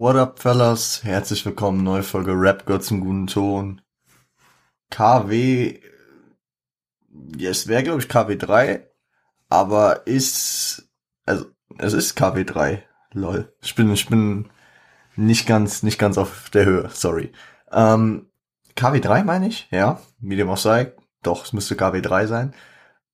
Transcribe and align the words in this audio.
What 0.00 0.16
up, 0.16 0.38
fellas? 0.38 1.04
Herzlich 1.04 1.44
willkommen, 1.44 1.84
neue 1.84 2.02
Folge 2.02 2.32
Rap 2.32 2.64
Gott 2.64 2.82
zum 2.82 3.02
guten 3.02 3.26
Ton. 3.26 3.82
KW, 4.88 5.78
ja, 7.36 7.50
es 7.50 7.68
wäre 7.68 7.82
glaube 7.82 8.00
ich 8.00 8.08
KW 8.08 8.36
3, 8.36 8.88
aber 9.50 10.06
ist, 10.06 10.88
also, 11.26 11.50
es 11.76 11.92
ist 11.92 12.16
KW 12.16 12.44
3. 12.44 12.82
Lol. 13.12 13.54
Ich 13.60 13.74
bin, 13.74 13.92
ich 13.92 14.08
bin 14.08 14.48
nicht 15.16 15.46
ganz, 15.46 15.82
nicht 15.82 15.98
ganz 15.98 16.16
auf 16.16 16.48
der 16.48 16.64
Höhe, 16.64 16.88
sorry. 16.94 17.30
Ähm, 17.70 18.30
KW 18.76 19.00
3 19.00 19.22
meine 19.22 19.48
ich, 19.48 19.68
ja, 19.70 20.00
wie 20.18 20.36
dem 20.36 20.48
auch 20.48 20.56
sei. 20.56 20.94
Doch, 21.22 21.44
es 21.44 21.52
müsste 21.52 21.76
KW 21.76 22.00
3 22.00 22.26
sein. 22.26 22.54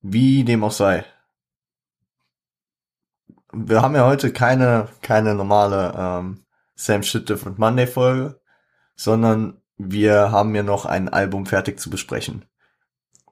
Wie 0.01 0.45
dem 0.45 0.63
auch 0.63 0.71
sei. 0.71 1.03
Wir 3.51 3.81
haben 3.81 3.95
ja 3.95 4.05
heute 4.05 4.31
keine, 4.31 4.87
keine 5.01 5.35
normale, 5.35 5.93
ähm, 5.97 6.45
Same 6.77 7.03
Shit 7.03 7.27
Different 7.27 7.57
Monday 7.57 7.87
Folge, 7.87 8.39
sondern 8.95 9.61
wir 9.77 10.31
haben 10.31 10.55
ja 10.55 10.63
noch 10.63 10.85
ein 10.85 11.09
Album 11.09 11.45
fertig 11.45 11.79
zu 11.79 11.89
besprechen. 11.89 12.45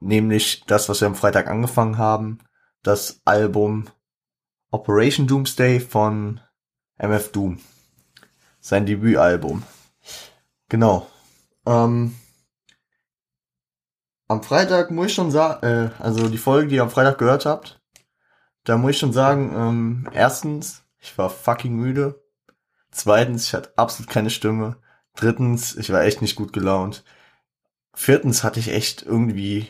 Nämlich 0.02 0.66
das, 0.66 0.90
was 0.90 1.00
wir 1.00 1.08
am 1.08 1.16
Freitag 1.16 1.48
angefangen 1.48 1.98
haben, 1.98 2.40
das 2.84 3.22
Album 3.24 3.86
Operation 4.72 5.28
Doomsday 5.28 5.80
von 5.80 6.42
MF 6.98 7.32
Doom. 7.32 7.60
Sein 8.60 8.86
Debütalbum. 8.86 9.64
Genau. 10.70 11.08
Ähm, 11.66 12.16
am 14.28 14.44
Freitag 14.44 14.90
muss 14.90 15.08
ich 15.08 15.14
schon 15.14 15.32
sagen, 15.32 15.66
äh, 15.66 15.90
also 16.00 16.30
die 16.30 16.40
Folge, 16.40 16.68
die 16.68 16.76
ihr 16.76 16.82
am 16.82 16.90
Freitag 16.90 17.20
gehört 17.20 17.46
habt, 17.46 17.80
da 18.64 18.78
muss 18.78 18.92
ich 18.92 18.98
schon 18.98 19.14
sagen, 19.14 19.54
ähm, 19.56 20.10
erstens, 20.14 20.84
ich 20.98 21.16
war 21.18 21.30
fucking 21.30 21.76
müde. 21.76 22.25
Zweitens, 22.96 23.48
ich 23.48 23.54
hatte 23.54 23.74
absolut 23.76 24.10
keine 24.10 24.30
Stimme. 24.30 24.78
Drittens, 25.18 25.76
ich 25.76 25.92
war 25.92 26.04
echt 26.04 26.22
nicht 26.22 26.38
gut 26.38 26.54
gelaunt. 26.54 27.04
Viertens 27.94 28.42
hatte 28.46 28.62
ich 28.62 28.70
echt 28.70 29.04
irgendwie 29.04 29.68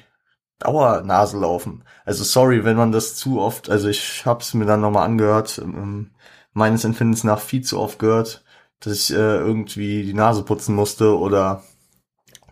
Dauernase 0.59 1.39
laufen. 1.39 1.83
Also 2.05 2.23
sorry, 2.23 2.63
wenn 2.65 2.77
man 2.77 2.91
das 2.91 3.15
zu 3.15 3.41
oft, 3.41 3.67
also 3.67 3.87
ich 3.89 4.27
hab's 4.27 4.53
mir 4.53 4.65
dann 4.65 4.81
nochmal 4.81 5.05
angehört, 5.05 5.57
ähm, 5.57 6.11
meines 6.53 6.85
Empfindens 6.85 7.23
nach 7.23 7.39
viel 7.39 7.63
zu 7.63 7.79
oft 7.79 7.97
gehört, 7.97 8.43
dass 8.79 8.93
ich 8.93 9.11
äh, 9.11 9.37
irgendwie 9.37 10.03
die 10.03 10.13
Nase 10.13 10.43
putzen 10.43 10.75
musste 10.75 11.17
oder 11.17 11.63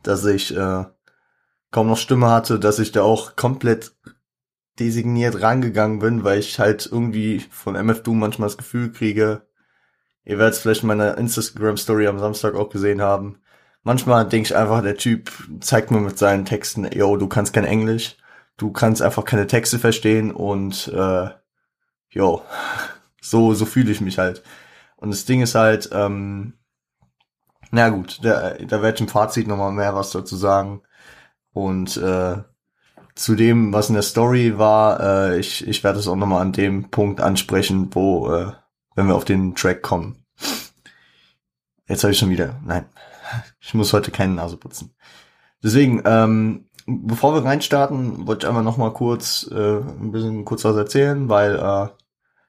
dass 0.02 0.26
ich 0.26 0.56
äh, 0.58 0.86
kaum 1.70 1.88
noch 1.88 1.98
Stimme 1.98 2.32
hatte, 2.32 2.60
dass 2.60 2.80
ich 2.80 2.92
da 2.92 3.04
auch 3.04 3.36
komplett 3.36 3.96
designiert 4.80 5.40
rangegangen 5.40 6.00
bin, 6.00 6.24
weil 6.24 6.40
ich 6.40 6.58
halt 6.58 6.90
irgendwie 6.92 7.42
von 7.52 7.76
MF 7.76 8.02
Doom 8.02 8.18
manchmal 8.18 8.48
das 8.48 8.58
Gefühl 8.58 8.92
kriege, 8.92 9.46
Ihr 10.26 10.38
werdet 10.38 10.56
es 10.56 10.60
vielleicht 10.60 10.84
in 10.84 10.88
meiner 10.88 11.18
Instagram-Story 11.18 12.08
am 12.08 12.20
Samstag 12.20 12.56
auch 12.56 12.70
gesehen 12.70 13.02
haben. 13.02 13.40
Manchmal 13.84 14.28
denke 14.28 14.48
ich 14.48 14.56
einfach, 14.56 14.82
der 14.82 14.96
Typ 14.98 15.32
zeigt 15.60 15.92
mir 15.92 16.00
mit 16.00 16.18
seinen 16.18 16.46
Texten, 16.46 16.90
yo, 16.94 17.18
du 17.18 17.28
kannst 17.28 17.54
kein 17.54 17.66
Englisch, 17.66 18.16
du 18.58 18.72
kannst 18.72 19.02
einfach 19.02 19.26
keine 19.26 19.48
Texte 19.48 19.80
verstehen 19.80 20.32
und 20.32 20.88
äh, 20.88 21.30
yo, 22.10 22.42
so, 23.22 23.54
so 23.54 23.66
fühle 23.66 23.92
ich 23.92 24.02
mich 24.02 24.18
halt. 24.18 24.44
Und 24.96 25.12
das 25.12 25.26
Ding 25.26 25.42
ist 25.42 25.56
halt, 25.56 25.90
ähm, 25.92 26.54
na 27.72 27.90
gut, 27.90 28.20
da, 28.24 28.52
da 28.52 28.82
werde 28.82 28.96
ich 28.96 29.02
im 29.02 29.08
Fazit 29.10 29.48
nochmal 29.48 29.72
mehr 29.72 29.96
was 29.96 30.12
dazu 30.12 30.38
sagen. 30.38 30.84
Und 31.52 31.98
äh, 31.98 32.38
zu 33.16 33.36
dem, 33.36 33.74
was 33.74 33.90
in 33.90 33.96
der 33.96 34.04
Story 34.04 34.58
war, 34.58 35.00
äh, 35.00 35.40
ich, 35.40 35.68
ich 35.68 35.84
werde 35.84 36.00
es 36.00 36.08
auch 36.08 36.16
nochmal 36.16 36.42
an 36.42 36.54
dem 36.54 36.90
Punkt 36.90 37.20
ansprechen, 37.20 37.90
wo 37.94 38.32
äh, 38.32 38.54
wenn 38.96 39.08
wir 39.08 39.16
auf 39.16 39.26
den 39.26 39.56
Track 39.56 39.82
kommen. 39.82 40.24
Jetzt 41.88 42.04
habe 42.04 42.12
ich 42.12 42.18
schon 42.18 42.30
wieder. 42.30 42.60
Nein, 42.66 42.86
ich 43.60 43.74
muss 43.74 43.94
heute 43.94 44.12
keine 44.12 44.34
Nase 44.34 44.58
putzen. 44.58 44.94
Deswegen, 45.62 46.02
ähm, 46.06 46.66
bevor 46.86 47.34
wir 47.34 47.46
reinstarten, 47.46 48.28
wollte 48.28 48.46
ich 48.46 48.50
einmal 48.50 48.64
noch 48.64 48.78
mal 48.78 48.94
kurz 48.94 49.50
äh, 49.52 49.78
ein 49.78 50.12
bisschen 50.12 50.46
kurz 50.46 50.64
was 50.66 50.76
erzählen, 50.76 51.30
weil 51.30 51.56
äh, 51.56 51.90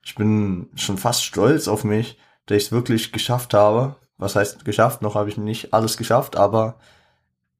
ich 0.03 0.15
bin 0.15 0.69
schon 0.77 0.99
fast 0.99 1.25
stolz 1.25 1.69
auf 1.69 1.85
mich, 1.85 2.19
dass 2.47 2.57
ich 2.59 2.65
es 2.65 2.73
wirklich 2.73 3.13
geschafft 3.13 3.55
habe. 3.55 3.97
Was 4.19 4.37
heißt 4.37 4.65
geschafft? 4.65 5.03
Noch 5.03 5.15
habe 5.15 5.29
ich 5.29 5.37
nicht 5.37 5.75
alles 5.75 5.97
geschafft, 5.97 6.37
aber 6.37 6.77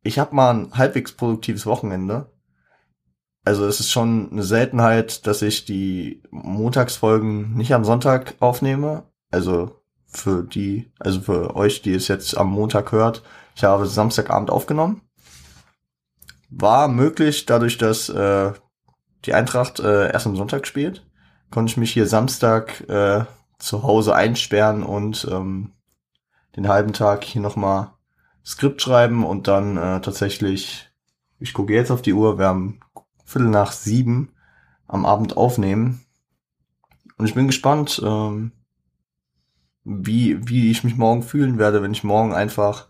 ich 0.03 0.19
habe 0.19 0.35
mal 0.35 0.55
ein 0.55 0.73
halbwegs 0.75 1.13
produktives 1.13 1.67
Wochenende 1.67 2.31
also 3.45 3.67
es 3.67 3.81
ist 3.81 3.91
schon 3.91 4.31
eine 4.33 4.43
Seltenheit, 4.43 5.27
dass 5.27 5.43
ich 5.43 5.67
die 5.67 6.23
Montagsfolgen 6.31 7.55
nicht 7.55 7.75
am 7.75 7.85
Sonntag 7.85 8.35
aufnehme. 8.41 9.05
Also 9.31 9.83
für 10.07 10.43
die, 10.43 10.91
also 10.99 11.21
für 11.21 11.55
euch, 11.55 11.83
die 11.83 11.95
es 11.95 12.09
jetzt 12.09 12.37
am 12.37 12.51
Montag 12.51 12.93
hört, 12.93 13.23
ich 13.55 13.65
habe 13.65 13.87
Samstagabend 13.87 14.51
aufgenommen. 14.51 15.03
War 16.49 16.89
möglich, 16.89 17.47
dadurch, 17.47 17.79
dass 17.79 18.09
äh, 18.09 18.53
die 19.25 19.35
Eintracht 19.35 19.81
äh, 19.81 20.11
erst 20.11 20.27
am 20.27 20.37
Sonntag 20.37 20.67
spielt, 20.67 21.07
konnte 21.51 21.71
ich 21.71 21.77
mich 21.77 21.93
hier 21.93 22.07
Samstag 22.07 22.89
äh, 22.89 23.25
zu 23.59 23.83
Hause 23.83 24.15
einsperren 24.15 24.83
und 24.83 25.29
ähm, 25.31 25.73
den 26.57 26.69
halben 26.69 26.93
Tag 26.93 27.25
hier 27.25 27.43
nochmal 27.43 27.91
Skript 28.45 28.81
schreiben 28.83 29.25
und 29.25 29.49
dann 29.49 29.77
äh, 29.77 30.01
tatsächlich, 30.01 30.89
ich 31.41 31.53
gucke 31.53 31.73
jetzt 31.73 31.91
auf 31.91 32.03
die 32.03 32.13
Uhr, 32.13 32.39
wir 32.39 32.47
haben 32.47 32.81
Viertel 33.25 33.49
nach 33.49 33.73
sieben 33.73 34.31
am 34.87 35.07
Abend 35.07 35.37
aufnehmen. 35.37 36.05
Und 37.17 37.27
ich 37.27 37.35
bin 37.35 37.47
gespannt, 37.47 38.01
ähm, 38.05 38.53
wie, 39.85 40.49
wie 40.49 40.71
ich 40.71 40.85
mich 40.85 40.97
morgen 40.97 41.23
fühlen 41.23 41.59
werde, 41.59 41.83
wenn 41.83 41.93
ich 41.93 42.05
morgen 42.05 42.35
einfach 42.35 42.89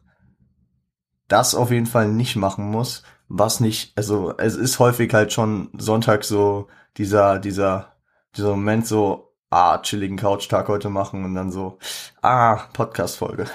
das 1.28 1.54
auf 1.54 1.70
jeden 1.70 1.86
Fall 1.86 2.08
nicht 2.08 2.36
machen 2.36 2.70
muss, 2.70 3.02
was 3.28 3.60
nicht, 3.60 3.96
also 3.96 4.36
es 4.36 4.54
ist 4.54 4.78
häufig 4.78 5.12
halt 5.12 5.32
schon 5.32 5.70
Sonntag 5.76 6.24
so 6.24 6.68
dieser, 6.96 7.38
dieser, 7.38 7.96
dieser 8.36 8.50
Moment 8.50 8.86
so, 8.86 9.34
ah, 9.50 9.78
chilligen 9.78 10.16
Couch-Tag 10.16 10.68
heute 10.68 10.90
machen 10.90 11.24
und 11.24 11.34
dann 11.34 11.50
so, 11.50 11.78
ah, 12.22 12.56
Podcast-Folge. 12.72 13.46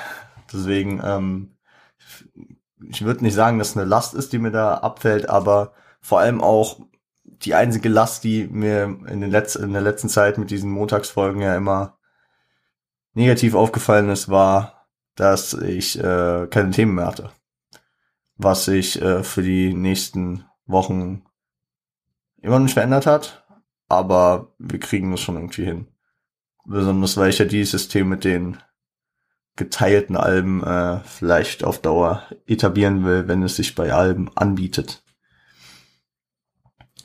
Deswegen, 0.52 1.02
ähm, 1.04 1.58
ich 2.90 3.04
würde 3.04 3.24
nicht 3.24 3.34
sagen, 3.36 3.60
dass 3.60 3.72
es 3.72 3.78
eine 3.78 3.86
Last 3.86 4.14
ist, 4.14 4.34
die 4.34 4.40
mir 4.40 4.52
da 4.52 4.76
abfällt, 4.76 5.30
aber 5.30 5.74
vor 6.02 6.20
allem 6.20 6.42
auch 6.42 6.80
die 7.24 7.56
einzige 7.56 7.90
Last, 7.90 8.24
die 8.24 8.48
mir 8.48 8.84
in, 8.84 9.22
den 9.22 9.32
Letz 9.32 9.56
in 9.56 9.74
der 9.74 9.82
letzten 9.82 10.10
Zeit 10.10 10.38
mit 10.38 10.52
diesen 10.52 10.72
Montagsfolgen 10.72 11.42
ja 11.42 11.56
immer 11.56 11.98
negativ 13.14 13.56
aufgefallen 13.56 14.10
ist, 14.10 14.30
war, 14.30 14.88
dass 15.16 15.54
ich 15.54 16.00
äh, 16.00 16.48
keine 16.48 16.72
Themen 16.72 16.96
mehr 16.96 17.08
hatte. 17.08 17.32
Was 18.36 18.66
sich 18.66 19.02
äh, 19.02 19.24
für 19.24 19.42
die 19.42 19.74
nächsten 19.74 20.46
Wochen 20.66 21.24
immer 22.42 22.60
nicht 22.60 22.74
verändert 22.74 23.06
hat, 23.06 23.46
aber 23.88 24.54
wir 24.58 24.80
kriegen 24.80 25.12
das 25.12 25.20
schon 25.20 25.36
irgendwie 25.36 25.66
hin. 25.66 25.88
Besonders 26.66 27.18
weil 27.18 27.30
ich 27.30 27.40
ja 27.40 27.46
dieses 27.46 27.72
System 27.72 28.10
mit 28.10 28.24
den 28.24 28.58
geteilten 29.56 30.16
Alben 30.16 30.64
äh, 30.64 31.00
vielleicht 31.04 31.64
auf 31.64 31.82
Dauer 31.82 32.24
etablieren 32.46 33.04
will, 33.04 33.28
wenn 33.28 33.44
es 33.44 33.58
sich 33.58 33.76
bei 33.76 33.92
Alben 33.92 34.30
anbietet. 34.36 35.04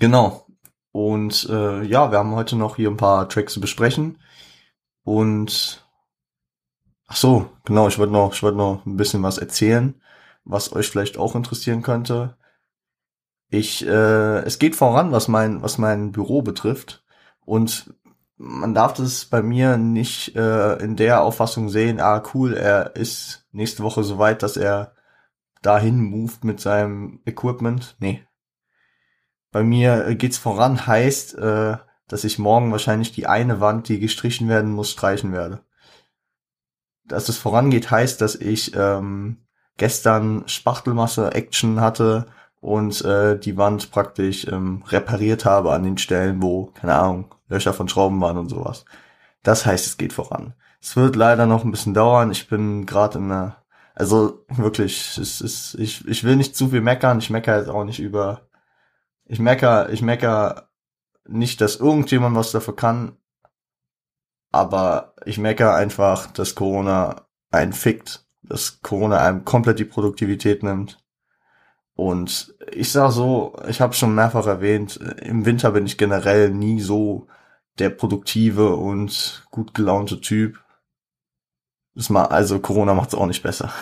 Genau. 0.05 0.47
Und 0.93 1.49
äh, 1.49 1.83
ja, 1.83 2.11
wir 2.11 2.19
haben 2.19 2.35
heute 2.35 2.57
noch 2.57 2.77
hier 2.77 2.91
ein 2.91 2.99
paar 2.99 3.27
Tracks 3.27 3.55
zu 3.55 3.61
besprechen. 3.63 4.19
Und 5.03 5.89
ach 7.07 7.17
so, 7.17 7.49
genau, 7.65 7.89
ich 7.89 7.99
wollte 7.99 8.13
noch, 8.13 8.35
ich 8.35 8.43
wollte 8.43 8.59
noch 8.59 8.85
ein 8.85 8.99
bisschen 8.99 9.23
was 9.23 9.39
erzählen, 9.39 9.99
was 10.45 10.75
euch 10.75 10.91
vielleicht 10.91 11.17
auch 11.17 11.35
interessieren 11.35 11.81
könnte. 11.81 12.37
Ich, 13.49 13.87
äh, 13.87 14.41
es 14.41 14.59
geht 14.59 14.77
voran, 14.77 15.11
was 15.11 15.27
mein, 15.27 15.63
was 15.63 15.79
mein 15.79 16.13
Büro 16.13 16.43
betrifft. 16.43 17.03
Und 17.47 17.95
man 18.37 18.75
darf 18.75 18.93
das 18.93 19.25
bei 19.25 19.41
mir 19.41 19.79
nicht 19.79 20.37
äh, 20.37 20.75
in 20.85 20.97
der 20.97 21.23
Auffassung 21.23 21.71
sehen, 21.71 21.99
ah 21.99 22.23
cool, 22.35 22.53
er 22.53 22.95
ist 22.95 23.47
nächste 23.53 23.83
Woche 23.83 24.05
so 24.05 24.19
weit, 24.19 24.43
dass 24.43 24.59
er 24.59 24.93
dahin 25.63 25.99
moved 25.99 26.45
mit 26.45 26.61
seinem 26.61 27.23
Equipment. 27.25 27.97
Nee, 28.01 28.27
bei 29.55 29.63
mir 29.63 30.09
äh, 30.09 30.17
geht's 30.17 30.37
voran, 30.37 30.85
heißt, 30.85 31.39
äh, 31.39 31.77
dass 32.09 32.25
ich 32.25 32.41
morgen 32.41 32.73
wahrscheinlich 32.73 33.13
die 33.13 33.29
eine 33.29 33.61
Wand, 33.61 33.89
die 33.89 34.01
gestrichen 34.01 34.49
werden 34.49 34.73
muss, 34.73 34.91
streichen 34.91 35.33
werde. 35.33 35.61
Dass 37.07 37.29
es 37.29 37.39
vorangeht, 37.39 37.89
heißt, 37.89 38.21
dass 38.21 38.35
ich 38.35 38.75
ähm, 38.75 39.37
gestern 39.77 40.43
Spachtelmasse-Action 40.49 41.81
hatte 41.81 42.27
und 42.61 43.05
äh, 43.05 43.39
die 43.39 43.57
Wand 43.57 43.93
praktisch 43.93 44.45
ähm, 44.49 44.83
repariert 44.89 45.45
habe 45.45 45.73
an 45.73 45.85
den 45.85 45.99
Stellen, 45.99 46.43
wo, 46.43 46.73
keine 46.75 46.97
Ahnung, 46.97 47.33
Löcher 47.49 47.75
von 47.75 47.89
Schrauben 47.89 48.21
waren 48.21 48.39
und 48.39 48.49
sowas. 48.49 48.85
Das 49.45 49.65
heißt, 49.65 49.87
es 49.87 49.97
geht 49.99 50.13
voran. 50.13 50.55
Es 50.83 50.97
wird 50.97 51.15
leider 51.15 51.47
noch 51.47 51.63
ein 51.63 51.71
bisschen 51.71 51.95
dauern. 51.95 52.33
Ich 52.33 52.49
bin 52.49 52.87
gerade 52.87 53.19
in 53.19 53.31
einer, 53.31 53.59
also 53.95 54.45
wirklich, 54.49 55.17
es 55.17 55.41
ist, 55.41 55.77
ich, 55.77 56.09
ich 56.09 56.25
will 56.25 56.35
nicht 56.35 56.57
zu 56.57 56.71
viel 56.71 56.81
meckern. 56.81 57.21
Ich 57.21 57.31
meckere 57.31 57.59
jetzt 57.59 57.69
auch 57.69 57.85
nicht 57.85 58.01
über 58.01 58.49
ich 59.27 59.39
mecker, 59.39 59.91
ich 59.91 60.03
mecker 60.03 60.69
nicht, 61.27 61.61
dass 61.61 61.77
irgendjemand 61.77 62.37
was 62.37 62.53
dafür 62.53 62.77
kann, 62.77 63.17
aber 64.53 65.15
ich 65.25 65.39
mecker 65.39 65.75
einfach, 65.75 66.27
dass 66.29 66.55
Corona 66.55 67.27
einen 67.51 67.73
fickt, 67.73 68.27
dass 68.43 68.81
Corona 68.83 69.19
einem 69.19 69.45
komplett 69.45 69.79
die 69.79 69.85
Produktivität 69.85 70.63
nimmt. 70.63 70.99
Und 71.95 72.55
ich 72.73 72.91
sag 72.91 73.13
so, 73.13 73.57
ich 73.69 73.81
habe 73.81 73.95
schon 73.95 74.15
mehrfach 74.15 74.47
erwähnt, 74.47 74.97
im 75.23 75.47
Winter 75.47 75.71
bin 75.71 75.87
ich 75.87 75.97
generell 75.97 76.51
nie 76.51 76.81
so 76.81 77.29
der 77.79 77.91
produktive 77.91 78.75
und 78.75 79.47
gut 79.51 79.75
gelaunte 79.75 80.21
Typ. 80.21 80.63
Das 81.95 82.11
mal, 82.11 82.27
also 82.27 82.59
Corona 82.59 82.95
macht's 82.95 83.15
auch 83.15 83.27
nicht 83.27 83.43
besser. 83.43 83.73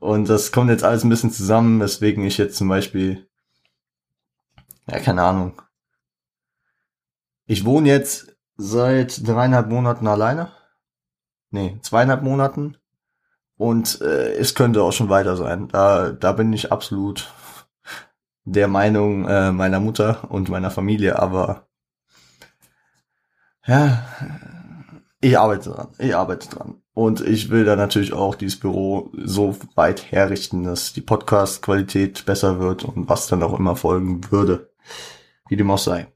Und 0.00 0.28
das 0.28 0.52
kommt 0.52 0.70
jetzt 0.70 0.84
alles 0.84 1.04
ein 1.04 1.10
bisschen 1.10 1.30
zusammen, 1.30 1.80
weswegen 1.80 2.24
ich 2.24 2.38
jetzt 2.38 2.56
zum 2.56 2.68
Beispiel, 2.68 3.27
ja, 4.88 4.98
keine 5.00 5.22
Ahnung. 5.22 5.60
Ich 7.46 7.64
wohne 7.64 7.88
jetzt 7.88 8.36
seit 8.56 9.26
dreieinhalb 9.26 9.68
Monaten 9.68 10.06
alleine. 10.06 10.52
Nee, 11.50 11.78
zweieinhalb 11.82 12.22
Monaten. 12.22 12.76
Und 13.56 14.00
äh, 14.00 14.32
es 14.34 14.54
könnte 14.54 14.82
auch 14.82 14.92
schon 14.92 15.08
weiter 15.08 15.36
sein. 15.36 15.68
Da, 15.68 16.10
da 16.12 16.32
bin 16.32 16.52
ich 16.52 16.70
absolut 16.70 17.32
der 18.44 18.68
Meinung 18.68 19.26
äh, 19.26 19.52
meiner 19.52 19.80
Mutter 19.80 20.30
und 20.30 20.48
meiner 20.48 20.70
Familie, 20.70 21.18
aber 21.18 21.68
ja, 23.66 24.02
ich 25.20 25.38
arbeite 25.38 25.70
dran. 25.70 25.88
Ich 25.98 26.14
arbeite 26.14 26.48
dran. 26.48 26.82
Und 26.94 27.20
ich 27.20 27.50
will 27.50 27.64
da 27.64 27.76
natürlich 27.76 28.12
auch 28.12 28.34
dieses 28.34 28.58
Büro 28.58 29.10
so 29.12 29.56
weit 29.74 30.10
herrichten, 30.10 30.64
dass 30.64 30.92
die 30.92 31.00
Podcast-Qualität 31.00 32.24
besser 32.24 32.58
wird 32.60 32.84
und 32.84 33.08
was 33.08 33.26
dann 33.26 33.42
auch 33.42 33.58
immer 33.58 33.76
folgen 33.76 34.30
würde. 34.30 34.72
Wie 35.48 35.56
dem 35.56 35.70
auch 35.70 35.78
sei. 35.78 36.08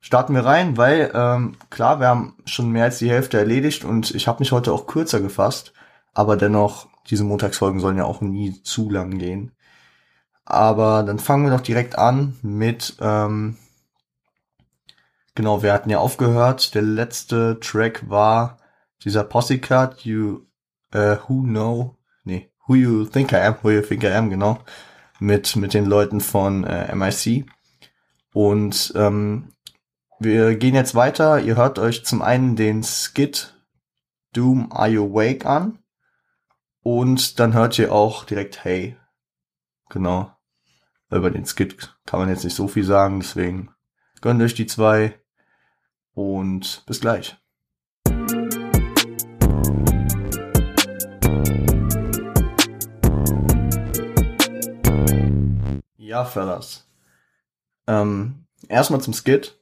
Starten 0.00 0.34
wir 0.34 0.44
rein, 0.44 0.76
weil 0.76 1.10
ähm, 1.14 1.56
klar, 1.70 2.00
wir 2.00 2.08
haben 2.08 2.36
schon 2.44 2.70
mehr 2.70 2.84
als 2.84 2.98
die 2.98 3.10
Hälfte 3.10 3.38
erledigt 3.38 3.84
und 3.84 4.14
ich 4.14 4.28
habe 4.28 4.40
mich 4.40 4.52
heute 4.52 4.72
auch 4.72 4.86
kürzer 4.86 5.20
gefasst, 5.20 5.72
aber 6.14 6.36
dennoch, 6.36 6.88
diese 7.08 7.24
Montagsfolgen 7.24 7.80
sollen 7.80 7.98
ja 7.98 8.04
auch 8.04 8.20
nie 8.20 8.62
zu 8.62 8.90
lang 8.90 9.18
gehen. 9.18 9.52
Aber 10.44 11.02
dann 11.02 11.18
fangen 11.18 11.44
wir 11.44 11.50
doch 11.50 11.62
direkt 11.62 11.98
an 11.98 12.36
mit 12.42 12.96
ähm, 13.00 13.56
Genau, 15.38 15.62
wir 15.62 15.72
hatten 15.72 15.88
ja 15.88 15.98
aufgehört. 15.98 16.74
Der 16.74 16.82
letzte 16.82 17.60
Track 17.60 18.10
war 18.10 18.58
dieser 19.04 19.22
Posse 19.22 19.60
Cut, 19.60 20.00
You 20.00 20.40
uh, 20.92 21.14
Who 21.28 21.42
Know, 21.42 21.96
nee, 22.24 22.50
Who 22.66 22.74
You 22.74 23.04
Think 23.04 23.30
I 23.30 23.36
Am, 23.36 23.54
Who 23.62 23.70
You 23.70 23.82
Think 23.82 24.02
I 24.02 24.08
Am, 24.08 24.30
genau, 24.30 24.58
mit 25.20 25.54
mit 25.54 25.74
den 25.74 25.86
Leuten 25.86 26.20
von 26.20 26.64
äh, 26.64 26.92
MIC. 26.92 27.46
Und 28.32 28.92
ähm, 28.96 29.52
wir 30.20 30.56
gehen 30.56 30.74
jetzt 30.74 30.94
weiter. 30.94 31.40
Ihr 31.40 31.56
hört 31.56 31.78
euch 31.78 32.04
zum 32.04 32.22
einen 32.22 32.56
den 32.56 32.82
Skit 32.82 33.54
Doom 34.32 34.70
Are 34.72 34.88
You 34.88 35.06
Awake 35.06 35.46
an 35.46 35.78
und 36.82 37.38
dann 37.38 37.54
hört 37.54 37.78
ihr 37.78 37.92
auch 37.92 38.24
direkt 38.24 38.64
Hey. 38.64 38.96
Genau. 39.90 40.32
Über 41.10 41.30
den 41.30 41.46
Skit 41.46 41.96
kann 42.04 42.20
man 42.20 42.28
jetzt 42.28 42.44
nicht 42.44 42.54
so 42.54 42.68
viel 42.68 42.84
sagen, 42.84 43.20
deswegen 43.20 43.70
gönnt 44.20 44.42
euch 44.42 44.54
die 44.54 44.66
zwei 44.66 45.18
und 46.12 46.84
bis 46.86 47.00
gleich. 47.00 47.36
Ja, 55.96 56.24
Fellas. 56.24 56.87
Ähm, 57.88 58.46
erstmal 58.68 59.00
zum 59.00 59.14
Skit. 59.14 59.58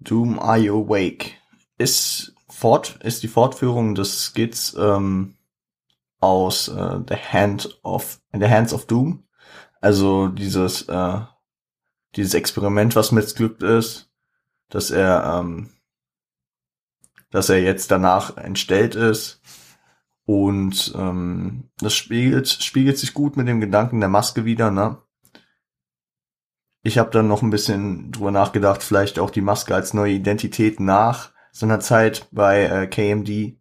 Doom 0.00 0.40
Are 0.40 0.58
You 0.58 0.84
Awake? 0.84 1.30
Ist, 1.78 2.34
fort, 2.48 2.98
ist 3.04 3.22
die 3.22 3.28
Fortführung 3.28 3.94
des 3.94 4.24
Skits 4.24 4.74
ähm, 4.76 5.36
aus 6.18 6.66
äh, 6.66 6.98
The 7.08 7.14
Hand 7.16 7.78
of 7.84 8.20
the 8.32 8.48
Hands 8.48 8.72
of 8.72 8.86
Doom. 8.86 9.22
Also 9.80 10.26
dieses 10.26 10.82
äh, 10.88 11.20
dieses 12.16 12.34
Experiment, 12.34 12.96
was 12.96 13.12
missglückt 13.12 13.62
ist, 13.62 14.10
dass 14.68 14.90
er, 14.90 15.38
ähm, 15.40 15.70
dass 17.30 17.48
er 17.48 17.62
jetzt 17.62 17.90
danach 17.90 18.36
entstellt 18.36 18.94
ist. 18.94 19.40
Und 20.24 20.92
ähm, 20.96 21.70
das 21.78 21.94
spiegelt, 21.94 22.48
spiegelt 22.48 22.98
sich 22.98 23.12
gut 23.14 23.36
mit 23.36 23.48
dem 23.48 23.60
Gedanken 23.60 24.00
der 24.00 24.08
Maske 24.08 24.44
wieder, 24.44 24.70
ne? 24.70 24.98
Ich 26.82 26.98
habe 26.98 27.10
dann 27.10 27.28
noch 27.28 27.42
ein 27.42 27.50
bisschen 27.50 28.10
drüber 28.10 28.32
nachgedacht, 28.32 28.82
vielleicht 28.82 29.18
auch 29.18 29.30
die 29.30 29.40
Maske 29.40 29.74
als 29.74 29.94
neue 29.94 30.14
Identität 30.14 30.80
nach 30.80 31.30
seiner 31.52 31.80
Zeit 31.80 32.26
bei 32.32 32.64
äh, 32.64 32.86
KMD, 32.88 33.56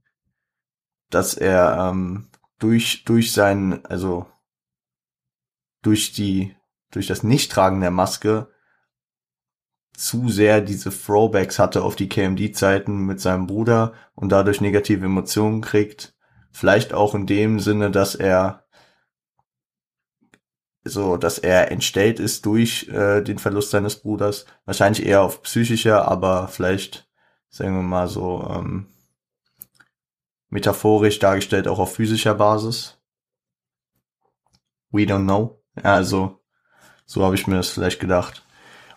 dass 1.10 1.36
er 1.36 1.90
ähm, 1.92 2.30
durch 2.58 3.04
durch 3.06 3.32
sein, 3.32 3.86
also 3.86 4.26
durch 5.82 6.14
die 6.14 6.56
durch 6.90 7.08
das 7.08 7.24
Nichttragen 7.24 7.80
der 7.82 7.92
Maske 7.92 8.48
zu 9.96 10.30
sehr 10.30 10.62
diese 10.62 10.90
Throwbacks 10.90 11.60
hatte 11.60 11.84
auf 11.84 11.96
die 11.96 12.10
KMD-Zeiten 12.10 13.06
mit 13.06 13.22
seinem 13.22 13.46
Bruder 13.46 13.94
und 14.16 14.32
dadurch 14.32 14.62
negative 14.62 15.06
Emotionen 15.06 15.62
kriegt. 15.62 16.16
Vielleicht 16.52 16.94
auch 16.94 17.14
in 17.14 17.28
dem 17.28 17.60
Sinne, 17.60 17.92
dass 17.92 18.16
er 18.16 18.66
so, 20.84 21.18
dass 21.18 21.38
er 21.38 21.72
entstellt 21.72 22.20
ist 22.20 22.46
durch 22.46 22.88
äh, 22.90 23.22
den 23.22 23.38
Verlust 23.38 23.72
seines 23.72 23.98
Bruders. 23.98 24.46
Wahrscheinlich 24.66 25.06
eher 25.06 25.22
auf 25.22 25.44
psychischer, 25.44 26.08
aber 26.08 26.48
vielleicht, 26.48 27.08
sagen 27.50 27.76
wir 27.76 27.84
mal 27.84 28.08
so, 28.08 28.48
ähm, 28.50 28.88
metaphorisch 30.50 31.20
dargestellt 31.20 31.68
auch 31.68 31.80
auf 31.80 31.96
physischer 31.96 32.36
Basis. 32.36 32.98
We 34.92 35.04
don't 35.04 35.24
know. 35.24 35.64
Ja, 35.76 35.94
also, 35.96 36.40
so 37.06 37.24
habe 37.24 37.36
ich 37.36 37.48
mir 37.48 37.56
das 37.56 37.70
vielleicht 37.70 38.00
gedacht. 38.00 38.44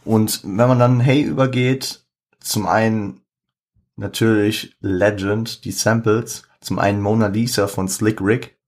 Und 0.04 0.42
wenn 0.42 0.68
man 0.68 0.78
dann 0.78 1.00
Hey 1.00 1.22
übergeht, 1.22 2.04
zum 2.40 2.66
einen 2.66 3.22
natürlich 3.96 4.76
Legend, 4.80 5.64
die 5.64 5.70
Samples, 5.70 6.42
zum 6.60 6.78
einen 6.78 7.00
Mona 7.00 7.28
Lisa 7.28 7.68
von 7.68 7.88
Slick 7.88 8.20
Rick. 8.20 8.58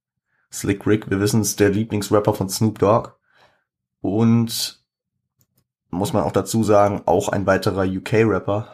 Slick 0.56 0.86
Rick, 0.86 1.10
wir 1.10 1.20
wissen 1.20 1.42
es, 1.42 1.56
der 1.56 1.68
Lieblingsrapper 1.68 2.34
von 2.34 2.48
Snoop 2.48 2.78
Dogg. 2.78 3.10
Und 4.00 4.82
muss 5.90 6.12
man 6.12 6.22
auch 6.22 6.32
dazu 6.32 6.64
sagen, 6.64 7.02
auch 7.06 7.28
ein 7.28 7.46
weiterer 7.46 7.84
UK-Rapper. 7.84 8.68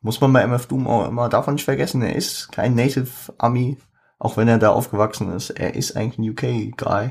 Muss 0.00 0.20
man 0.20 0.32
bei 0.32 0.42
MF 0.42 0.66
Doom 0.66 0.86
auch 0.86 1.08
immer 1.08 1.28
davon 1.28 1.54
nicht 1.54 1.64
vergessen, 1.64 2.02
er 2.02 2.14
ist 2.14 2.52
kein 2.52 2.74
Native 2.74 3.10
Ami, 3.38 3.78
auch 4.18 4.36
wenn 4.36 4.48
er 4.48 4.58
da 4.58 4.70
aufgewachsen 4.70 5.32
ist. 5.32 5.50
Er 5.50 5.74
ist 5.74 5.96
eigentlich 5.96 6.18
ein 6.18 6.30
UK-Guy. 6.30 7.10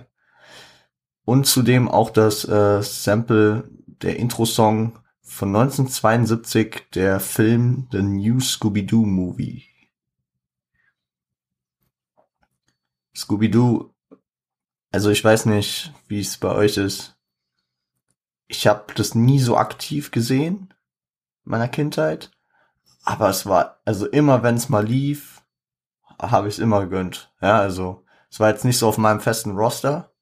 Und 1.25 1.45
zudem 1.45 1.89
auch 1.89 2.09
das 2.09 2.45
äh, 2.45 2.81
Sample 2.81 3.69
der 3.87 4.17
Intro-Song 4.17 4.99
von 5.21 5.49
1972, 5.49 6.87
der 6.93 7.19
Film 7.19 7.87
The 7.91 8.01
New 8.01 8.39
Scooby-Doo 8.39 9.05
Movie. 9.05 9.63
Scooby-Doo, 13.13 13.93
also 14.97 15.11
ich 15.11 15.23
weiß 15.23 15.45
nicht, 15.45 15.93
wie 16.07 16.19
es 16.19 16.39
bei 16.39 16.49
euch 16.49 16.77
ist. 16.77 17.15
Ich 18.47 18.65
habe 18.65 18.95
das 18.95 19.13
nie 19.13 19.37
so 19.37 19.55
aktiv 19.55 20.09
gesehen 20.09 20.73
in 21.45 21.51
meiner 21.51 21.67
Kindheit, 21.67 22.31
aber 23.03 23.29
es 23.29 23.45
war 23.45 23.79
also 23.85 24.07
immer, 24.07 24.41
wenn 24.41 24.55
es 24.55 24.69
mal 24.69 24.83
lief, 24.83 25.43
habe 26.19 26.47
ich 26.47 26.55
es 26.55 26.59
immer 26.59 26.81
gegönnt. 26.81 27.31
Ja, 27.41 27.59
also 27.59 28.05
es 28.31 28.39
war 28.39 28.49
jetzt 28.49 28.65
nicht 28.65 28.79
so 28.79 28.87
auf 28.87 28.97
meinem 28.97 29.19
festen 29.19 29.55
Roster, 29.55 30.13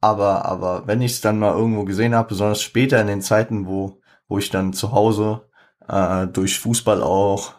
aber, 0.00 0.46
aber 0.46 0.86
wenn 0.86 1.02
ich 1.02 1.12
es 1.12 1.20
dann 1.20 1.38
mal 1.38 1.52
irgendwo 1.52 1.84
gesehen 1.84 2.14
habe, 2.14 2.28
besonders 2.28 2.62
später 2.62 2.98
in 3.02 3.06
den 3.06 3.20
Zeiten, 3.20 3.66
wo, 3.66 4.00
wo 4.28 4.38
ich 4.38 4.48
dann 4.48 4.72
zu 4.72 4.92
Hause 4.92 5.46
äh, 5.88 6.26
durch 6.26 6.58
Fußball 6.58 7.02
auch 7.02 7.52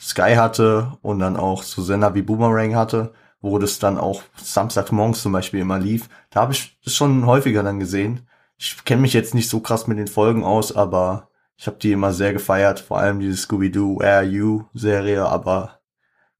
Sky 0.00 0.36
hatte 0.36 0.96
und 1.02 1.18
dann 1.18 1.36
auch 1.36 1.62
so 1.62 1.82
Sender 1.82 2.14
wie 2.14 2.22
Boomerang 2.22 2.74
hatte, 2.74 3.12
wo 3.46 3.58
das 3.58 3.78
dann 3.78 3.98
auch 3.98 4.22
Samstagmorgens 4.36 5.22
zum 5.22 5.32
Beispiel 5.32 5.60
immer 5.60 5.78
lief, 5.78 6.08
da 6.30 6.42
habe 6.42 6.52
ich 6.52 6.78
das 6.84 6.94
schon 6.94 7.26
häufiger 7.26 7.62
dann 7.62 7.78
gesehen. 7.78 8.28
Ich 8.58 8.84
kenne 8.84 9.02
mich 9.02 9.12
jetzt 9.12 9.34
nicht 9.34 9.48
so 9.48 9.60
krass 9.60 9.86
mit 9.86 9.98
den 9.98 10.08
Folgen 10.08 10.44
aus, 10.44 10.74
aber 10.74 11.30
ich 11.56 11.66
habe 11.66 11.78
die 11.78 11.92
immer 11.92 12.12
sehr 12.12 12.32
gefeiert, 12.32 12.80
vor 12.80 12.98
allem 12.98 13.20
diese 13.20 13.36
Scooby-Doo 13.36 14.00
Where 14.00 14.16
Are 14.16 14.24
You 14.24 14.64
Serie, 14.74 15.26
aber 15.26 15.80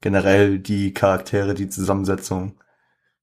generell 0.00 0.58
die 0.58 0.92
Charaktere, 0.92 1.54
die 1.54 1.68
Zusammensetzung 1.68 2.58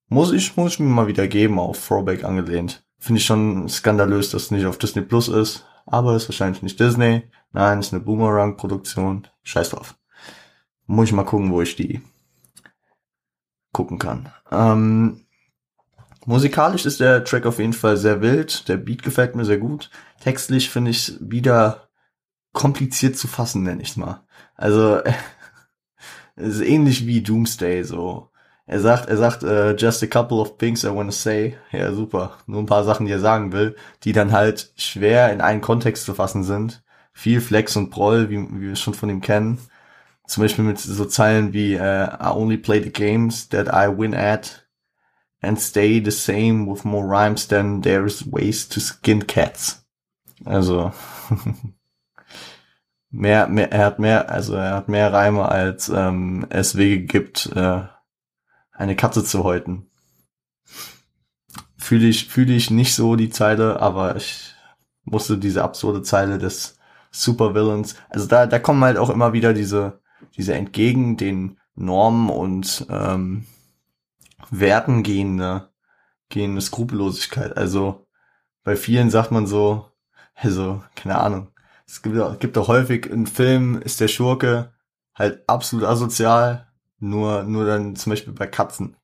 muss 0.07 0.31
ich, 0.31 0.55
muss 0.57 0.73
ich 0.73 0.79
mir 0.79 0.85
mal 0.85 1.07
wieder 1.07 1.27
geben, 1.27 1.59
auf 1.59 1.87
Throwback 1.87 2.23
angelehnt. 2.23 2.85
Finde 2.99 3.19
ich 3.19 3.25
schon 3.25 3.67
skandalös, 3.67 4.29
dass 4.29 4.43
es 4.43 4.51
nicht 4.51 4.65
auf 4.65 4.77
Disney 4.77 5.01
Plus 5.01 5.27
ist. 5.27 5.65
Aber 5.85 6.15
ist 6.15 6.29
wahrscheinlich 6.29 6.61
nicht 6.61 6.79
Disney. 6.79 7.23
Nein, 7.51 7.79
ist 7.79 7.93
eine 7.93 8.03
Boomerang-Produktion. 8.03 9.27
Scheiß 9.41 9.71
drauf. 9.71 9.95
Muss 10.85 11.07
ich 11.07 11.13
mal 11.13 11.25
gucken, 11.25 11.51
wo 11.51 11.61
ich 11.61 11.75
die 11.75 12.01
gucken 13.73 13.99
kann. 13.99 14.31
Ähm, 14.51 15.25
musikalisch 16.25 16.85
ist 16.85 17.01
der 17.01 17.25
Track 17.25 17.45
auf 17.45 17.59
jeden 17.59 17.73
Fall 17.73 17.97
sehr 17.97 18.21
wild. 18.21 18.69
Der 18.69 18.77
Beat 18.77 19.03
gefällt 19.03 19.35
mir 19.35 19.43
sehr 19.43 19.57
gut. 19.57 19.89
Textlich 20.21 20.69
finde 20.69 20.91
ich 20.91 21.17
wieder 21.19 21.89
kompliziert 22.53 23.17
zu 23.17 23.27
fassen, 23.27 23.63
nenne 23.63 23.81
ich 23.81 23.97
mal. 23.97 24.21
Also, 24.55 25.01
ist 26.37 26.61
ähnlich 26.61 27.05
wie 27.05 27.21
Doomsday, 27.21 27.83
so 27.83 28.29
Er 28.65 28.79
sagt, 28.79 29.09
er 29.09 29.17
sagt, 29.17 29.43
uh, 29.43 29.75
just 29.75 30.01
a 30.03 30.07
couple 30.07 30.37
of 30.37 30.57
things 30.57 30.83
I 30.85 30.95
wanna 30.95 31.11
say. 31.11 31.57
Ja, 31.71 31.91
super. 31.93 32.37
Nur 32.47 32.61
ein 32.61 32.65
paar 32.65 32.85
Sachen, 32.85 33.05
die 33.05 33.11
er 33.11 33.19
sagen 33.19 33.51
will, 33.51 33.75
die 34.03 34.13
dann 34.13 34.31
halt 34.31 34.71
schwer 34.77 35.33
in 35.33 35.41
einen 35.41 35.61
Kontext 35.61 36.05
zu 36.05 36.13
fassen 36.13 36.43
sind. 36.43 36.81
Viel 37.11 37.41
Flex 37.41 37.75
und 37.75 37.89
Proll, 37.89 38.29
wie, 38.29 38.37
wie 38.37 38.61
wir 38.61 38.73
es 38.73 38.79
schon 38.79 38.93
von 38.93 39.09
ihm 39.09 39.21
kennen. 39.21 39.59
Zum 40.27 40.43
Beispiel 40.43 40.63
mit 40.63 40.79
so 40.79 41.05
Zeilen 41.05 41.53
wie, 41.53 41.75
uh, 41.75 42.07
I 42.19 42.31
only 42.33 42.57
play 42.57 42.81
the 42.81 42.91
games 42.91 43.49
that 43.49 43.67
I 43.67 43.87
win 43.87 44.13
at 44.13 44.65
and 45.41 45.59
stay 45.59 45.99
the 45.99 46.11
same 46.11 46.65
with 46.65 46.85
more 46.85 47.05
rhymes 47.05 47.47
than 47.47 47.81
there's 47.81 48.25
ways 48.25 48.67
to 48.69 48.79
skin 48.79 49.27
cats. 49.27 49.85
Also, 50.45 50.93
mehr, 53.11 53.47
mehr, 53.47 53.71
er 53.71 53.85
hat 53.85 53.99
mehr, 53.99 54.29
also 54.29 54.55
er 54.55 54.75
hat 54.75 54.89
mehr 54.89 55.11
Reime, 55.11 55.47
als 55.47 55.89
ähm, 55.89 56.45
es 56.49 56.77
Wege 56.77 57.05
gibt, 57.05 57.51
äh, 57.55 57.83
eine 58.71 58.95
Katze 58.95 59.23
zu 59.23 59.43
häuten. 59.43 59.87
Fühle 61.77 62.07
ich, 62.07 62.29
fühle 62.29 62.53
ich 62.53 62.71
nicht 62.71 62.95
so 62.95 63.15
die 63.15 63.29
Zeile, 63.29 63.81
aber 63.81 64.15
ich 64.15 64.55
musste 65.03 65.37
diese 65.37 65.63
absurde 65.63 66.01
Zeile 66.01 66.37
des 66.37 66.77
Supervillains, 67.11 67.95
also 68.09 68.25
da, 68.25 68.47
da 68.47 68.57
kommen 68.57 68.83
halt 68.83 68.97
auch 68.97 69.09
immer 69.09 69.33
wieder 69.33 69.53
diese, 69.53 70.01
diese 70.35 70.53
entgegen 70.53 71.17
den 71.17 71.59
Normen 71.75 72.29
und 72.29 72.85
ähm, 72.89 73.45
Werten 74.49 75.03
gehende, 75.03 75.69
gehende 76.29 76.61
Skrupellosigkeit. 76.61 77.57
Also 77.57 78.07
bei 78.63 78.75
vielen 78.75 79.09
sagt 79.09 79.31
man 79.31 79.47
so, 79.47 79.89
also, 80.35 80.83
keine 80.95 81.19
Ahnung. 81.19 81.49
Es 81.85 82.01
gibt, 82.01 82.39
gibt 82.39 82.57
auch 82.57 82.67
häufig 82.67 83.05
in 83.05 83.27
Filmen 83.27 83.81
ist 83.81 83.99
der 83.99 84.07
Schurke 84.07 84.73
halt 85.13 85.47
absolut 85.47 85.85
asozial, 85.85 86.67
nur, 86.99 87.43
nur 87.43 87.65
dann 87.65 87.95
zum 87.95 88.11
Beispiel 88.11 88.33
bei 88.33 88.47
Katzen. 88.47 88.95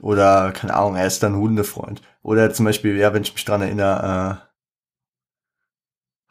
Oder, 0.00 0.52
keine 0.52 0.74
Ahnung, 0.74 0.96
er 0.96 1.06
ist 1.06 1.22
dann 1.22 1.36
Hundefreund. 1.36 2.02
Oder 2.22 2.52
zum 2.52 2.66
Beispiel, 2.66 2.96
ja, 2.96 3.14
wenn 3.14 3.22
ich 3.22 3.32
mich 3.32 3.44
dran 3.44 3.62
erinnere, 3.62 4.42
äh, 4.42 4.45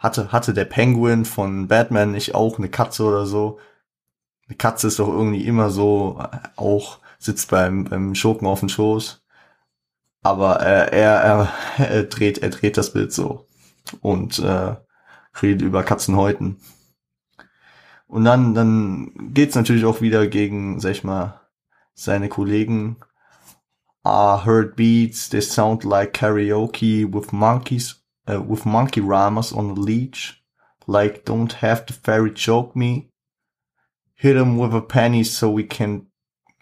hatte, 0.05 0.31
hatte 0.31 0.53
der 0.53 0.65
Penguin 0.65 1.25
von 1.25 1.67
Batman 1.67 2.11
nicht 2.11 2.35
auch 2.35 2.57
eine 2.57 2.69
Katze 2.69 3.03
oder 3.03 3.25
so? 3.25 3.59
Eine 4.47 4.57
Katze 4.57 4.87
ist 4.87 4.99
doch 4.99 5.07
irgendwie 5.07 5.45
immer 5.45 5.71
so, 5.71 6.19
äh, 6.21 6.37
auch 6.55 6.99
sitzt 7.19 7.49
beim, 7.49 7.85
beim 7.85 8.15
Schurken 8.15 8.47
auf 8.47 8.59
dem 8.59 8.69
Schoß. 8.69 9.23
Aber 10.23 10.61
äh, 10.61 10.91
er, 10.95 11.15
er, 11.15 11.53
er 11.77 12.03
dreht, 12.03 12.37
er 12.39 12.49
dreht 12.49 12.77
das 12.77 12.93
Bild 12.93 13.11
so. 13.11 13.47
Und 14.01 14.39
äh, 14.39 14.75
redet 15.41 15.61
über 15.61 15.83
Katzenhäuten. 15.83 16.57
Und 18.07 18.23
dann, 18.23 18.53
dann 18.53 19.11
geht's 19.33 19.55
natürlich 19.55 19.85
auch 19.85 20.01
wieder 20.01 20.27
gegen, 20.27 20.79
sag 20.79 20.91
ich 20.91 21.03
mal, 21.03 21.41
seine 21.95 22.29
Kollegen. 22.29 22.97
I 24.05 24.37
heard 24.45 24.75
beats, 24.75 25.29
they 25.29 25.41
sound 25.41 25.83
like 25.83 26.13
karaoke 26.13 27.11
with 27.11 27.31
monkeys, 27.31 28.04
uh, 28.29 28.41
with 28.41 28.65
monkey 28.65 29.01
rhymes 29.01 29.51
on 29.51 29.71
a 29.71 29.73
leech. 29.73 30.41
Like 30.87 31.25
don't 31.25 31.53
have 31.53 31.85
the 31.85 31.93
fairy 31.93 32.31
choke 32.31 32.75
me. 32.75 33.09
Hit 34.15 34.37
him 34.37 34.57
with 34.57 34.73
a 34.73 34.81
penny 34.81 35.23
so 35.23 35.49
we 35.49 35.63
can 35.63 36.07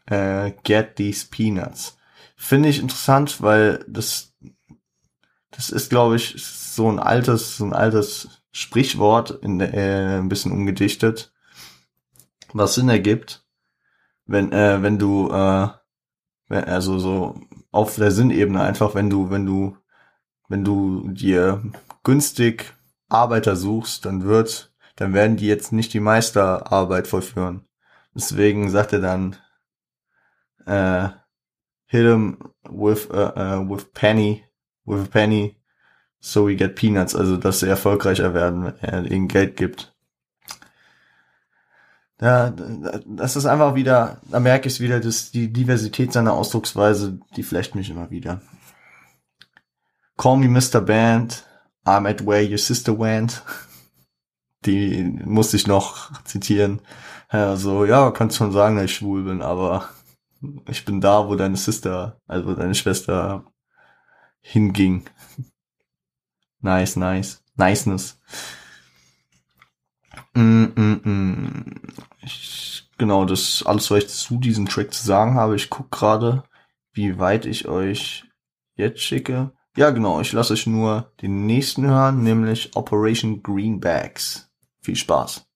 uh, 0.09 0.51
get 0.63 0.95
these 0.95 1.23
peanuts. 1.23 1.97
Finde 2.35 2.69
ich 2.69 2.79
interessant, 2.79 3.41
weil 3.41 3.85
das, 3.87 4.33
das 5.51 5.69
ist, 5.69 5.89
glaube 5.89 6.15
ich, 6.17 6.43
so 6.43 6.89
ein 6.89 6.99
altes, 6.99 7.57
so 7.57 7.65
ein 7.65 7.73
altes 7.73 8.41
Sprichwort, 8.51 9.31
in, 9.31 9.61
äh, 9.61 10.17
ein 10.19 10.29
bisschen 10.29 10.51
umgedichtet, 10.51 11.31
was 12.53 12.75
Sinn 12.75 12.89
ergibt, 12.89 13.45
wenn, 14.25 14.51
äh, 14.51 14.81
wenn 14.81 14.99
du, 14.99 15.29
äh, 15.29 15.69
wenn, 16.49 16.63
also 16.65 16.99
so 16.99 17.39
auf 17.71 17.95
der 17.95 18.11
Sinnebene 18.11 18.61
einfach, 18.61 18.95
wenn 18.95 19.09
du, 19.09 19.29
wenn 19.29 19.45
du, 19.45 19.77
wenn 20.49 20.63
du 20.63 21.09
dir 21.09 21.63
günstig 22.03 22.73
Arbeiter 23.09 23.55
suchst, 23.55 24.05
dann 24.05 24.23
wird, 24.23 24.73
dann 24.95 25.13
werden 25.13 25.37
die 25.37 25.47
jetzt 25.47 25.71
nicht 25.71 25.93
die 25.93 25.99
Meisterarbeit 25.99 27.07
vollführen. 27.07 27.65
Deswegen 28.15 28.69
sagt 28.69 28.93
er 28.93 29.01
dann, 29.01 29.35
äh, 30.65 31.09
hit 31.85 32.05
him 32.05 32.37
with, 32.69 33.09
uh, 33.09 33.31
uh, 33.35 33.69
with 33.69 33.91
penny, 33.93 34.43
with 34.85 35.01
a 35.01 35.07
penny, 35.09 35.57
so 36.19 36.47
we 36.47 36.55
get 36.55 36.75
peanuts, 36.75 37.15
also 37.15 37.37
dass 37.37 37.59
sie 37.59 37.67
erfolgreicher 37.67 38.33
werden, 38.33 38.65
wenn 38.65 38.75
er 38.79 39.11
ihnen 39.11 39.27
Geld 39.27 39.57
gibt. 39.57 39.93
Ja, 42.21 42.53
das 43.05 43.35
ist 43.35 43.45
einfach 43.45 43.75
wieder, 43.75 44.21
da 44.31 44.39
merke 44.39 44.67
ich 44.67 44.75
es 44.75 44.79
wieder, 44.79 45.01
dass 45.01 45.31
die 45.31 45.51
Diversität 45.51 46.13
seiner 46.13 46.33
Ausdrucksweise, 46.33 47.19
die 47.35 47.43
flecht 47.43 47.75
mich 47.75 47.89
immer 47.89 48.11
wieder. 48.11 48.41
Call 50.17 50.37
me 50.37 50.47
Mr. 50.47 50.81
Band, 50.81 51.43
I'm 51.85 52.05
at 52.07 52.21
where 52.21 52.41
your 52.41 52.57
sister 52.57 52.97
went. 52.97 53.41
Die 54.65 55.03
musste 55.25 55.57
ich 55.57 55.67
noch 55.67 56.11
zitieren. 56.23 56.81
Also, 57.27 57.85
ja, 57.85 58.11
kannst 58.11 58.37
schon 58.37 58.51
sagen, 58.51 58.75
dass 58.75 58.85
ich 58.85 58.95
schwul 58.95 59.23
bin, 59.23 59.41
aber 59.41 59.89
ich 60.67 60.85
bin 60.85 61.01
da, 61.01 61.27
wo 61.27 61.35
deine 61.35 61.57
Sister, 61.57 62.21
also 62.27 62.53
deine 62.53 62.75
Schwester 62.75 63.45
hinging. 64.41 65.05
Nice, 66.61 66.95
nice. 66.95 67.43
Niceness. 67.55 68.19
Mm, 70.33 70.65
mm, 70.75 71.01
mm. 71.03 71.75
Ich, 72.21 72.89
genau, 72.97 73.25
das 73.25 73.63
alles, 73.65 73.91
was 73.91 74.03
ich 74.03 74.09
zu 74.09 74.37
diesem 74.37 74.67
Track 74.67 74.93
zu 74.93 75.05
sagen 75.05 75.35
habe. 75.35 75.55
Ich 75.55 75.69
guck 75.69 75.91
gerade, 75.91 76.43
wie 76.93 77.19
weit 77.19 77.45
ich 77.45 77.67
euch 77.67 78.25
jetzt 78.75 79.01
schicke. 79.01 79.51
Ja, 79.75 79.89
genau, 79.89 80.21
ich 80.21 80.31
lasse 80.33 80.53
euch 80.53 80.67
nur 80.67 81.11
den 81.23 81.47
nächsten 81.47 81.87
hören, 81.87 82.21
nämlich 82.21 82.75
Operation 82.75 83.41
Greenbacks. 83.41 84.47
Viel 84.81 84.95
Spaß. 84.95 85.47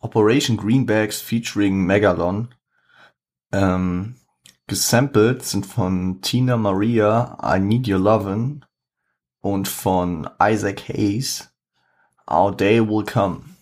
Operation 0.00 0.56
Greenbacks 0.56 1.20
featuring 1.20 1.84
Megalon. 1.84 2.54
Ähm, 3.52 4.16
gesampelt 4.66 5.44
sind 5.44 5.66
von 5.66 6.22
Tina 6.22 6.56
Maria 6.56 7.36
I 7.44 7.60
Need 7.60 7.86
Your 7.86 7.98
Lovin' 7.98 8.64
und 9.40 9.68
von 9.68 10.26
Isaac 10.42 10.88
Hayes 10.88 11.52
Our 12.30 12.56
Day 12.56 12.80
Will 12.80 13.04
Come. 13.04 13.52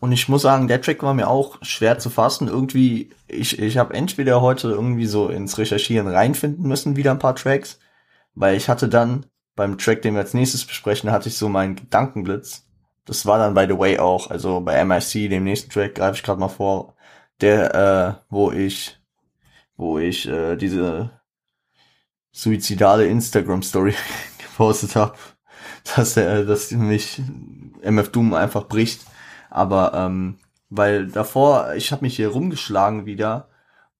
Und 0.00 0.12
ich 0.12 0.28
muss 0.28 0.42
sagen, 0.42 0.68
der 0.68 0.80
Track 0.80 1.02
war 1.02 1.14
mir 1.14 1.28
auch 1.28 1.58
schwer 1.62 1.98
zu 1.98 2.08
fassen. 2.10 2.48
Irgendwie, 2.48 3.10
ich, 3.26 3.58
ich 3.58 3.78
habe 3.78 3.94
entweder 3.94 4.40
heute 4.40 4.68
irgendwie 4.68 5.06
so 5.06 5.28
ins 5.28 5.58
Recherchieren 5.58 6.06
reinfinden 6.06 6.66
müssen, 6.66 6.96
wieder 6.96 7.10
ein 7.10 7.18
paar 7.18 7.34
Tracks, 7.34 7.80
weil 8.34 8.56
ich 8.56 8.68
hatte 8.68 8.88
dann 8.88 9.26
beim 9.56 9.76
Track, 9.76 10.02
den 10.02 10.14
wir 10.14 10.20
als 10.20 10.34
nächstes 10.34 10.64
besprechen, 10.64 11.10
hatte 11.10 11.28
ich 11.28 11.36
so 11.36 11.48
meinen 11.48 11.74
Gedankenblitz 11.74 12.68
das 13.08 13.24
war 13.24 13.38
dann 13.38 13.54
by 13.54 13.64
the 13.66 13.78
way 13.78 13.98
auch, 13.98 14.28
also 14.30 14.60
bei 14.60 14.84
MIC, 14.84 15.30
dem 15.30 15.44
nächsten 15.44 15.70
Track, 15.70 15.94
greife 15.94 16.16
ich 16.16 16.22
gerade 16.22 16.38
mal 16.38 16.48
vor, 16.48 16.94
der, 17.40 17.74
äh, 17.74 18.22
wo 18.28 18.52
ich, 18.52 19.00
wo 19.76 19.98
ich 19.98 20.28
äh, 20.28 20.56
diese 20.56 21.10
suizidale 22.32 23.06
Instagram-Story 23.06 23.94
gepostet 24.38 24.94
habe, 24.94 25.14
dass 25.96 26.18
er, 26.18 26.44
dass 26.44 26.70
mich 26.70 27.22
MF 27.80 28.10
Doom 28.12 28.34
einfach 28.34 28.68
bricht. 28.68 29.00
Aber 29.50 29.94
ähm, 29.94 30.38
weil 30.70 31.08
davor, 31.08 31.74
ich 31.74 31.92
habe 31.92 32.04
mich 32.04 32.16
hier 32.16 32.28
rumgeschlagen 32.28 33.06
wieder 33.06 33.48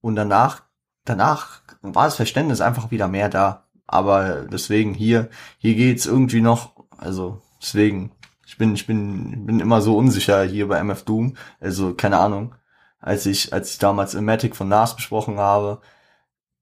und 0.01 0.15
danach, 0.15 0.63
danach 1.05 1.61
war 1.81 2.05
das 2.05 2.15
Verständnis 2.15 2.61
einfach 2.61 2.91
wieder 2.91 3.07
mehr 3.07 3.29
da. 3.29 3.65
Aber 3.87 4.43
deswegen 4.43 4.93
hier, 4.93 5.29
hier 5.57 5.75
geht's 5.75 6.05
irgendwie 6.05 6.41
noch, 6.41 6.73
also 6.97 7.41
deswegen 7.61 8.11
ich 8.49 8.57
bin, 8.57 8.73
ich 8.73 8.87
bin, 8.87 9.45
bin 9.45 9.59
immer 9.59 9.79
so 9.79 9.95
unsicher 9.95 10.43
hier 10.43 10.67
bei 10.67 10.79
MF 10.79 11.03
Doom. 11.03 11.35
Also, 11.59 11.93
keine 11.93 12.17
Ahnung. 12.17 12.55
Als 12.99 13.27
ich, 13.27 13.53
als 13.53 13.71
ich 13.71 13.77
damals 13.77 14.15
Matic 14.15 14.55
von 14.55 14.67
Nas 14.67 14.95
besprochen 14.95 15.37
habe, 15.37 15.81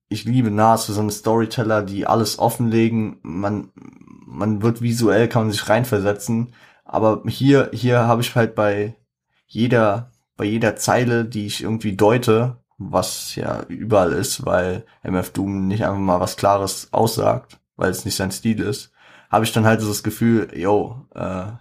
ich 0.09 0.25
liebe 0.25 0.51
Nas 0.51 0.85
für 0.85 0.91
so 0.91 0.99
eine 0.99 1.11
Storyteller, 1.11 1.83
die 1.83 2.05
alles 2.05 2.39
offenlegen. 2.39 3.19
Man, 3.21 3.71
man 4.25 4.61
wird 4.61 4.81
visuell, 4.81 5.29
kann 5.29 5.43
man 5.43 5.51
sich 5.51 5.69
reinversetzen. 5.69 6.53
Aber 6.87 7.21
hier, 7.27 7.69
hier 7.73 8.07
habe 8.07 8.21
ich 8.21 8.33
halt 8.35 8.55
bei 8.55 8.95
jeder, 9.45 10.11
bei 10.37 10.45
jeder 10.45 10.77
Zeile, 10.77 11.25
die 11.25 11.45
ich 11.45 11.61
irgendwie 11.61 11.97
deute, 11.97 12.57
was 12.77 13.35
ja 13.35 13.63
überall 13.63 14.13
ist, 14.13 14.45
weil 14.45 14.85
MF 15.03 15.31
Doom 15.31 15.67
nicht 15.67 15.83
einfach 15.83 15.99
mal 15.99 16.21
was 16.21 16.37
Klares 16.37 16.93
aussagt, 16.93 17.59
weil 17.75 17.91
es 17.91 18.05
nicht 18.05 18.15
sein 18.15 18.31
Stil 18.31 18.61
ist, 18.61 18.91
habe 19.29 19.43
ich 19.43 19.51
dann 19.51 19.65
halt 19.65 19.81
so 19.81 19.87
das 19.89 20.03
Gefühl, 20.03 20.49
yo, 20.55 21.05
äh, 21.13 21.51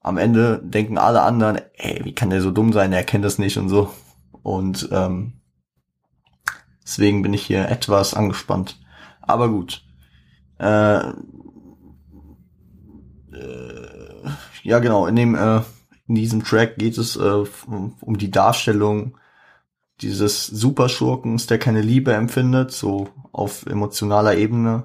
am 0.00 0.16
Ende 0.16 0.60
denken 0.64 0.98
alle 0.98 1.22
anderen, 1.22 1.60
ey, 1.74 2.04
wie 2.04 2.14
kann 2.14 2.30
der 2.30 2.42
so 2.42 2.50
dumm 2.50 2.72
sein, 2.72 2.92
er 2.92 3.04
kennt 3.04 3.24
das 3.24 3.38
nicht 3.38 3.56
und 3.56 3.68
so. 3.68 3.92
Und 4.42 4.88
ähm, 4.90 5.34
deswegen 6.82 7.22
bin 7.22 7.34
ich 7.34 7.46
hier 7.46 7.68
etwas 7.68 8.14
angespannt. 8.14 8.80
Aber 9.20 9.48
gut. 9.48 9.84
Äh, 10.58 10.98
äh, 13.32 13.97
ja, 14.68 14.80
genau, 14.80 15.06
in 15.06 15.16
dem, 15.16 15.34
äh, 15.34 15.62
in 16.08 16.14
diesem 16.14 16.44
Track 16.44 16.76
geht 16.76 16.98
es 16.98 17.16
äh, 17.16 17.44
um 17.66 18.18
die 18.18 18.30
Darstellung 18.30 19.16
dieses 20.02 20.46
Superschurkens, 20.46 21.46
der 21.46 21.58
keine 21.58 21.80
Liebe 21.80 22.12
empfindet, 22.12 22.70
so 22.70 23.08
auf 23.32 23.64
emotionaler 23.64 24.36
Ebene. 24.36 24.84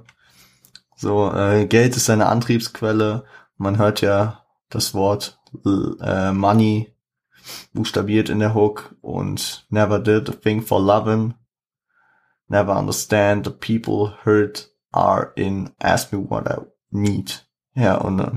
So, 0.95 1.31
äh, 1.33 1.65
Geld 1.65 1.97
ist 1.97 2.05
seine 2.05 2.27
Antriebsquelle. 2.27 3.25
Man 3.57 3.77
hört 3.77 3.99
ja 3.99 4.45
das 4.69 4.93
Wort 4.93 5.39
äh, 5.65 6.31
Money 6.31 6.95
buchstabiert 7.73 8.29
in 8.29 8.39
der 8.39 8.53
Hook 8.55 8.95
und 9.01 9.67
never 9.69 9.99
did 9.99 10.29
a 10.29 10.33
thing 10.33 10.61
for 10.61 10.81
loving. 10.81 11.33
Never 12.47 12.77
understand 12.77 13.45
the 13.45 13.51
people 13.51 14.17
hurt 14.23 14.71
are 14.93 15.33
in 15.35 15.71
ask 15.79 16.13
me 16.13 16.19
what 16.19 16.47
I 16.47 16.61
need. 16.89 17.45
Ja, 17.75 17.95
und 17.95 18.19
äh, 18.19 18.31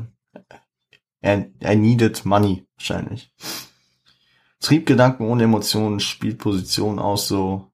I 1.27 1.75
needed 1.77 2.25
money, 2.25 2.67
wahrscheinlich. 2.77 3.33
Triebgedanken 4.61 5.27
ohne 5.27 5.45
Emotionen 5.45 6.01
spielt 6.01 6.39
Position 6.39 6.99
aus, 6.99 7.29
so 7.29 7.71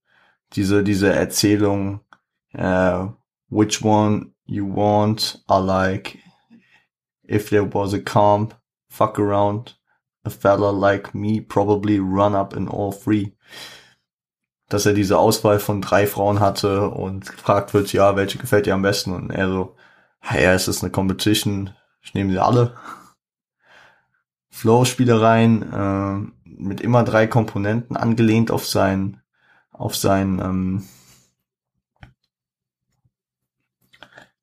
diese, 0.54 0.82
diese 0.82 1.12
Erzählung, 1.12 2.00
uh, 2.54 3.08
which 3.48 3.82
one 3.82 4.32
you 4.46 4.66
want, 4.66 5.42
are 5.46 5.64
like, 5.64 6.18
if 7.28 7.50
there 7.50 7.64
was 7.72 7.94
a 7.94 7.98
comp, 7.98 8.54
fuck 8.88 9.18
around, 9.18 9.78
a 10.24 10.30
fella 10.30 10.70
like 10.70 11.14
me 11.14 11.40
probably 11.40 11.98
run 11.98 12.34
up 12.34 12.54
in 12.54 12.68
all 12.68 12.92
three. 12.92 13.34
Dass 14.68 14.86
er 14.86 14.94
diese 14.94 15.18
Auswahl 15.18 15.58
von 15.58 15.82
drei 15.82 16.06
Frauen 16.06 16.40
hatte 16.40 16.88
und 16.88 17.26
gefragt 17.26 17.74
wird, 17.74 17.92
ja, 17.92 18.16
welche 18.16 18.38
gefällt 18.38 18.66
dir 18.66 18.74
am 18.74 18.82
besten? 18.82 19.12
Und 19.12 19.30
er 19.30 19.48
so, 19.48 19.76
ja, 20.30 20.52
es 20.52 20.68
ist 20.68 20.82
eine 20.82 20.90
Competition, 20.90 21.70
ich 22.00 22.14
nehme 22.14 22.32
sie 22.32 22.38
alle. 22.38 22.74
Flow-Spielereien, 24.62 25.72
äh, 25.72 26.30
mit 26.44 26.80
immer 26.80 27.02
drei 27.02 27.26
Komponenten 27.26 27.96
angelehnt 27.96 28.52
auf 28.52 28.64
sein, 28.64 29.20
auf 29.72 29.96
sein, 29.96 30.38
ähm, 30.38 30.84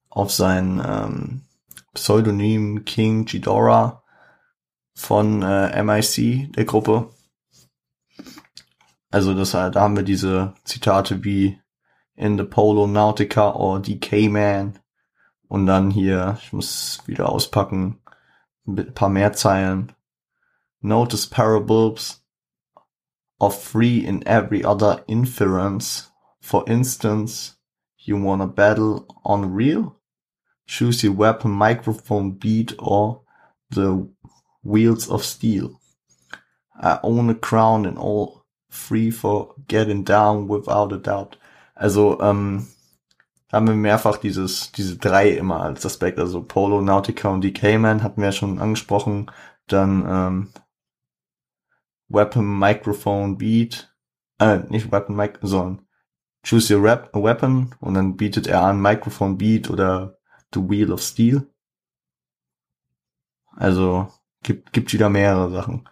auf 0.09 0.29
sein 0.29 0.83
ähm, 0.85 1.41
Pseudonym 1.93 2.83
King 2.83 3.23
Ghidorah 3.23 4.03
von 4.93 5.41
äh, 5.41 5.81
MIC, 5.81 6.51
der 6.51 6.65
Gruppe. 6.65 7.11
Also 9.09 9.33
das, 9.33 9.51
da 9.51 9.73
haben 9.73 9.95
wir 9.95 10.03
diese 10.03 10.53
Zitate 10.65 11.23
wie 11.23 11.61
in 12.17 12.37
the 12.37 12.43
Polo 12.43 12.87
Nautica 12.87 13.53
or 13.53 13.79
DK 13.79 14.29
Man. 14.29 14.79
Und 15.47 15.65
dann 15.65 15.89
hier, 15.89 16.37
ich 16.43 16.51
muss 16.51 17.03
wieder 17.05 17.29
auspacken, 17.29 18.01
ein 18.67 18.93
paar 18.93 19.07
mehr 19.07 19.31
Zeilen. 19.31 19.93
Notice 20.81 21.25
parables 21.25 22.21
of 23.39 23.61
three 23.61 24.05
in 24.05 24.25
every 24.27 24.63
other 24.63 25.03
inference. 25.07 26.09
For 26.41 26.63
instance, 26.67 27.57
you 27.97 28.17
wanna 28.17 28.47
battle 28.47 29.05
on 29.25 29.53
real? 29.53 29.97
Choose 30.67 31.03
your 31.03 31.13
weapon, 31.13 31.51
microphone, 31.51 32.31
beat, 32.31 32.73
or 32.79 33.21
the 33.69 34.09
wheels 34.63 35.09
of 35.09 35.23
steel. 35.23 35.79
I 36.79 36.99
own 37.03 37.29
a 37.29 37.35
crown 37.35 37.85
and 37.85 37.97
all 37.97 38.45
free 38.69 39.11
for 39.11 39.55
getting 39.67 40.03
down 40.03 40.47
without 40.47 40.93
a 40.93 40.97
doubt. 40.97 41.37
Also, 41.75 42.19
ähm, 42.19 42.67
haben 43.51 43.67
wir 43.67 43.73
mehrfach 43.73 44.17
dieses, 44.17 44.71
diese 44.71 44.97
drei 44.97 45.31
immer 45.31 45.61
als 45.61 45.85
Aspekt, 45.85 46.19
also 46.19 46.43
Polo, 46.43 46.81
Nautica 46.81 47.29
und 47.29 47.43
DK-Man 47.43 48.03
hatten 48.03 48.21
wir 48.21 48.27
ja 48.27 48.31
schon 48.31 48.59
angesprochen. 48.59 49.31
Dann 49.67 50.05
ähm, 50.07 50.49
Weapon, 52.09 52.59
Microphone, 52.59 53.37
Beat, 53.37 53.93
äh, 54.39 54.59
nicht 54.69 54.91
Weapon, 54.91 55.15
Mic, 55.15 55.39
sondern 55.41 55.85
Choose 56.43 56.75
Your 56.75 56.83
Rap, 56.83 57.13
Weapon 57.13 57.75
und 57.79 57.93
dann 57.93 58.15
bietet 58.15 58.47
er 58.47 58.63
an 58.63 58.81
Microphone, 58.81 59.37
Beat 59.37 59.69
oder 59.69 60.17
The 60.53 60.61
Wheel 60.61 60.91
of 60.91 61.01
Steel. 61.01 61.47
Also 63.55 64.07
gibt, 64.41 64.71
gibt 64.73 64.93
wieder 64.93 65.09
mehrere 65.09 65.51
Sachen. 65.51 65.87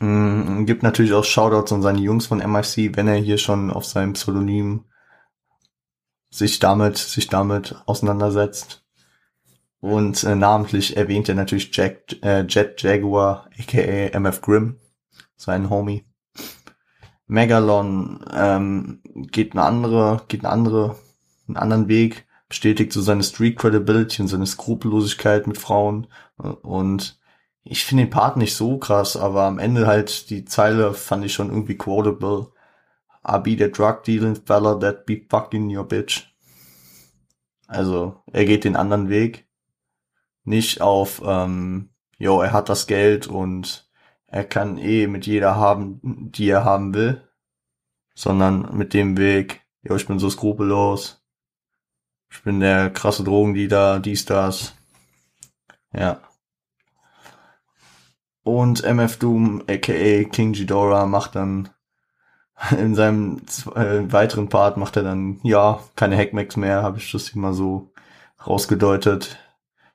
Mm, 0.00 0.64
gibt 0.64 0.82
natürlich 0.82 1.12
auch 1.12 1.24
Shoutouts 1.24 1.72
an 1.72 1.82
seine 1.82 2.00
Jungs 2.00 2.26
von 2.26 2.38
MIC, 2.38 2.96
wenn 2.96 3.08
er 3.08 3.16
hier 3.16 3.38
schon 3.38 3.70
auf 3.70 3.84
seinem 3.84 4.12
Pseudonym 4.12 4.84
sich 6.30 6.58
damit, 6.58 6.98
sich 6.98 7.28
damit 7.28 7.82
auseinandersetzt. 7.86 8.84
Und 9.80 10.24
äh, 10.24 10.34
namentlich 10.34 10.96
erwähnt 10.96 11.28
er 11.28 11.36
natürlich 11.36 11.74
Jack, 11.74 12.16
äh, 12.22 12.42
Jet 12.42 12.82
Jaguar, 12.82 13.48
aka 13.58 14.18
MF 14.18 14.40
Grimm, 14.40 14.80
sein 15.36 15.70
Homie. 15.70 16.04
Megalon 17.26 18.24
ähm, 18.32 19.00
geht 19.30 19.52
eine 19.52 19.62
andere, 19.62 20.22
geht 20.28 20.44
eine 20.44 20.52
andere, 20.52 20.96
einen 21.46 21.56
anderen 21.56 21.88
Weg, 21.88 22.26
bestätigt 22.48 22.92
so 22.92 23.02
seine 23.02 23.22
Street 23.22 23.58
Credibility 23.58 24.22
und 24.22 24.28
seine 24.28 24.46
Skrupellosigkeit 24.46 25.46
mit 25.46 25.58
Frauen. 25.58 26.06
Und 26.36 27.20
ich 27.62 27.84
finde 27.84 28.04
den 28.04 28.10
Part 28.10 28.38
nicht 28.38 28.56
so 28.56 28.78
krass, 28.78 29.16
aber 29.16 29.42
am 29.42 29.58
Ende 29.58 29.86
halt 29.86 30.30
die 30.30 30.46
Zeile 30.46 30.94
fand 30.94 31.24
ich 31.24 31.34
schon 31.34 31.50
irgendwie 31.50 31.76
quotable. 31.76 32.48
I 33.26 33.38
be 33.38 33.50
the 33.50 33.70
drug 33.70 34.04
dealing 34.04 34.36
fella 34.36 34.74
that 34.76 35.04
be 35.04 35.20
fucking 35.28 35.76
your 35.76 35.84
bitch. 35.84 36.34
Also, 37.66 38.22
er 38.32 38.46
geht 38.46 38.64
den 38.64 38.76
anderen 38.76 39.10
Weg 39.10 39.47
nicht 40.48 40.80
auf, 40.80 41.22
ähm, 41.24 41.90
jo, 42.18 42.40
er 42.40 42.52
hat 42.52 42.68
das 42.68 42.86
Geld 42.86 43.26
und 43.26 43.88
er 44.26 44.44
kann 44.44 44.78
eh 44.78 45.06
mit 45.06 45.26
jeder 45.26 45.56
haben, 45.56 46.00
die 46.02 46.48
er 46.48 46.64
haben 46.64 46.94
will, 46.94 47.22
sondern 48.14 48.76
mit 48.76 48.94
dem 48.94 49.16
Weg, 49.16 49.62
jo, 49.82 49.96
ich 49.96 50.06
bin 50.06 50.18
so 50.18 50.28
skrupellos, 50.28 51.24
ich 52.30 52.42
bin 52.42 52.60
der 52.60 52.90
krasse 52.90 53.24
Drogendealer, 53.24 54.00
dies, 54.00 54.24
das. 54.26 54.74
Ja. 55.92 56.20
Und 58.42 58.82
MF 58.82 59.18
Doom, 59.18 59.62
aka 59.68 60.24
King 60.24 60.52
Ghidorah, 60.52 61.06
macht 61.06 61.36
dann 61.36 61.70
in 62.78 62.94
seinem 62.94 63.42
äh, 63.74 64.12
weiteren 64.12 64.48
Part 64.48 64.76
macht 64.76 64.96
er 64.96 65.04
dann, 65.04 65.40
ja, 65.42 65.80
keine 65.96 66.16
Hackmacks 66.16 66.56
mehr, 66.56 66.82
habe 66.82 66.98
ich 66.98 67.12
das 67.12 67.30
immer 67.30 67.54
so 67.54 67.92
rausgedeutet 68.46 69.38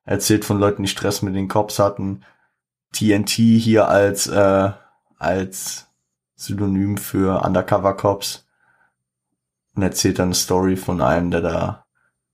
erzählt 0.05 0.45
von 0.45 0.59
Leuten, 0.59 0.83
die 0.83 0.89
Stress 0.89 1.21
mit 1.21 1.35
den 1.35 1.47
Cops 1.47 1.79
hatten. 1.79 2.23
TNT 2.93 3.31
hier 3.31 3.87
als, 3.87 4.27
äh, 4.27 4.71
als 5.17 5.87
Synonym 6.35 6.97
für 6.97 7.43
Undercover 7.43 7.95
Cops. 7.95 8.47
Und 9.75 9.83
erzählt 9.83 10.19
dann 10.19 10.27
eine 10.27 10.35
Story 10.35 10.75
von 10.75 11.01
einem, 11.01 11.31
der 11.31 11.41
da 11.41 11.85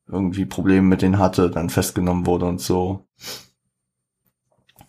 irgendwie 0.07 0.45
Probleme 0.45 0.87
mit 0.87 1.01
denen 1.01 1.19
hatte, 1.19 1.49
dann 1.49 1.69
festgenommen 1.69 2.25
wurde 2.25 2.45
und 2.45 2.59
so. 2.59 3.07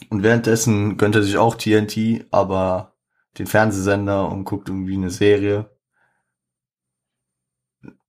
Und 0.08 0.22
währenddessen 0.22 0.96
gönnt 0.96 1.14
er 1.14 1.22
sich 1.22 1.36
auch 1.36 1.54
TNT, 1.54 2.26
aber 2.30 2.96
den 3.38 3.46
Fernsehsender 3.46 4.28
und 4.28 4.44
guckt 4.44 4.68
irgendwie 4.68 4.96
eine 4.96 5.10
Serie. 5.10 5.70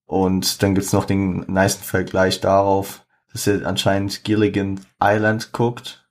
Und 0.06 0.64
dann 0.64 0.74
gibt's 0.74 0.94
noch 0.94 1.06
den 1.06 1.46
nice 1.52 1.76
Vergleich 1.76 2.42
darauf, 2.42 3.01
dass 3.32 3.48
er 3.48 3.66
anscheinend 3.66 4.24
Gilligan 4.24 4.86
Island 5.02 5.52
guckt, 5.52 6.08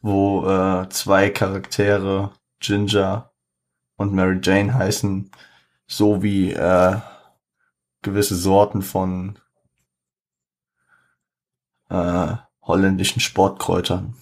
wo 0.00 0.46
äh, 0.46 0.88
zwei 0.90 1.30
Charaktere, 1.30 2.32
Ginger 2.60 3.32
und 3.96 4.12
Mary 4.12 4.40
Jane 4.42 4.74
heißen, 4.74 5.30
so 5.86 6.22
wie 6.22 6.52
äh, 6.52 7.00
gewisse 8.02 8.34
Sorten 8.34 8.82
von 8.82 9.38
äh, 11.88 12.36
holländischen 12.62 13.20
Sportkräutern. 13.20 14.14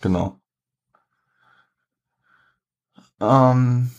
Genau. 0.00 0.40
Ähm, 3.20 3.90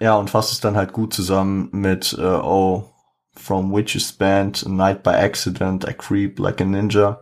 ja, 0.00 0.16
und 0.16 0.30
fasst 0.30 0.52
es 0.52 0.60
dann 0.60 0.76
halt 0.76 0.92
gut 0.92 1.14
zusammen 1.14 1.68
mit, 1.72 2.12
äh, 2.18 2.22
oh, 2.22 2.90
From 3.36 3.72
Witches 3.72 4.12
Band, 4.12 4.64
A 4.66 4.68
Night 4.68 5.02
by 5.02 5.10
Accident, 5.10 5.88
I 5.88 5.92
Creep 5.92 6.38
Like 6.38 6.60
a 6.60 6.64
Ninja. 6.64 7.20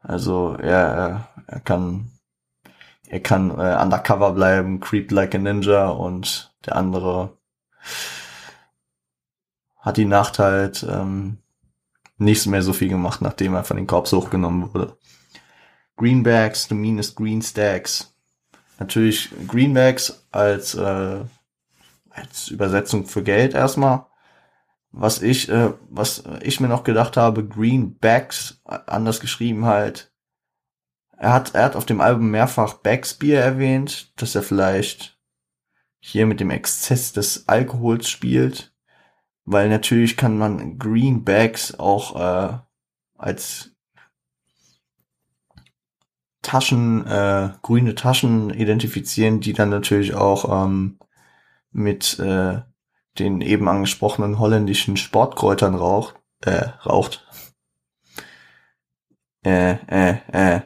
Also 0.00 0.54
er, 0.54 1.28
er 1.46 1.60
kann 1.60 2.16
er 3.08 3.20
kann 3.20 3.50
äh, 3.50 3.76
undercover 3.80 4.32
bleiben, 4.32 4.80
creep 4.80 5.10
like 5.12 5.34
a 5.34 5.38
ninja 5.38 5.88
und 5.88 6.52
der 6.64 6.76
andere 6.76 7.36
hat 9.78 9.96
die 9.96 10.04
Nacht 10.04 10.38
halt 10.38 10.84
ähm, 10.88 11.38
nicht 12.18 12.46
mehr 12.46 12.62
so 12.62 12.72
viel 12.72 12.88
gemacht, 12.88 13.20
nachdem 13.22 13.54
er 13.54 13.62
von 13.62 13.76
den 13.76 13.86
Korps 13.86 14.12
hochgenommen 14.12 14.74
wurde. 14.74 14.96
Greenbacks, 15.96 16.66
the 16.68 16.74
meanest 16.74 17.14
green 17.14 17.40
stacks. 17.40 18.12
Natürlich 18.78 19.30
Greenbacks 19.46 20.26
als, 20.32 20.74
äh, 20.74 21.20
als 22.10 22.48
Übersetzung 22.48 23.06
für 23.06 23.22
Geld 23.22 23.54
erstmal 23.54 24.06
was 24.96 25.20
ich, 25.20 25.50
äh, 25.50 25.74
was 25.90 26.24
ich 26.40 26.58
mir 26.58 26.68
noch 26.68 26.82
gedacht 26.82 27.18
habe, 27.18 27.46
Greenbacks, 27.46 28.62
anders 28.64 29.20
geschrieben 29.20 29.66
halt. 29.66 30.10
Er 31.18 31.32
hat, 31.32 31.54
er 31.54 31.64
hat 31.64 31.76
auf 31.76 31.86
dem 31.86 32.00
Album 32.00 32.30
mehrfach 32.30 32.74
Backspear 32.74 33.42
erwähnt, 33.42 34.12
dass 34.20 34.34
er 34.34 34.42
vielleicht 34.42 35.18
hier 36.00 36.26
mit 36.26 36.40
dem 36.40 36.50
Exzess 36.50 37.12
des 37.12 37.46
Alkohols 37.46 38.08
spielt, 38.08 38.74
weil 39.44 39.68
natürlich 39.68 40.16
kann 40.16 40.38
man 40.38 40.78
Greenbacks 40.78 41.78
auch 41.78 42.16
äh, 42.16 42.58
als 43.18 43.72
Taschen, 46.40 47.06
äh, 47.06 47.50
grüne 47.60 47.94
Taschen 47.94 48.50
identifizieren, 48.50 49.40
die 49.40 49.52
dann 49.52 49.68
natürlich 49.68 50.14
auch 50.14 50.64
ähm, 50.64 50.98
mit 51.70 52.18
äh, 52.18 52.62
den 53.18 53.40
eben 53.40 53.68
angesprochenen 53.68 54.38
holländischen 54.38 54.96
Sportkräutern 54.96 55.74
raucht, 55.74 56.16
äh, 56.42 56.68
raucht. 56.84 57.26
Äh, 59.44 59.76
äh, 59.86 60.18
äh. 60.32 60.60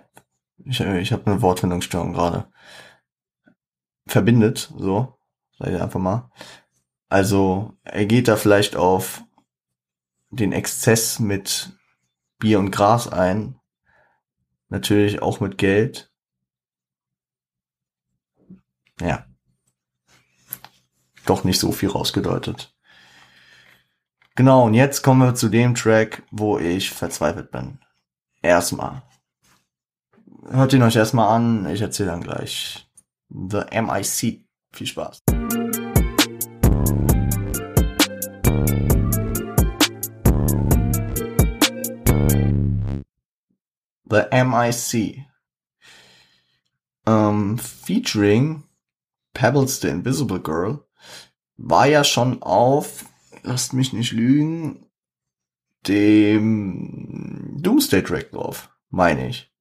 Ich, 0.64 0.80
ich 0.80 1.12
habe 1.12 1.26
eine 1.26 1.42
Wortfindungsstörung 1.42 2.12
gerade. 2.12 2.50
Verbindet, 4.06 4.72
so, 4.76 5.18
sag 5.58 5.68
ich 5.68 5.80
einfach 5.80 6.00
mal. 6.00 6.30
Also 7.08 7.74
er 7.82 8.06
geht 8.06 8.28
da 8.28 8.36
vielleicht 8.36 8.76
auf 8.76 9.22
den 10.30 10.52
Exzess 10.52 11.18
mit 11.18 11.72
Bier 12.38 12.58
und 12.58 12.70
Gras 12.70 13.08
ein. 13.08 13.58
Natürlich 14.68 15.22
auch 15.22 15.40
mit 15.40 15.58
Geld. 15.58 16.12
Ja 19.00 19.29
doch 21.26 21.44
nicht 21.44 21.60
so 21.60 21.72
viel 21.72 21.90
rausgedeutet. 21.90 22.74
Genau, 24.36 24.64
und 24.64 24.74
jetzt 24.74 25.02
kommen 25.02 25.20
wir 25.20 25.34
zu 25.34 25.48
dem 25.48 25.74
Track, 25.74 26.22
wo 26.30 26.58
ich 26.58 26.90
verzweifelt 26.90 27.50
bin. 27.50 27.78
Erstmal. 28.42 29.02
Hört 30.48 30.72
ihn 30.72 30.82
euch 30.82 30.96
erstmal 30.96 31.36
an, 31.36 31.68
ich 31.68 31.82
erzähle 31.82 32.10
dann 32.10 32.22
gleich. 32.22 32.88
The 33.28 33.62
MIC. 33.70 34.46
Viel 34.72 34.86
Spaß. 34.86 35.18
The 44.08 44.24
MIC. 44.32 45.26
Um, 47.06 47.58
featuring 47.58 48.64
Pebbles 49.34 49.80
the 49.80 49.88
Invisible 49.88 50.38
Girl 50.38 50.86
war 51.62 51.86
ja 51.86 52.04
schon 52.04 52.42
auf, 52.42 53.04
lasst 53.42 53.74
mich 53.74 53.92
nicht 53.92 54.12
lügen, 54.12 54.86
dem 55.86 57.56
Doomsday 57.60 58.02
Track 58.02 58.32
drauf, 58.32 58.70
meine 58.88 59.28
ich. 59.28 59.52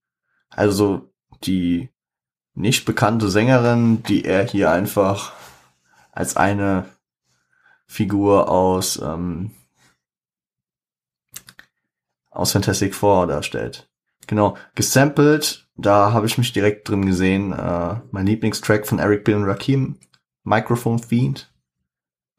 Also 0.50 1.12
die 1.44 1.90
nicht 2.54 2.86
bekannte 2.86 3.30
Sängerin, 3.30 4.04
die 4.04 4.26
er 4.26 4.46
hier 4.46 4.72
einfach 4.72 5.34
als 6.12 6.36
eine 6.36 6.86
Figur 7.86 8.50
aus 8.50 9.02
ähm, 9.02 9.52
aus 12.30 12.52
Fantastic 12.54 12.96
Four 12.96 13.28
darstellt. 13.28 13.90
Genau, 14.28 14.56
gesampelt, 14.76 15.68
da 15.76 16.14
habe 16.14 16.28
ich 16.28 16.38
mich 16.38 16.54
direkt 16.54 16.88
drin 16.88 17.06
gesehen. 17.06 17.52
Äh, 17.52 18.02
mein 18.12 18.26
Lieblingstrack 18.26 18.88
von 18.88 19.00
Eric 19.00 19.24
Bill 19.24 19.36
und 19.36 19.46
Rakim, 19.46 19.98
Microphone 20.44 21.00
Fiend. 21.00 21.52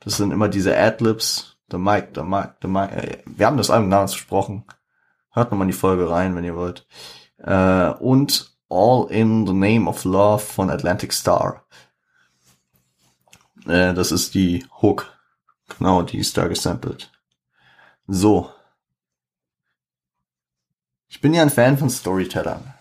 Das 0.01 0.17
sind 0.17 0.33
immer 0.33 0.49
diese 0.49 0.77
Adlibs, 0.77 1.57
the 1.71 1.79
mic, 1.79 2.09
the 2.15 2.23
mic, 2.23 2.55
the 2.63 2.69
mic. 2.69 2.91
Äh, 2.91 3.23
wir 3.27 3.47
haben 3.47 3.57
das 3.57 3.71
Album 3.71 3.91
damals 3.91 4.13
gesprochen. 4.13 4.65
Hört 5.31 5.51
nochmal 5.51 5.67
in 5.67 5.73
die 5.73 5.79
Folge 5.79 6.11
rein, 6.11 6.35
wenn 6.35 6.45
ihr 6.45 6.57
wollt. 6.57 6.87
Äh, 7.39 7.91
und 7.91 8.51
All 8.69 9.11
in 9.11 9.47
the 9.47 9.53
Name 9.53 9.89
of 9.89 10.05
Love 10.05 10.39
von 10.39 10.71
Atlantic 10.71 11.13
Star. 11.13 11.65
Äh, 13.67 13.95
das 13.95 14.13
ist 14.13 14.35
die 14.35 14.65
Hook. 14.81 15.13
Genau, 15.77 16.03
die 16.03 16.19
ist 16.19 16.37
da 16.37 16.47
gesampelt. 16.47 17.11
So. 18.07 18.53
Ich 21.09 21.21
bin 21.21 21.35
ja 21.35 21.43
ein 21.43 21.51
Fan 21.51 21.79
von 21.79 21.91
Storytellern. 21.91 22.75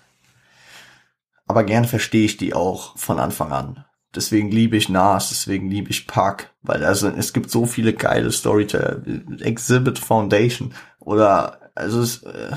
Aber 1.48 1.64
gern 1.64 1.86
verstehe 1.86 2.26
ich 2.26 2.38
die 2.38 2.54
auch 2.54 2.96
von 2.96 3.20
Anfang 3.20 3.52
an. 3.52 3.86
Deswegen 4.16 4.50
liebe 4.50 4.76
ich 4.76 4.90
Nas, 4.90 5.30
deswegen 5.30 5.70
liebe 5.70 5.92
ich 5.92 6.08
Park, 6.08 6.52
weil 6.64 6.84
also 6.84 7.10
es 7.10 7.32
gibt 7.32 7.52
so 7.52 7.66
viele 7.68 7.94
geile 7.94 8.32
Storyteller, 8.32 9.04
Exhibit 9.42 10.00
Foundation 10.00 10.74
oder 11.00 11.72
also 11.76 12.02
es, 12.02 12.24
äh, 12.24 12.56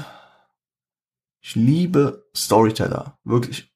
ich 1.41 1.55
liebe 1.55 2.27
Storyteller, 2.35 3.19
wirklich. 3.25 3.71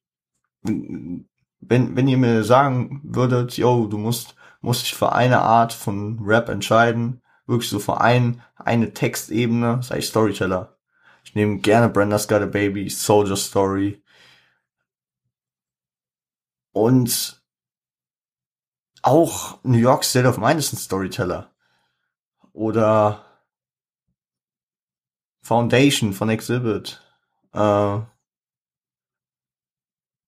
Wenn 0.62 1.27
wenn 1.61 2.09
ihr 2.09 2.17
mir 2.17 2.45
sagen 2.45 3.01
würdet, 3.05 3.59
yo, 3.59 3.87
du 3.87 3.99
musst 3.99 4.37
musst 4.62 4.83
dich 4.83 4.95
für 4.95 5.12
eine 5.12 5.41
Art 5.41 5.73
von 5.73 6.19
Rap 6.21 6.49
entscheiden, 6.49 7.23
wirklich 7.47 7.71
so 7.71 7.79
für 7.79 8.01
ein, 8.01 8.43
eine 8.57 8.93
Textebene, 8.93 9.81
sag 9.83 9.99
ich 9.99 10.07
Storyteller. 10.07 10.77
Ich 11.25 11.35
nehme 11.35 11.59
gerne 11.59 11.89
Brenda's 11.89 12.29
Got 12.29 12.43
a 12.43 12.47
Baby, 12.47 12.89
Soldier 12.89 13.37
Story. 13.37 14.03
Und 16.73 17.36
auch 19.07 19.62
New 19.62 19.79
York 19.79 20.03
State 20.03 20.27
of 20.27 20.38
Mind 20.38 20.59
ist 20.59 20.73
ein 20.73 20.79
Storyteller. 20.79 21.55
Oder 22.53 23.25
Foundation 25.42 26.12
von 26.12 26.29
Exhibit. 26.29 27.01
Äh, 27.53 28.01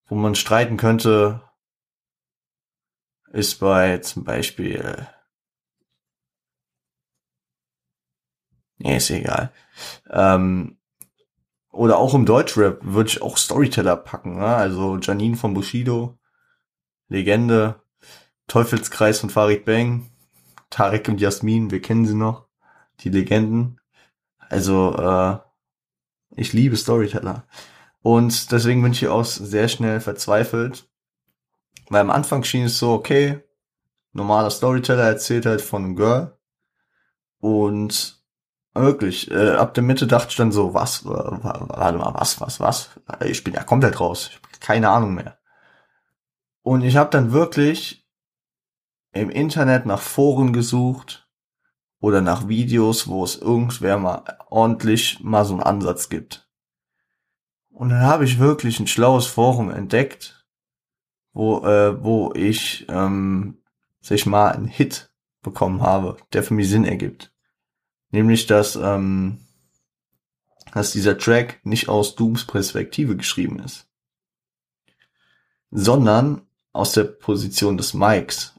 wo 0.06 0.14
man 0.14 0.34
streiten 0.36 0.76
könnte, 0.76 1.42
ist 3.32 3.58
bei 3.58 3.98
zum 3.98 4.22
Beispiel. 4.22 5.08
Nee, 8.78 8.96
ist 8.96 9.10
egal. 9.10 9.52
Ähm, 10.08 10.78
oder 11.72 11.98
auch 11.98 12.14
im 12.14 12.26
Deutschrap 12.26 12.78
würde 12.82 13.10
ich 13.10 13.22
auch 13.22 13.36
Storyteller 13.36 13.96
packen. 13.96 14.38
Ne? 14.38 14.46
Also 14.46 14.98
Janine 14.98 15.36
von 15.36 15.52
Bushido, 15.52 16.16
Legende. 17.08 17.82
Teufelskreis 18.48 19.20
von 19.20 19.30
Farid 19.30 19.64
Bang, 19.64 20.10
Tarek 20.70 21.08
und 21.08 21.20
Jasmin, 21.20 21.70
wir 21.70 21.80
kennen 21.80 22.06
sie 22.06 22.14
noch, 22.14 22.46
die 23.00 23.10
Legenden. 23.10 23.80
Also, 24.38 24.94
äh, 24.96 25.38
ich 26.34 26.52
liebe 26.52 26.76
Storyteller. 26.76 27.44
Und 28.02 28.52
deswegen 28.52 28.82
bin 28.82 28.92
ich 28.92 29.00
hier 29.00 29.12
auch 29.12 29.24
sehr 29.24 29.68
schnell 29.68 30.00
verzweifelt. 30.00 30.88
Weil 31.90 32.00
am 32.00 32.10
Anfang 32.10 32.44
schien 32.44 32.66
es 32.66 32.78
so, 32.78 32.92
okay, 32.92 33.40
normaler 34.12 34.50
Storyteller 34.50 35.04
erzählt 35.04 35.46
halt 35.46 35.60
von 35.60 35.84
einem 35.84 35.96
Girl. 35.96 36.38
Und 37.40 38.22
wirklich, 38.74 39.30
äh, 39.30 39.52
ab 39.52 39.74
der 39.74 39.82
Mitte 39.82 40.06
dachte 40.06 40.28
ich 40.30 40.36
dann 40.36 40.52
so, 40.52 40.74
was, 40.74 41.04
warte 41.04 41.98
mal, 41.98 42.14
was, 42.14 42.40
was, 42.40 42.60
was? 42.60 42.90
Ich 43.24 43.44
bin 43.44 43.54
ja 43.54 43.64
komplett 43.64 44.00
raus. 44.00 44.28
Ich 44.30 44.36
habe 44.36 44.48
keine 44.60 44.90
Ahnung 44.90 45.14
mehr. 45.14 45.38
Und 46.62 46.82
ich 46.82 46.96
habe 46.96 47.10
dann 47.10 47.32
wirklich 47.32 48.07
im 49.12 49.30
Internet 49.30 49.86
nach 49.86 50.00
Foren 50.00 50.52
gesucht 50.52 51.28
oder 52.00 52.20
nach 52.20 52.48
Videos, 52.48 53.08
wo 53.08 53.24
es 53.24 53.36
irgendwer 53.36 53.98
mal 53.98 54.24
ordentlich 54.48 55.20
mal 55.20 55.44
so 55.44 55.54
einen 55.54 55.62
Ansatz 55.62 56.08
gibt. 56.08 56.48
Und 57.70 57.90
dann 57.90 58.02
habe 58.02 58.24
ich 58.24 58.38
wirklich 58.38 58.80
ein 58.80 58.86
schlaues 58.86 59.26
Forum 59.26 59.70
entdeckt, 59.70 60.44
wo, 61.32 61.64
äh, 61.64 62.02
wo 62.02 62.32
ich 62.34 62.86
ähm, 62.88 63.62
sich 64.00 64.26
mal 64.26 64.52
einen 64.52 64.66
Hit 64.66 65.12
bekommen 65.42 65.82
habe, 65.82 66.16
der 66.32 66.42
für 66.42 66.54
mich 66.54 66.68
Sinn 66.68 66.84
ergibt. 66.84 67.32
Nämlich, 68.10 68.46
dass, 68.46 68.76
ähm, 68.76 69.46
dass 70.72 70.92
dieser 70.92 71.18
Track 71.18 71.60
nicht 71.64 71.88
aus 71.88 72.16
Dooms 72.16 72.46
Perspektive 72.46 73.16
geschrieben 73.16 73.60
ist, 73.60 73.88
sondern 75.70 76.42
aus 76.72 76.92
der 76.92 77.04
Position 77.04 77.76
des 77.76 77.94
Mikes 77.94 78.57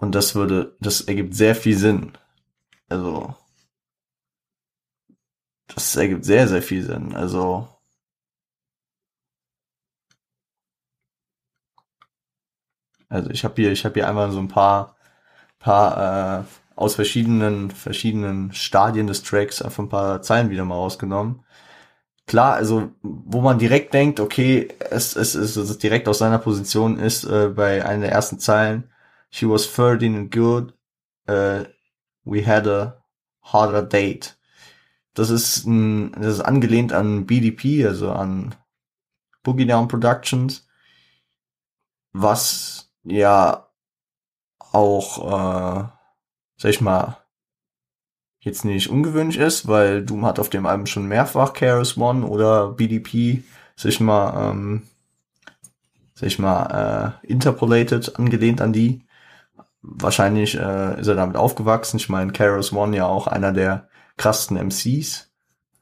und 0.00 0.14
das 0.14 0.34
würde, 0.34 0.76
das 0.80 1.02
ergibt 1.02 1.34
sehr 1.34 1.54
viel 1.54 1.76
Sinn. 1.76 2.12
Also, 2.88 3.34
das 5.68 5.94
ergibt 5.96 6.24
sehr, 6.24 6.48
sehr 6.48 6.62
viel 6.62 6.82
Sinn. 6.84 7.14
Also, 7.14 7.68
also 13.08 13.30
ich 13.30 13.44
habe 13.44 13.54
hier, 13.56 13.72
ich 13.72 13.84
habe 13.84 13.94
hier 13.94 14.08
einmal 14.08 14.30
so 14.32 14.38
ein 14.38 14.48
paar, 14.48 14.96
paar 15.58 16.42
äh, 16.42 16.44
aus 16.76 16.94
verschiedenen, 16.94 17.70
verschiedenen 17.70 18.52
Stadien 18.52 19.06
des 19.06 19.22
Tracks 19.22 19.62
einfach 19.62 19.82
ein 19.82 19.88
paar 19.90 20.22
Zeilen 20.22 20.50
wieder 20.50 20.64
mal 20.64 20.76
rausgenommen. 20.76 21.44
Klar, 22.26 22.54
also 22.54 22.92
wo 23.02 23.40
man 23.42 23.58
direkt 23.58 23.94
denkt, 23.94 24.20
okay, 24.20 24.68
es, 24.90 25.16
es, 25.16 25.34
es, 25.34 25.56
es 25.56 25.78
direkt 25.78 26.08
aus 26.08 26.18
seiner 26.18 26.38
Position 26.38 26.98
ist 26.98 27.24
äh, 27.24 27.48
bei 27.48 27.84
einer 27.84 28.02
der 28.02 28.12
ersten 28.12 28.38
Zeilen, 28.38 28.89
She 29.30 29.46
was 29.46 29.66
13 29.66 30.14
and 30.14 30.30
good. 30.30 30.72
Uh, 31.28 31.64
we 32.24 32.42
had 32.42 32.66
a 32.66 33.02
harder 33.40 33.82
date. 33.82 34.36
Das 35.14 35.30
ist 35.30 35.66
ein, 35.66 36.12
das 36.12 36.34
ist 36.34 36.40
angelehnt 36.40 36.92
an 36.92 37.26
BDP, 37.26 37.86
also 37.86 38.12
an 38.12 38.54
Boogie 39.42 39.66
Down 39.66 39.88
Productions, 39.88 40.66
was 42.12 42.90
ja 43.04 43.68
auch, 44.58 45.18
äh, 45.18 45.88
sag 46.56 46.70
ich 46.70 46.80
mal, 46.80 47.18
jetzt 48.40 48.64
nicht 48.64 48.88
ungewöhnlich 48.88 49.38
ist, 49.38 49.68
weil 49.68 50.04
Doom 50.04 50.24
hat 50.26 50.38
auf 50.38 50.48
dem 50.48 50.66
Album 50.66 50.86
schon 50.86 51.06
mehrfach 51.06 51.52
KRS 51.52 51.96
One 51.96 52.26
oder 52.26 52.72
BDP, 52.72 53.42
sag 53.76 53.90
ich 53.90 54.00
mal, 54.00 54.50
ähm, 54.50 54.82
sag 56.14 56.26
ich 56.28 56.38
mal, 56.38 57.16
äh, 57.22 57.26
interpolated, 57.26 58.18
angelehnt 58.18 58.60
an 58.60 58.72
die. 58.72 59.02
Wahrscheinlich 59.82 60.56
äh, 60.56 61.00
ist 61.00 61.06
er 61.06 61.14
damit 61.14 61.36
aufgewachsen. 61.36 61.96
Ich 61.96 62.08
meine, 62.08 62.32
KRS 62.32 62.72
One 62.72 62.96
ja 62.96 63.06
auch 63.06 63.26
einer 63.26 63.52
der 63.52 63.88
krassesten 64.16 64.56
MCs. 64.56 65.30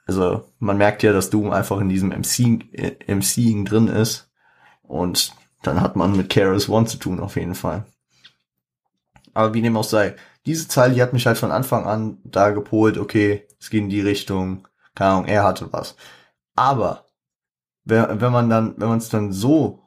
Also 0.06 0.44
man 0.58 0.78
merkt 0.78 1.02
ja, 1.02 1.12
dass 1.12 1.30
Doom 1.30 1.52
einfach 1.52 1.80
in 1.80 1.88
diesem 1.88 2.10
MC, 2.10 2.62
äh, 2.72 3.14
MCing 3.14 3.64
drin 3.64 3.88
ist. 3.88 4.30
Und 4.82 5.34
dann 5.62 5.80
hat 5.80 5.96
man 5.96 6.16
mit 6.16 6.30
KRS 6.30 6.68
One 6.68 6.86
zu 6.86 6.98
tun, 6.98 7.20
auf 7.20 7.36
jeden 7.36 7.54
Fall. 7.54 7.84
Aber 9.34 9.54
wie 9.54 9.62
dem 9.62 9.76
auch 9.76 9.84
sei, 9.84 10.16
diese 10.46 10.68
Zahl, 10.68 10.94
die 10.94 11.02
hat 11.02 11.12
mich 11.12 11.26
halt 11.26 11.36
von 11.36 11.52
Anfang 11.52 11.86
an 11.86 12.18
da 12.24 12.50
gepolt, 12.50 12.96
okay, 12.96 13.46
es 13.60 13.70
geht 13.70 13.82
in 13.82 13.90
die 13.90 14.00
Richtung, 14.00 14.66
keine 14.94 15.10
Ahnung, 15.10 15.26
er 15.26 15.44
hatte 15.44 15.72
was. 15.72 15.96
Aber 16.54 17.04
wenn 17.84 18.32
man 18.32 18.50
dann, 18.50 18.74
wenn 18.78 18.88
man 18.88 18.98
es 18.98 19.08
dann 19.08 19.32
so 19.32 19.82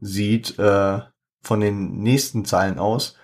sieht, 0.00 0.58
äh, 0.58 1.00
von 1.42 1.60
den 1.60 2.02
nächsten 2.02 2.44
Zeilen 2.44 2.78
aus, 2.78 3.16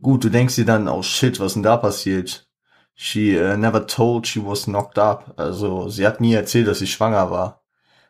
gut, 0.00 0.24
du 0.24 0.28
denkst 0.30 0.56
dir 0.56 0.64
dann, 0.64 0.88
oh 0.88 1.02
shit, 1.02 1.40
was 1.40 1.54
denn 1.54 1.62
da 1.62 1.76
passiert? 1.76 2.48
She 2.94 3.38
uh, 3.38 3.56
never 3.56 3.86
told 3.86 4.26
she 4.26 4.44
was 4.44 4.64
knocked 4.64 4.98
up. 4.98 5.34
Also 5.36 5.88
sie 5.88 6.06
hat 6.06 6.20
nie 6.20 6.34
erzählt, 6.34 6.66
dass 6.66 6.78
sie 6.78 6.86
schwanger 6.86 7.30
war. 7.30 7.62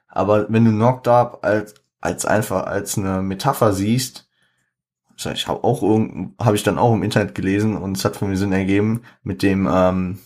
Aber 0.09 0.47
wenn 0.51 0.65
du 0.65 0.71
knocked 0.71 1.09
up 1.09 1.45
als 1.45 1.75
als 2.01 2.25
einfach 2.25 2.67
als 2.67 2.97
eine 2.97 3.23
Metapher 3.23 3.73
siehst, 3.73 4.29
ich 5.17 5.49
habe 5.49 5.65
auch 5.65 5.83
habe 6.41 6.57
ich 6.57 6.63
dann 6.63 6.79
auch 6.79 6.93
im 6.95 7.03
Internet 7.03 7.35
gelesen 7.35 7.77
und 7.77 7.97
es 7.97 8.05
hat 8.05 8.17
für 8.17 8.27
mich 8.27 8.39
Sinn 8.39 8.53
ergeben 8.53 9.03
mit 9.23 9.43
dem, 9.43 9.69
ähm, 9.71 10.21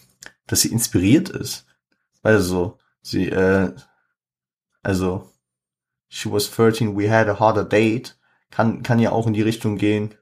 dass 0.46 0.62
sie 0.62 0.72
inspiriert 0.72 1.28
ist. 1.28 1.66
Also 2.22 2.78
sie, 3.02 3.28
äh, 3.28 3.72
also 4.82 5.30
she 6.08 6.30
was 6.30 6.50
13, 6.50 6.96
we 6.98 7.10
had 7.10 7.28
a 7.28 7.38
harder 7.38 7.64
date, 7.64 8.18
kann 8.50 8.82
kann 8.82 8.98
ja 8.98 9.12
auch 9.12 9.26
in 9.26 9.32
die 9.32 9.42
Richtung 9.42 9.78
gehen. 9.78 10.14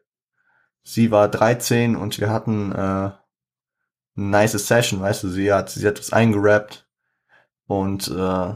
Sie 0.91 1.11
war 1.11 1.29
13 1.29 1.97
und 1.97 2.19
wir 2.19 2.31
hatten 2.31 2.73
äh, 2.73 2.77
eine 2.77 3.13
nice 4.15 4.53
Session, 4.53 5.03
weißt 5.03 5.23
du, 5.23 5.29
sie 5.29 5.53
hat 5.53 5.69
sie 5.69 5.87
hat 5.87 5.99
was 5.99 6.15
eingerappt 6.15 6.89
und 7.67 8.09
äh, 8.09 8.55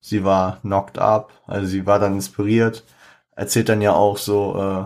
sie 0.00 0.22
war 0.22 0.60
knocked 0.60 0.98
up, 0.98 1.32
also 1.46 1.66
sie 1.66 1.86
war 1.86 1.98
dann 1.98 2.12
inspiriert, 2.12 2.84
erzählt 3.30 3.70
dann 3.70 3.80
ja 3.80 3.94
auch 3.94 4.18
so 4.18 4.60
äh, 4.60 4.84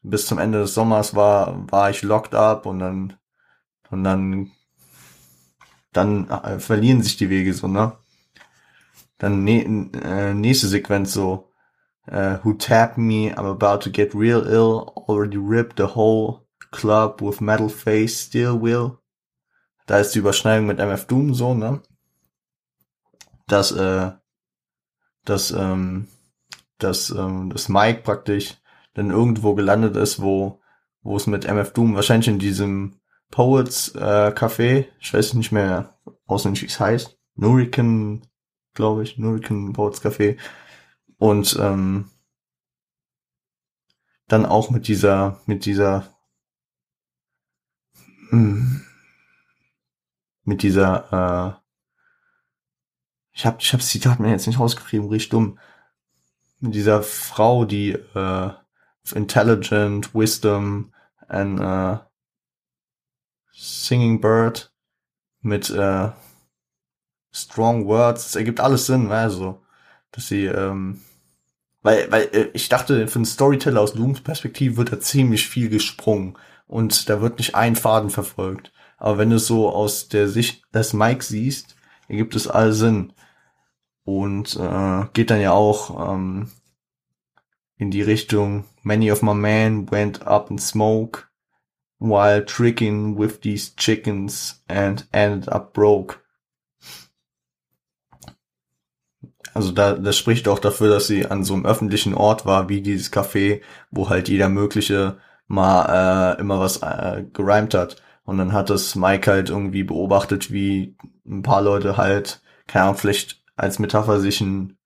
bis 0.00 0.24
zum 0.24 0.38
Ende 0.38 0.60
des 0.60 0.72
Sommers 0.72 1.14
war, 1.14 1.70
war 1.70 1.90
ich 1.90 2.00
locked 2.00 2.34
up 2.34 2.64
und 2.64 2.78
dann, 2.78 3.18
und 3.90 4.02
dann, 4.02 4.52
dann 5.92 6.30
äh, 6.30 6.58
verlieren 6.58 7.02
sich 7.02 7.18
die 7.18 7.28
Wege 7.28 7.52
so, 7.52 7.68
ne? 7.68 7.98
Dann 9.18 9.44
ne, 9.44 9.90
äh, 10.02 10.32
nächste 10.32 10.68
Sequenz 10.68 11.12
so, 11.12 11.49
äh, 12.06 12.38
who 12.42 12.54
tapped 12.54 12.98
me, 12.98 13.30
I'm 13.30 13.46
about 13.46 13.82
to 13.82 13.90
get 13.90 14.14
real 14.14 14.46
ill, 14.46 14.92
already 15.08 15.36
ripped 15.36 15.76
the 15.76 15.94
whole 15.94 16.46
club 16.70 17.20
with 17.20 17.40
metal 17.40 17.68
face, 17.68 18.20
still 18.20 18.60
will. 18.60 18.98
Da 19.86 19.98
ist 19.98 20.14
die 20.14 20.20
Überschneidung 20.20 20.66
mit 20.66 20.78
MF 20.78 21.06
Doom 21.06 21.34
so, 21.34 21.54
ne? 21.54 21.82
Dass, 23.46 23.72
äh, 23.72 24.12
dass, 25.24 25.50
ähm, 25.50 26.08
dass, 26.78 27.10
ähm, 27.10 27.50
das 27.50 27.68
Mike 27.68 28.02
praktisch 28.02 28.56
dann 28.94 29.10
irgendwo 29.10 29.54
gelandet 29.54 29.96
ist, 29.96 30.22
wo, 30.22 30.60
wo 31.02 31.16
es 31.16 31.26
mit 31.26 31.44
MF 31.44 31.72
Doom 31.72 31.94
wahrscheinlich 31.94 32.28
in 32.28 32.38
diesem 32.38 33.00
Poets 33.30 33.94
äh, 33.94 34.32
Café, 34.34 34.86
ich 35.00 35.12
weiß 35.12 35.34
nicht 35.34 35.52
mehr 35.52 35.98
auswendig, 36.26 36.62
wie 36.62 36.66
es 36.66 36.80
heißt, 36.80 37.18
Nurican, 37.36 38.22
glaube 38.74 39.02
ich, 39.02 39.18
Nurican 39.18 39.72
Poets 39.72 40.02
Café 40.02 40.36
und 41.20 41.56
ähm, 41.60 42.10
dann 44.26 44.46
auch 44.46 44.70
mit 44.70 44.88
dieser, 44.88 45.40
mit 45.44 45.66
dieser, 45.66 46.18
hm, 48.30 48.84
mit 50.44 50.62
dieser, 50.62 51.12
äh, 51.12 51.60
ich 53.32 53.44
habe 53.44 53.58
ich 53.60 53.72
hab 53.72 53.80
das 53.80 53.90
Zitat 53.90 54.18
mir 54.18 54.30
jetzt 54.30 54.46
nicht 54.46 54.58
rausgeschrieben, 54.58 55.08
richtig 55.08 55.28
dumm, 55.28 55.58
mit 56.58 56.74
dieser 56.74 57.02
Frau, 57.02 57.66
die 57.66 57.90
äh, 57.92 58.50
intelligent, 59.14 60.14
wisdom, 60.14 60.92
and 61.28 61.60
uh, 61.60 61.98
singing 63.52 64.20
bird 64.20 64.72
mit 65.42 65.70
uh, 65.70 66.12
strong 67.30 67.86
words. 67.86 68.26
Es 68.26 68.36
ergibt 68.36 68.60
alles 68.60 68.86
Sinn, 68.86 69.12
also, 69.12 69.62
dass 70.12 70.28
sie, 70.28 70.46
ähm, 70.46 71.02
weil, 71.82 72.10
weil 72.10 72.28
äh, 72.32 72.50
ich 72.52 72.68
dachte, 72.68 73.08
für 73.08 73.16
einen 73.16 73.24
Storyteller 73.24 73.80
aus 73.80 73.94
Looms 73.94 74.20
Perspektive 74.20 74.76
wird 74.76 74.92
da 74.92 75.00
ziemlich 75.00 75.46
viel 75.48 75.68
gesprungen 75.68 76.36
und 76.66 77.08
da 77.08 77.20
wird 77.20 77.38
nicht 77.38 77.54
ein 77.54 77.76
Faden 77.76 78.10
verfolgt. 78.10 78.72
Aber 78.98 79.18
wenn 79.18 79.30
du 79.30 79.36
es 79.36 79.46
so 79.46 79.70
aus 79.70 80.08
der 80.08 80.28
Sicht 80.28 80.62
des 80.74 80.92
Mike 80.92 81.24
siehst, 81.24 81.74
ergibt 82.08 82.36
es 82.36 82.46
all 82.46 82.72
Sinn. 82.72 83.12
Und 84.04 84.56
äh, 84.56 85.06
geht 85.12 85.30
dann 85.30 85.40
ja 85.40 85.52
auch 85.52 86.14
ähm, 86.14 86.50
in 87.76 87.90
die 87.90 88.02
Richtung 88.02 88.64
Many 88.82 89.10
of 89.10 89.22
my 89.22 89.34
men 89.34 89.90
went 89.90 90.26
up 90.26 90.50
in 90.50 90.58
smoke 90.58 91.24
while 91.98 92.44
tricking 92.44 93.18
with 93.18 93.40
these 93.40 93.74
chickens 93.76 94.62
and 94.68 95.06
ended 95.12 95.48
up 95.48 95.72
broke. 95.72 96.20
Also 99.54 99.72
da, 99.72 99.94
das 99.94 100.16
spricht 100.16 100.48
auch 100.48 100.58
dafür, 100.58 100.88
dass 100.90 101.06
sie 101.06 101.26
an 101.26 101.44
so 101.44 101.54
einem 101.54 101.66
öffentlichen 101.66 102.14
Ort 102.14 102.46
war, 102.46 102.68
wie 102.68 102.82
dieses 102.82 103.12
Café, 103.12 103.62
wo 103.90 104.08
halt 104.08 104.28
jeder 104.28 104.48
mögliche 104.48 105.18
mal 105.46 106.36
äh, 106.36 106.40
immer 106.40 106.60
was 106.60 106.82
äh, 106.82 107.24
gereimt 107.32 107.74
hat. 107.74 107.96
Und 108.24 108.38
dann 108.38 108.52
hat 108.52 108.70
das 108.70 108.94
Mike 108.94 109.30
halt 109.30 109.50
irgendwie 109.50 109.82
beobachtet, 109.82 110.52
wie 110.52 110.96
ein 111.26 111.42
paar 111.42 111.62
Leute 111.62 111.96
halt, 111.96 112.42
keine 112.68 112.84
Ahnung, 112.84 112.96
vielleicht 112.96 113.42
als 113.56 113.78
Metapher 113.80 114.20
sich 114.20 114.40
ein 114.40 114.78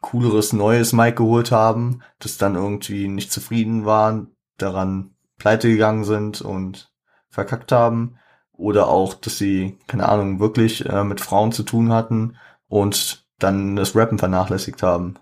cooleres 0.00 0.52
neues 0.52 0.92
Mic 0.92 1.16
geholt 1.16 1.52
haben, 1.52 2.02
das 2.18 2.38
dann 2.38 2.56
irgendwie 2.56 3.08
nicht 3.08 3.32
zufrieden 3.32 3.84
waren, 3.84 4.34
daran 4.56 5.14
pleite 5.38 5.68
gegangen 5.68 6.04
sind 6.04 6.40
und 6.40 6.92
verkackt 7.30 7.72
haben. 7.72 8.16
Oder 8.52 8.88
auch, 8.88 9.14
dass 9.14 9.38
sie, 9.38 9.78
keine 9.86 10.08
Ahnung, 10.08 10.40
wirklich 10.40 10.84
äh, 10.86 11.04
mit 11.04 11.20
Frauen 11.20 11.52
zu 11.52 11.62
tun 11.62 11.92
hatten 11.92 12.36
und 12.66 13.27
dann 13.38 13.76
das 13.76 13.94
Rappen 13.94 14.18
vernachlässigt 14.18 14.82
haben. 14.82 15.18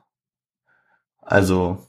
Also, 1.20 1.86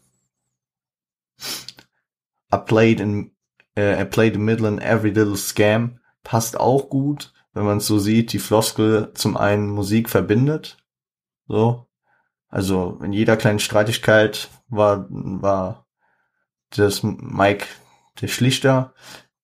I 2.54 2.58
played 2.58 3.00
in, 3.00 3.32
äh, 3.76 4.02
I 4.02 4.06
played 4.06 4.36
in 4.36 4.44
middle 4.44 4.68
in 4.68 4.80
every 4.80 5.12
little 5.12 5.38
scam 5.38 6.00
passt 6.24 6.60
auch 6.60 6.90
gut, 6.90 7.34
wenn 7.54 7.63
man 7.63 7.78
es 7.78 7.88
so 7.88 8.00
sieht, 8.00 8.34
die 8.34 8.40
Floskel 8.40 9.13
zum 9.13 9.38
einen 9.38 9.70
Musik 9.70 10.10
verbindet, 10.10 10.78
so, 11.48 11.88
also 12.50 13.00
in 13.02 13.13
jeder 13.13 13.38
kleinen 13.38 13.60
Streitigkeit 13.60 14.50
war, 14.68 15.08
war 15.10 15.88
das 16.76 17.02
Mike 17.04 17.66
der 18.22 18.28
Schlichter. 18.28 18.94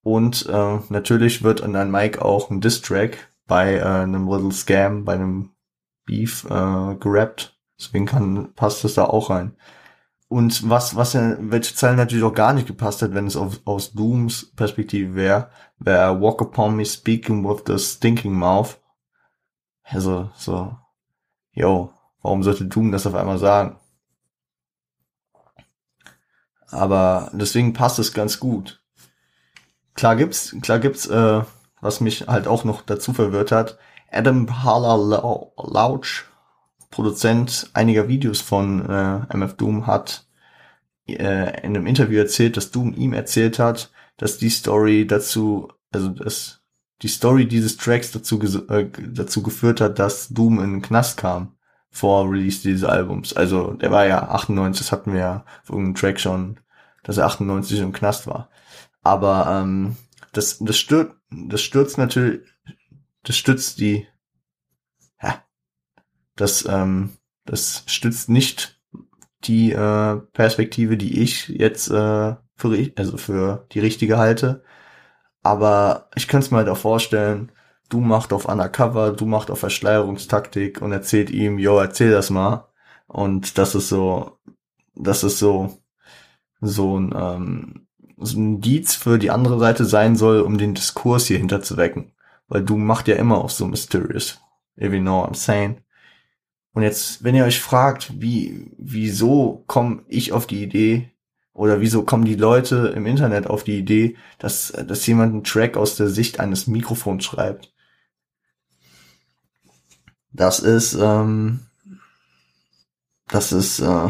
Und 0.02 0.46
äh, 0.48 0.80
natürlich 0.90 1.44
wird 1.44 1.62
an 1.62 1.76
ein 1.78 1.90
Mike 1.90 2.24
auch 2.24 2.50
ein 2.50 2.60
Diss-Track 2.60 3.32
bei 3.48 3.76
äh, 3.76 3.82
einem 3.82 4.28
Little 4.28 4.52
Scam, 4.52 5.06
bei 5.06 5.14
einem 5.14 5.53
Beef 6.06 6.46
äh, 6.46 6.96
gerappt. 6.96 7.58
Deswegen 7.80 8.06
kann, 8.06 8.54
passt 8.56 8.84
das 8.84 8.94
da 8.94 9.06
auch 9.06 9.30
rein. 9.30 9.56
Und 10.28 10.70
was, 10.70 10.96
was 10.96 11.14
ja, 11.14 11.36
welche 11.40 11.76
Zeilen 11.76 11.98
natürlich 11.98 12.24
auch 12.24 12.34
gar 12.34 12.54
nicht 12.54 12.68
gepasst 12.68 13.02
hat, 13.02 13.14
wenn 13.14 13.28
es 13.28 13.36
auf, 13.36 13.60
aus 13.66 13.94
Dooms 13.94 14.52
Perspektive 14.56 15.16
wäre, 15.16 15.50
wäre 15.78 16.20
Walk 16.20 16.42
upon 16.42 16.76
me 16.76 16.86
speaking 16.86 17.48
with 17.48 17.64
the 17.68 17.78
stinking 17.78 18.34
mouth. 18.34 18.80
Also, 19.84 20.32
so, 20.36 20.76
yo, 21.52 21.94
Warum 22.24 22.42
sollte 22.42 22.66
Doom 22.66 22.92
das 22.92 23.06
auf 23.06 23.16
einmal 23.16 23.38
sagen? 23.38 23.78
Aber 26.70 27.30
deswegen 27.34 27.74
passt 27.74 28.00
es 28.00 28.14
ganz 28.14 28.40
gut. 28.40 28.82
Klar 29.94 30.16
gibt's, 30.16 30.56
klar 30.62 30.80
gibt's, 30.80 31.06
äh, 31.06 31.44
was 31.82 32.00
mich 32.00 32.28
halt 32.28 32.48
auch 32.48 32.64
noch 32.64 32.82
dazu 32.82 33.14
verwirrt 33.14 33.52
hat. 33.52 33.78
Adam 34.14 34.64
Harler-Lauch, 34.64 36.08
Produzent 36.92 37.70
einiger 37.74 38.08
Videos 38.08 38.42
von 38.42 38.88
äh, 38.88 39.36
MF 39.36 39.56
Doom, 39.56 39.88
hat 39.88 40.28
äh, 41.08 41.62
in 41.62 41.76
einem 41.76 41.88
Interview 41.88 42.20
erzählt, 42.20 42.56
dass 42.56 42.72
Doom 42.72 42.94
ihm 42.94 43.14
erzählt 43.14 43.60
hat, 43.60 43.92
dass 44.18 44.38
die 44.38 44.50
Story 44.50 45.08
dazu 45.08 45.70
also 45.94 46.10
das, 46.10 46.62
die 47.02 47.08
Story 47.08 47.48
dieses 47.48 47.78
Tracks 47.78 48.12
dazu, 48.12 48.40
äh, 48.70 48.90
dazu 49.14 49.44
geführt 49.44 49.80
hat, 49.80 50.00
dass 50.00 50.30
Doom 50.30 50.60
in 50.60 50.72
den 50.72 50.82
Knast 50.82 51.18
kam 51.18 51.56
vor 51.90 52.30
Release 52.30 52.62
dieses 52.64 52.84
Albums. 52.84 53.34
Also 53.34 53.74
der 53.74 53.92
war 53.92 54.06
ja 54.06 54.30
98, 54.30 54.86
das 54.86 54.92
hatten 54.92 55.14
wir 55.14 55.20
ja 55.20 55.46
auf 55.62 55.70
irgendeinem 55.70 55.96
Track 55.96 56.20
schon, 56.20 56.60
dass 57.04 57.18
er 57.18 57.28
98 57.28 57.80
im 57.80 57.94
Knast 57.94 58.28
war. 58.28 58.50
Aber 59.04 59.48
ähm, 59.48 59.96
das, 60.32 60.58
das 60.60 60.78
stört, 60.78 61.16
das 61.30 61.62
stürzt 61.62 61.98
natürlich, 61.98 62.42
das 63.24 63.38
stützt 63.38 63.80
die, 63.80 64.08
ja, 65.22 65.44
das, 66.36 66.66
ähm, 66.66 67.18
das 67.46 67.84
stützt 67.88 68.30
nicht 68.30 68.82
die 69.46 69.72
äh, 69.74 70.18
Perspektive, 70.34 70.98
die 70.98 71.22
ich 71.22 71.50
jetzt 71.50 71.90
äh, 71.90 72.36
für, 72.56 72.92
also 72.96 73.18
für 73.18 73.68
die 73.72 73.80
richtige 73.80 74.18
halte. 74.18 74.64
Aber 75.42 76.10
ich 76.16 76.28
könnte 76.28 76.46
es 76.46 76.52
mir 76.52 76.58
halt 76.60 76.70
auch 76.70 76.78
vorstellen, 76.78 77.52
du 77.90 78.00
macht 78.00 78.34
auf 78.34 78.46
Undercover, 78.46 79.12
du 79.12 79.26
macht 79.26 79.52
auf 79.52 79.60
Verschleierungstaktik 79.60 80.82
und 80.82 80.92
erzählt 80.94 81.30
ihm, 81.30 81.60
yo, 81.60 81.80
erzähl 81.80 82.12
das 82.12 82.30
mal. 82.30 82.70
Und 83.08 83.58
das 83.58 83.76
ist 83.76 83.90
so, 83.90 84.38
das 84.96 85.24
ist 85.24 85.40
so, 85.40 85.78
so 86.62 87.00
ein, 87.00 87.14
ähm, 87.16 87.88
so 88.18 88.40
ein 88.40 88.56
Indiz 88.56 88.96
für 88.96 89.20
die 89.20 89.32
andere 89.32 89.60
Seite 89.60 89.86
sein 89.86 90.16
soll, 90.16 90.42
um 90.42 90.58
den 90.58 90.74
Diskurs 90.76 91.28
hier 91.28 91.38
hinterzuwecken. 91.38 92.13
Weil 92.54 92.64
du 92.64 92.78
macht 92.78 93.08
ja 93.08 93.16
immer 93.16 93.44
auch 93.44 93.50
so 93.50 93.66
mysterious. 93.66 94.40
If 94.80 94.94
you 94.94 95.00
know 95.00 95.24
what 95.24 95.32
I'm 95.32 95.36
saying. 95.36 95.82
Und 96.74 96.84
jetzt, 96.84 97.24
wenn 97.24 97.34
ihr 97.34 97.46
euch 97.46 97.60
fragt, 97.60 98.22
wie, 98.22 98.72
wieso 98.78 99.64
komme 99.66 100.04
ich 100.08 100.34
auf 100.34 100.46
die 100.46 100.62
Idee, 100.62 101.10
oder 101.54 101.82
wieso 101.82 102.04
kommen 102.04 102.26
die 102.26 102.36
Leute 102.36 102.94
im 102.96 103.08
Internet 103.08 103.48
auf 103.48 103.64
die 103.64 103.80
Idee, 103.80 104.18
dass, 104.38 104.72
dass 104.72 105.08
jemand 105.08 105.34
einen 105.34 105.44
Track 105.44 105.78
aus 105.78 105.96
der 105.96 106.10
Sicht 106.10 106.40
eines 106.40 106.68
Mikrofons 106.68 107.26
schreibt? 107.26 107.74
Das 110.32 110.60
ist, 110.60 110.94
ähm, 110.94 111.62
das 113.30 113.52
ist, 113.52 113.80
äh, 113.80 114.10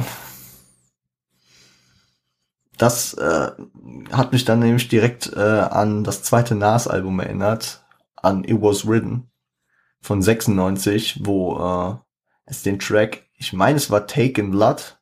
das 2.77 3.13
äh, 3.13 3.51
hat 4.11 4.33
mich 4.33 4.43
dann 4.43 4.59
nämlich 4.59 4.89
direkt 4.89 5.31
äh, 5.33 5.39
an 5.39 6.03
das 6.03 6.23
zweite 6.23 6.55
Nas-Album 6.55 7.21
erinnert, 7.21 7.82
an 8.23 8.43
It 8.43 8.61
Was 8.61 8.87
Written 8.87 9.29
von 10.01 10.21
96, 10.21 11.21
wo 11.23 11.57
äh, 11.59 11.95
es 12.45 12.63
den 12.63 12.79
Track, 12.79 13.23
ich 13.35 13.53
meine 13.53 13.77
es 13.77 13.91
war 13.91 14.07
Taken 14.07 14.51
Blood, 14.51 14.99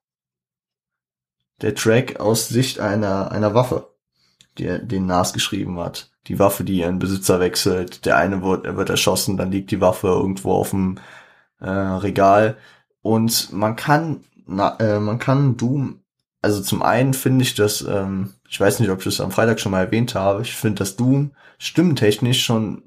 der 1.62 1.76
Track 1.76 2.20
aus 2.20 2.50
Sicht 2.50 2.80
einer, 2.80 3.32
einer 3.32 3.54
Waffe, 3.54 3.94
die 4.58 4.80
den 4.84 5.06
Nas 5.06 5.34
geschrieben 5.34 5.80
hat. 5.80 6.12
Die 6.28 6.40
Waffe, 6.40 6.64
die 6.64 6.80
ihren 6.80 7.00
Besitzer 7.00 7.40
wechselt. 7.40 8.06
Der 8.06 8.18
eine 8.18 8.44
wird, 8.44 8.66
er 8.66 8.78
wird 8.78 8.90
erschossen, 8.90 9.38
dann 9.38 9.52
liegt 9.52 9.72
die 9.72 9.82
Waffe 9.82 10.08
irgendwo 10.08 10.54
auf 10.54 10.72
dem 10.72 11.00
äh, 11.60 11.70
Regal. 11.70 12.58
Und 13.02 13.52
man 13.54 13.76
kann, 13.76 14.24
na, 14.46 14.76
äh, 14.80 15.00
man 15.00 15.20
kann 15.20 15.58
Doom, 15.58 16.02
also 16.42 16.62
zum 16.62 16.82
einen 16.82 17.14
finde 17.14 17.44
ich 17.44 17.56
das, 17.56 17.82
ähm, 17.82 18.34
ich 18.50 18.60
weiß 18.60 18.80
nicht, 18.80 18.90
ob 18.90 19.00
ich 19.00 19.06
das 19.06 19.22
am 19.22 19.32
Freitag 19.32 19.60
schon 19.60 19.72
mal 19.72 19.86
erwähnt 19.86 20.16
habe, 20.16 20.42
ich 20.42 20.56
finde 20.56 20.80
das 20.80 20.96
Doom 20.96 21.32
stimmtechnisch 21.58 22.44
schon, 22.44 22.84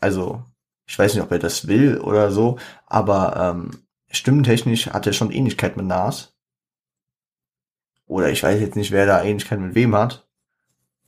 also 0.00 0.44
ich 0.86 0.98
weiß 0.98 1.14
nicht, 1.14 1.22
ob 1.22 1.30
er 1.30 1.38
das 1.38 1.68
will 1.68 1.98
oder 1.98 2.30
so, 2.30 2.58
aber 2.86 3.36
ähm, 3.36 3.82
stimmtechnisch 4.10 4.88
hat 4.88 5.06
er 5.06 5.12
schon 5.12 5.30
Ähnlichkeit 5.30 5.76
mit 5.76 5.86
Nas. 5.86 6.34
Oder 8.06 8.30
ich 8.30 8.42
weiß 8.42 8.58
jetzt 8.60 8.76
nicht, 8.76 8.90
wer 8.90 9.04
da 9.04 9.22
Ähnlichkeit 9.22 9.60
mit 9.60 9.74
wem 9.74 9.94
hat. 9.94 10.26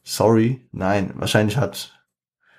Sorry, 0.02 0.68
nein, 0.70 1.12
wahrscheinlich 1.14 1.56
hat, 1.56 1.98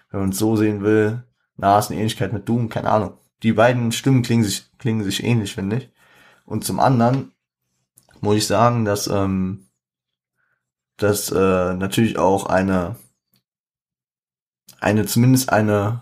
wenn 0.10 0.22
man 0.22 0.30
es 0.30 0.40
so 0.40 0.56
sehen 0.56 0.82
will, 0.82 1.24
Nas 1.58 1.90
eine 1.90 2.00
Ähnlichkeit 2.00 2.34
mit 2.34 2.50
Doom, 2.50 2.70
keine 2.70 2.90
Ahnung. 2.90 3.18
Die 3.44 3.54
beiden 3.54 3.92
Stimmen 3.92 4.24
klingen 4.24 4.44
sich, 4.44 4.72
klingen 4.80 5.04
sich 5.04 5.24
ähnlich, 5.24 5.54
finde 5.54 5.78
ich. 5.78 5.90
Und 6.46 6.66
zum 6.66 6.80
anderen 6.80 7.34
muss 8.20 8.38
ich 8.38 8.48
sagen, 8.48 8.84
dass, 8.84 9.08
ähm, 9.08 9.68
dass 10.98 11.32
äh, 11.32 11.74
natürlich 11.74 12.18
auch 12.18 12.48
eine, 12.48 12.96
eine, 14.80 15.06
zumindest 15.06 15.52
eine, 15.52 16.02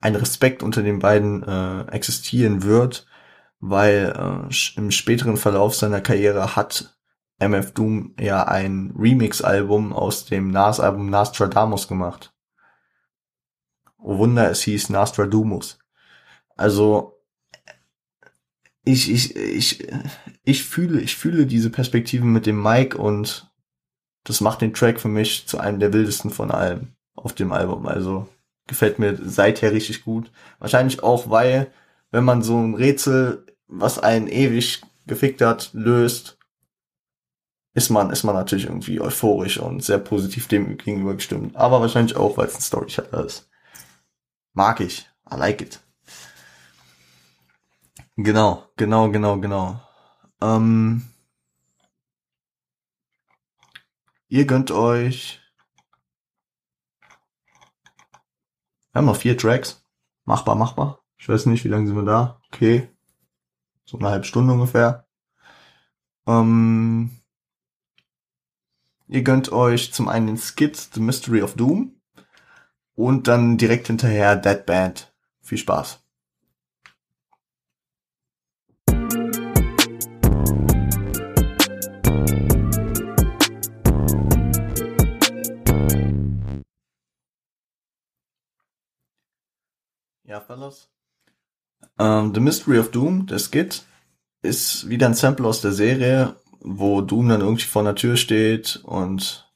ein 0.00 0.16
Respekt 0.16 0.62
unter 0.62 0.82
den 0.82 0.98
beiden 0.98 1.42
äh, 1.42 1.82
existieren 1.92 2.62
wird, 2.62 3.06
weil 3.60 4.48
äh, 4.48 4.78
im 4.78 4.90
späteren 4.90 5.36
Verlauf 5.36 5.74
seiner 5.74 6.00
Karriere 6.00 6.56
hat 6.56 6.96
MF 7.38 7.72
Doom 7.72 8.14
ja 8.18 8.44
ein 8.44 8.92
Remix-Album 8.96 9.92
aus 9.92 10.26
dem 10.26 10.50
Nas-Album 10.50 11.08
Nostradamus 11.08 11.88
gemacht. 11.88 12.34
Oh 13.98 14.18
Wunder, 14.18 14.50
es 14.50 14.62
hieß 14.62 14.90
Nostradamus. 14.90 15.78
Also 16.56 17.20
ich, 18.84 19.10
ich, 19.10 19.36
ich, 19.36 19.88
ich 20.44 20.64
fühle, 20.64 21.00
ich 21.00 21.16
fühle 21.16 21.46
diese 21.46 21.70
Perspektive 21.70 22.24
mit 22.24 22.46
dem 22.46 22.62
Mike 22.62 22.96
und 22.96 23.50
das 24.24 24.40
macht 24.40 24.60
den 24.60 24.74
Track 24.74 25.00
für 25.00 25.08
mich 25.08 25.46
zu 25.46 25.58
einem 25.58 25.80
der 25.80 25.92
wildesten 25.92 26.30
von 26.30 26.50
allem 26.50 26.94
auf 27.14 27.34
dem 27.34 27.52
Album. 27.52 27.86
Also 27.86 28.28
gefällt 28.70 28.98
mir 28.98 29.18
seither 29.22 29.72
richtig 29.72 30.04
gut. 30.04 30.32
Wahrscheinlich 30.58 31.02
auch, 31.02 31.28
weil, 31.28 31.70
wenn 32.10 32.24
man 32.24 32.42
so 32.42 32.56
ein 32.56 32.74
Rätsel, 32.74 33.44
was 33.68 33.98
einen 33.98 34.26
ewig 34.28 34.80
gefickt 35.06 35.42
hat, 35.42 35.70
löst, 35.74 36.38
ist 37.74 37.90
man, 37.90 38.10
ist 38.10 38.24
man 38.24 38.34
natürlich 38.34 38.64
irgendwie 38.64 39.00
euphorisch 39.00 39.58
und 39.58 39.84
sehr 39.84 39.98
positiv 39.98 40.48
dem 40.48 40.76
gegenüber 40.78 41.14
gestimmt. 41.14 41.56
Aber 41.56 41.80
wahrscheinlich 41.80 42.16
auch, 42.16 42.36
weil 42.36 42.46
es 42.46 42.56
ein 42.56 42.62
Storyteller 42.62 43.24
ist. 43.26 43.48
Mag 44.54 44.80
ich. 44.80 45.08
I 45.32 45.36
like 45.36 45.60
it. 45.60 45.80
Genau, 48.16 48.66
genau, 48.76 49.10
genau, 49.10 49.38
genau. 49.38 49.80
Ähm, 50.40 51.02
ihr 54.28 54.46
gönnt 54.46 54.70
euch. 54.70 55.39
Wir 58.92 58.98
haben 58.98 59.06
noch 59.06 59.16
vier 59.16 59.36
Tracks. 59.36 59.84
Machbar, 60.24 60.54
machbar. 60.54 61.02
Ich 61.18 61.28
weiß 61.28 61.46
nicht, 61.46 61.64
wie 61.64 61.68
lange 61.68 61.86
sind 61.86 61.96
wir 61.96 62.04
da. 62.04 62.40
Okay. 62.52 62.88
So 63.84 63.98
eine 63.98 64.08
halbe 64.10 64.24
Stunde 64.24 64.52
ungefähr. 64.52 65.06
Ähm, 66.26 67.10
Ihr 69.12 69.22
gönnt 69.22 69.50
euch 69.50 69.92
zum 69.92 70.08
einen 70.08 70.28
den 70.28 70.38
Skit 70.38 70.76
The 70.76 71.00
Mystery 71.00 71.42
of 71.42 71.54
Doom 71.54 72.00
und 72.94 73.26
dann 73.26 73.58
direkt 73.58 73.88
hinterher 73.88 74.36
Dead 74.36 74.64
Band. 74.64 75.12
Viel 75.42 75.58
Spaß. 75.58 75.99
Ja, 90.30 90.40
Fellas. 90.40 90.88
Um, 91.98 92.32
The 92.32 92.40
Mystery 92.40 92.78
of 92.78 92.90
Doom, 92.90 93.26
der 93.26 93.38
Skit, 93.38 93.82
ist 94.42 94.88
wieder 94.88 95.06
ein 95.06 95.14
Sample 95.14 95.46
aus 95.46 95.60
der 95.60 95.72
Serie 95.72 96.36
wo 96.60 97.00
Doom 97.00 97.28
dann 97.28 97.40
irgendwie 97.40 97.64
vor 97.64 97.82
der 97.82 97.94
Tür 97.94 98.16
steht 98.16 98.80
und 98.84 99.50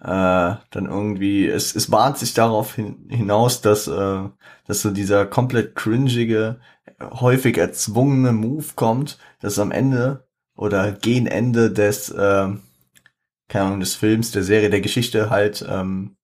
äh, 0.00 0.06
dann 0.06 0.86
irgendwie, 0.86 1.46
es, 1.46 1.74
es 1.74 1.90
bahnt 1.90 2.18
sich 2.18 2.34
darauf 2.34 2.74
hin, 2.74 3.06
hinaus, 3.08 3.60
dass, 3.60 3.86
äh, 3.86 4.28
dass 4.66 4.82
so 4.82 4.90
dieser 4.90 5.26
komplett 5.26 5.74
cringige, 5.74 6.60
häufig 7.00 7.56
erzwungene 7.58 8.32
Move 8.32 8.66
kommt, 8.74 9.18
dass 9.40 9.58
am 9.58 9.70
Ende 9.70 10.26
oder 10.56 10.92
gegen 10.92 11.26
Ende 11.26 11.70
des, 11.70 12.10
äh, 12.10 12.48
keine 13.48 13.64
Ahnung, 13.64 13.80
des 13.80 13.94
Films, 13.94 14.32
der 14.32 14.42
Serie, 14.42 14.70
der 14.70 14.80
Geschichte 14.80 15.30
halt 15.30 15.64
ähm, 15.68 16.16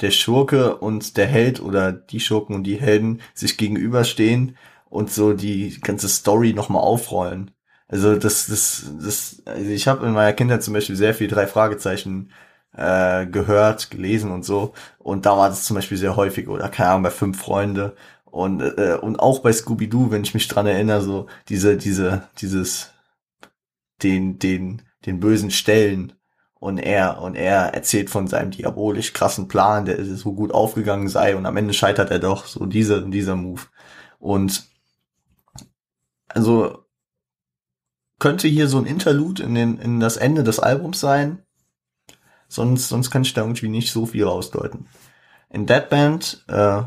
der 0.00 0.10
Schurke 0.10 0.76
und 0.76 1.16
der 1.16 1.26
Held 1.26 1.60
oder 1.60 1.92
die 1.92 2.20
Schurken 2.20 2.54
und 2.54 2.64
die 2.64 2.80
Helden 2.80 3.20
sich 3.34 3.56
gegenüberstehen 3.56 4.56
und 4.88 5.10
so 5.12 5.32
die 5.32 5.78
ganze 5.80 6.08
Story 6.08 6.52
nochmal 6.52 6.82
aufrollen. 6.82 7.52
Also 7.88 8.16
das, 8.16 8.46
das, 8.46 8.92
das, 9.00 9.42
also 9.46 9.70
ich 9.70 9.88
habe 9.88 10.06
in 10.06 10.12
meiner 10.12 10.32
Kindheit 10.32 10.62
zum 10.62 10.74
Beispiel 10.74 10.96
sehr 10.96 11.14
viel 11.14 11.28
drei 11.28 11.46
Fragezeichen 11.46 12.30
äh, 12.72 13.26
gehört, 13.26 13.90
gelesen 13.90 14.30
und 14.30 14.44
so. 14.44 14.74
Und 14.98 15.26
da 15.26 15.36
war 15.36 15.48
das 15.48 15.64
zum 15.64 15.74
Beispiel 15.76 15.98
sehr 15.98 16.16
häufig 16.16 16.48
oder 16.48 16.68
keine 16.68 16.90
Ahnung 16.90 17.02
bei 17.04 17.10
fünf 17.10 17.38
Freunde 17.40 17.96
und 18.24 18.60
äh, 18.60 18.96
und 19.00 19.18
auch 19.20 19.40
bei 19.40 19.52
Scooby 19.52 19.88
Doo, 19.88 20.10
wenn 20.10 20.22
ich 20.22 20.34
mich 20.34 20.48
dran 20.48 20.66
erinnere, 20.66 21.02
so 21.02 21.26
diese 21.48 21.76
diese 21.76 22.28
dieses 22.38 22.92
den 24.02 24.38
den 24.38 24.82
den 25.06 25.20
bösen 25.20 25.50
Stellen 25.50 26.12
und 26.60 26.78
er 26.78 27.20
und 27.20 27.34
er 27.34 27.74
erzählt 27.74 28.10
von 28.10 28.28
seinem 28.28 28.52
diabolisch 28.52 29.12
krassen 29.12 29.48
Plan, 29.48 29.86
der 29.86 30.04
so 30.04 30.34
gut 30.34 30.52
aufgegangen 30.52 31.08
sei 31.08 31.34
und 31.34 31.46
am 31.46 31.56
Ende 31.56 31.74
scheitert 31.74 32.10
er 32.10 32.20
doch 32.20 32.46
so 32.46 32.66
dieser 32.66 33.00
dieser 33.00 33.34
Move 33.34 33.62
und 34.20 34.68
also 36.28 36.84
könnte 38.20 38.46
hier 38.46 38.68
so 38.68 38.78
ein 38.78 38.86
Interlude 38.86 39.42
in, 39.42 39.54
den, 39.54 39.78
in 39.78 39.98
das 39.98 40.16
Ende 40.16 40.44
des 40.44 40.60
Albums 40.60 41.00
sein. 41.00 41.42
Sonst, 42.48 42.88
sonst 42.88 43.10
kann 43.10 43.22
ich 43.22 43.32
da 43.32 43.40
irgendwie 43.40 43.68
nicht 43.68 43.90
so 43.90 44.06
viel 44.06 44.24
rausdeuten. 44.24 44.86
in 45.48 45.66
Deadband, 45.66 46.44
äh, 46.48 46.82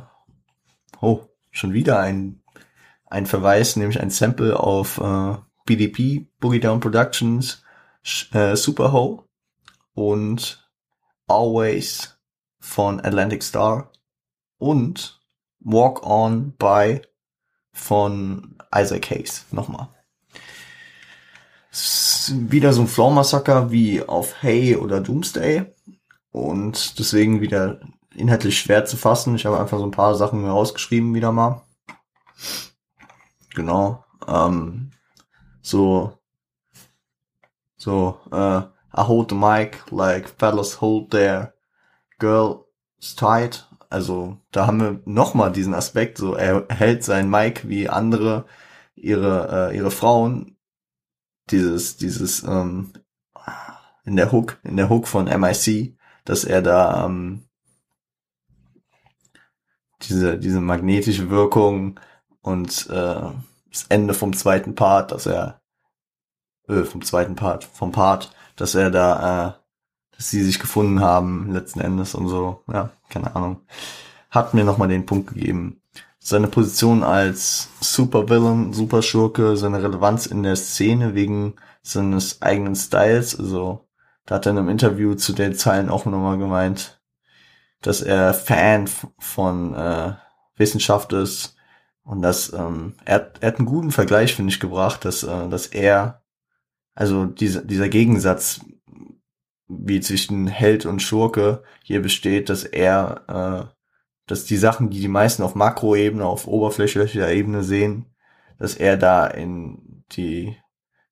oh, 1.01 1.21
schon 1.51 1.74
wieder 1.74 1.99
ein, 1.99 2.41
ein 3.07 3.26
Verweis, 3.26 3.76
nämlich 3.76 3.99
ein 3.99 4.11
Sample 4.11 4.57
auf 4.59 4.99
äh, 4.99 5.36
BDP, 5.65 6.28
Boogie 6.39 6.59
Down 6.59 6.80
Productions, 6.80 7.63
äh, 8.32 8.55
Superho 8.55 9.28
und 9.94 10.70
Always 11.28 12.18
von 12.60 13.00
Atlantic 13.00 13.44
Star 13.44 13.91
und 14.58 15.22
Walk 15.60 16.06
On 16.06 16.54
By 16.58 17.02
von 17.72 18.58
Isaac 18.76 19.10
Hayes. 19.10 19.46
Nochmal. 19.52 19.89
Wieder 22.30 22.72
so 22.72 22.82
ein 22.82 22.88
Floor 22.88 23.12
Massacre 23.12 23.72
wie 23.72 24.02
auf 24.02 24.41
Hey 24.41 24.76
oder 24.76 25.02
Doomsday. 25.02 25.66
Und 26.32 27.00
deswegen 27.00 27.41
wieder 27.41 27.80
inhaltlich 28.16 28.60
schwer 28.60 28.86
zu 28.86 28.98
fassen. 28.98 29.36
Ich 29.36 29.46
habe 29.46 29.60
einfach 29.60 29.78
so 29.78 29.86
ein 29.86 29.91
paar 29.91 30.16
Sachen 30.16 30.46
rausgeschrieben 30.46 31.14
wieder 31.14 31.32
mal. 31.32 31.64
Genau. 33.56 34.04
Ähm, 34.28 34.91
so, 35.62 36.18
so, 37.78 38.20
äh, 38.32 38.62
I 38.96 39.04
hold 39.04 39.30
the 39.30 39.36
mic 39.36 39.91
like 39.91 40.30
fellas 40.30 40.82
hold 40.82 41.12
their 41.12 41.54
girls 42.20 43.16
tight. 43.16 43.68
Also 43.89 44.38
da 44.52 44.68
haben 44.68 44.80
wir 44.80 45.02
nochmal 45.06 45.52
diesen 45.52 45.74
Aspekt, 45.74 46.18
so 46.18 46.36
er 46.36 46.66
hält 46.70 47.04
sein 47.04 47.30
Mic 47.30 47.68
wie 47.68 47.89
andere 47.89 48.46
ihre, 48.96 49.70
äh, 49.72 49.78
ihre 49.78 49.91
Frauen. 49.91 50.58
Dieses, 51.50 51.98
dieses, 51.98 52.44
ähm, 52.44 52.94
in 54.06 54.16
der 54.16 54.32
Hook, 54.32 54.60
in 54.64 54.78
der 54.78 54.89
Hook 54.89 55.08
von 55.08 55.26
MIC, 55.26 55.98
dass 56.26 56.44
er 56.44 56.62
da 56.62 57.06
ähm, 57.06 57.48
diese, 60.04 60.38
diese 60.38 60.62
magnetische 60.62 61.30
Wirkung 61.30 62.00
und 62.41 62.89
äh, 62.89 63.22
das 63.72 63.86
Ende 63.89 64.14
vom 64.14 64.36
zweiten 64.36 64.76
Part, 64.76 65.12
dass 65.12 65.26
er 65.26 65.62
äh, 66.68 66.84
vom 66.84 67.02
zweiten 67.02 67.36
Part, 67.36 67.64
vom 67.64 67.91
Part, 67.91 68.34
dass 68.56 68.76
er 68.76 68.91
da, 68.91 69.47
äh, 69.49 70.16
dass 70.18 70.30
sie 70.30 70.43
sich 70.43 70.60
gefunden 70.60 71.01
haben 71.01 71.51
letzten 71.51 71.80
Endes 71.80 72.16
und 72.16 72.28
so, 72.28 72.62
ja, 72.72 72.91
keine 73.10 73.36
Ahnung. 73.36 73.62
Hat 74.30 74.54
mir 74.54 74.64
nochmal 74.64 74.88
den 74.88 75.06
Punkt 75.06 75.34
gegeben. 75.34 75.82
Seine 76.20 76.47
Position 76.47 77.04
als 77.04 77.70
Supervillain, 77.82 78.74
Superschurke, 78.74 79.58
seine 79.58 79.84
Relevanz 79.84 80.26
in 80.26 80.43
der 80.43 80.56
Szene 80.56 81.16
wegen 81.16 81.56
seines 81.82 82.41
eigenen 82.41 82.76
Styles, 82.76 83.38
also 83.38 83.86
da 84.26 84.36
hat 84.36 84.45
er 84.45 84.51
in 84.51 84.58
einem 84.58 84.70
Interview 84.70 85.16
zu 85.16 85.34
den 85.34 85.54
Zeilen 85.54 85.89
auch 85.89 86.06
nochmal 86.06 86.38
gemeint, 86.38 87.01
dass 87.82 88.01
er 88.01 88.34
Fan 88.34 88.88
von 89.20 89.76
äh, 89.76 90.14
Wissenschaft 90.56 91.12
ist 91.12 91.56
und 92.04 92.22
dass 92.22 92.54
ähm, 92.54 92.95
er, 93.06 93.32
er 93.41 93.47
hat 93.49 93.58
einen 93.58 93.66
guten 93.66 93.91
Vergleich 93.91 94.36
finde 94.36 94.51
ich 94.51 94.60
gebracht, 94.60 95.04
dass 95.04 95.24
äh, 95.24 95.49
dass 95.49 95.68
er 95.68 96.22
also 96.96 97.26
dieser 97.26 97.64
dieser 97.64 97.89
Gegensatz 97.89 98.62
wie 99.68 100.02
zwischen 100.02 100.48
Held 100.48 100.86
und 100.86 101.02
Schurke 101.02 101.64
hier 101.84 102.02
besteht, 102.02 102.50
dass 102.50 102.64
er 102.64 103.70
äh, 103.70 103.74
dass 104.28 104.46
die 104.46 104.58
Sachen, 104.58 104.89
die 104.89 105.02
die 105.02 105.08
meisten 105.08 105.44
auf 105.44 105.56
Makroebene, 105.56 106.26
auf 106.26 106.48
oberflächlicher 106.48 107.32
Ebene 107.32 107.64
sehen, 107.64 108.06
dass 108.58 108.76
er 108.76 108.98
da 108.98 109.28
in 109.28 110.04
die 110.14 110.56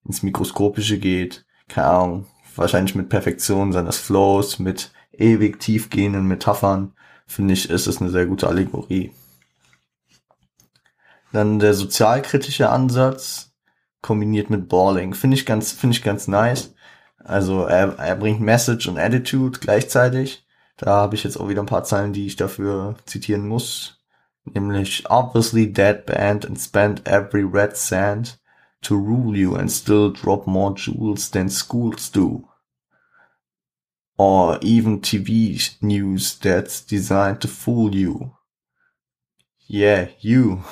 ins 0.06 0.24
Mikroskopische 0.24 0.98
geht, 0.98 1.46
keine 1.68 1.88
Ahnung, 1.88 2.28
wahrscheinlich 2.56 2.96
mit 2.96 3.10
Perfektion 3.10 3.72
seines 3.72 3.98
Flows, 3.98 4.60
mit 4.60 4.92
ewig 5.12 5.60
tiefgehenden 5.60 6.26
Metaphern, 6.26 6.94
finde 7.28 7.54
ich, 7.54 7.70
ist 7.70 7.88
es 7.88 8.02
eine 8.02 8.10
sehr 8.10 8.26
gute 8.26 8.48
Allegorie. 8.48 9.12
Dann 11.32 11.60
der 11.60 11.74
sozialkritische 11.74 12.70
Ansatz, 12.70 13.51
kombiniert 14.02 14.50
mit 14.50 14.68
Balling, 14.70 15.14
finde 15.14 15.36
ich 15.36 15.46
ganz, 15.46 15.72
finde 15.72 15.96
ich 15.96 16.04
ganz 16.04 16.28
nice. 16.28 16.74
Also 17.20 17.64
er, 17.64 18.00
er 18.00 18.16
bringt 18.16 18.42
Message 18.42 18.88
und 18.88 18.98
Attitude 18.98 19.60
gleichzeitig. 19.60 20.46
Da 20.78 20.88
habe 20.88 21.16
ich 21.16 21.24
jetzt 21.24 21.38
auch 21.40 21.50
wieder 21.50 21.62
ein 21.62 21.68
paar 21.68 21.84
Zeilen, 21.84 22.14
die 22.14 22.26
ich 22.26 22.36
dafür 22.36 22.96
zitieren 23.06 23.48
muss. 23.48 24.00
Nämlich, 24.46 25.04
obviously 25.10 25.72
dead 25.72 26.06
band 26.08 26.46
and 26.48 26.60
spend 26.60 27.08
every 27.08 27.44
red 27.44 27.78
cent 27.78 28.40
to 28.82 28.96
rule 28.96 29.38
you 29.38 29.56
and 29.56 29.72
still 29.72 30.12
drop 30.12 30.48
more 30.48 30.74
jewels 30.76 31.30
than 31.30 31.48
schools 31.48 32.12
do 32.12 32.48
or 34.22 34.60
even 34.62 35.02
TV 35.02 35.58
news 35.82 36.38
that's 36.38 36.82
designed 36.82 37.42
to 37.42 37.48
fool 37.48 37.96
you. 37.96 38.36
Yeah, 39.68 40.10
you. 40.20 40.64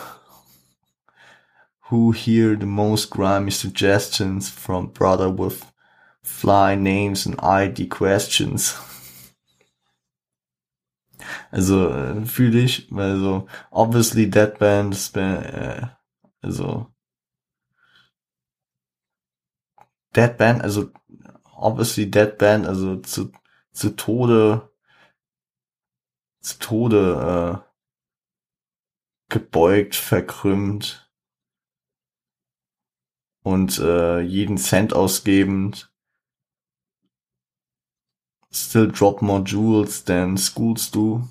Who 1.89 2.11
hear 2.11 2.55
the 2.55 2.65
most 2.65 3.09
grimy 3.09 3.51
suggestions 3.51 4.49
from 4.49 4.87
brother 4.87 5.29
with 5.29 5.65
fly 6.29 6.75
names 6.75 7.25
and 7.25 7.39
ID 7.41 7.87
questions. 7.87 8.75
Also 11.51 11.89
äh, 11.89 12.25
fühle 12.25 12.59
ich, 12.59 12.87
weil 12.91 13.17
so 13.19 13.47
obviously 13.71 14.29
Dead 14.29 14.57
Band, 14.57 14.95
äh, 15.15 15.87
also 16.41 16.87
Dead 20.15 20.37
Band, 20.37 20.63
also 20.63 20.89
obviously 21.43 22.09
Dead 22.09 22.37
Band, 22.37 22.65
also 22.65 22.97
zu, 23.01 23.31
zu 23.73 23.95
Tode, 23.95 24.69
zu 26.39 26.57
Tode 26.59 27.63
äh, 27.67 29.33
gebeugt, 29.33 29.95
verkrümmt 29.95 31.08
und 33.43 33.79
äh, 33.79 34.21
jeden 34.21 34.57
Cent 34.57 34.93
ausgebend. 34.93 35.91
Still 38.51 38.91
drop 38.91 39.21
more 39.21 39.43
jewels 39.43 40.03
than 40.03 40.37
schools 40.37 40.89
do. 40.89 41.27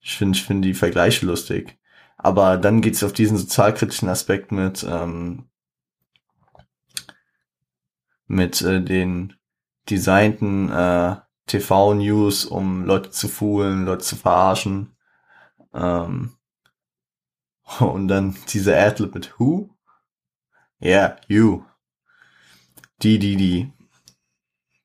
Ich 0.00 0.16
finde 0.16 0.38
ich 0.38 0.44
finde 0.44 0.68
die 0.68 0.74
Vergleiche 0.74 1.26
lustig. 1.26 1.78
Aber 2.16 2.56
dann 2.56 2.80
geht's 2.80 3.02
auf 3.04 3.12
diesen 3.12 3.36
sozialkritischen 3.36 4.08
Aspekt 4.08 4.52
mit, 4.52 4.86
ähm, 4.88 5.48
mit 8.26 8.62
äh, 8.62 8.80
den 8.82 9.34
designten 9.90 10.70
äh, 10.70 11.16
TV-News, 11.46 12.44
um 12.46 12.84
Leute 12.84 13.10
zu 13.10 13.28
foolen, 13.28 13.84
Leute 13.84 14.04
zu 14.04 14.16
verarschen. 14.16 14.96
Ähm, 15.74 16.35
und 17.80 18.08
dann 18.08 18.36
diese 18.48 18.76
Adlib 18.76 19.14
mit 19.14 19.38
Who? 19.38 19.70
Yeah, 20.80 21.16
you. 21.28 21.64
Die, 23.02 23.18
die, 23.18 23.36
die. 23.36 23.72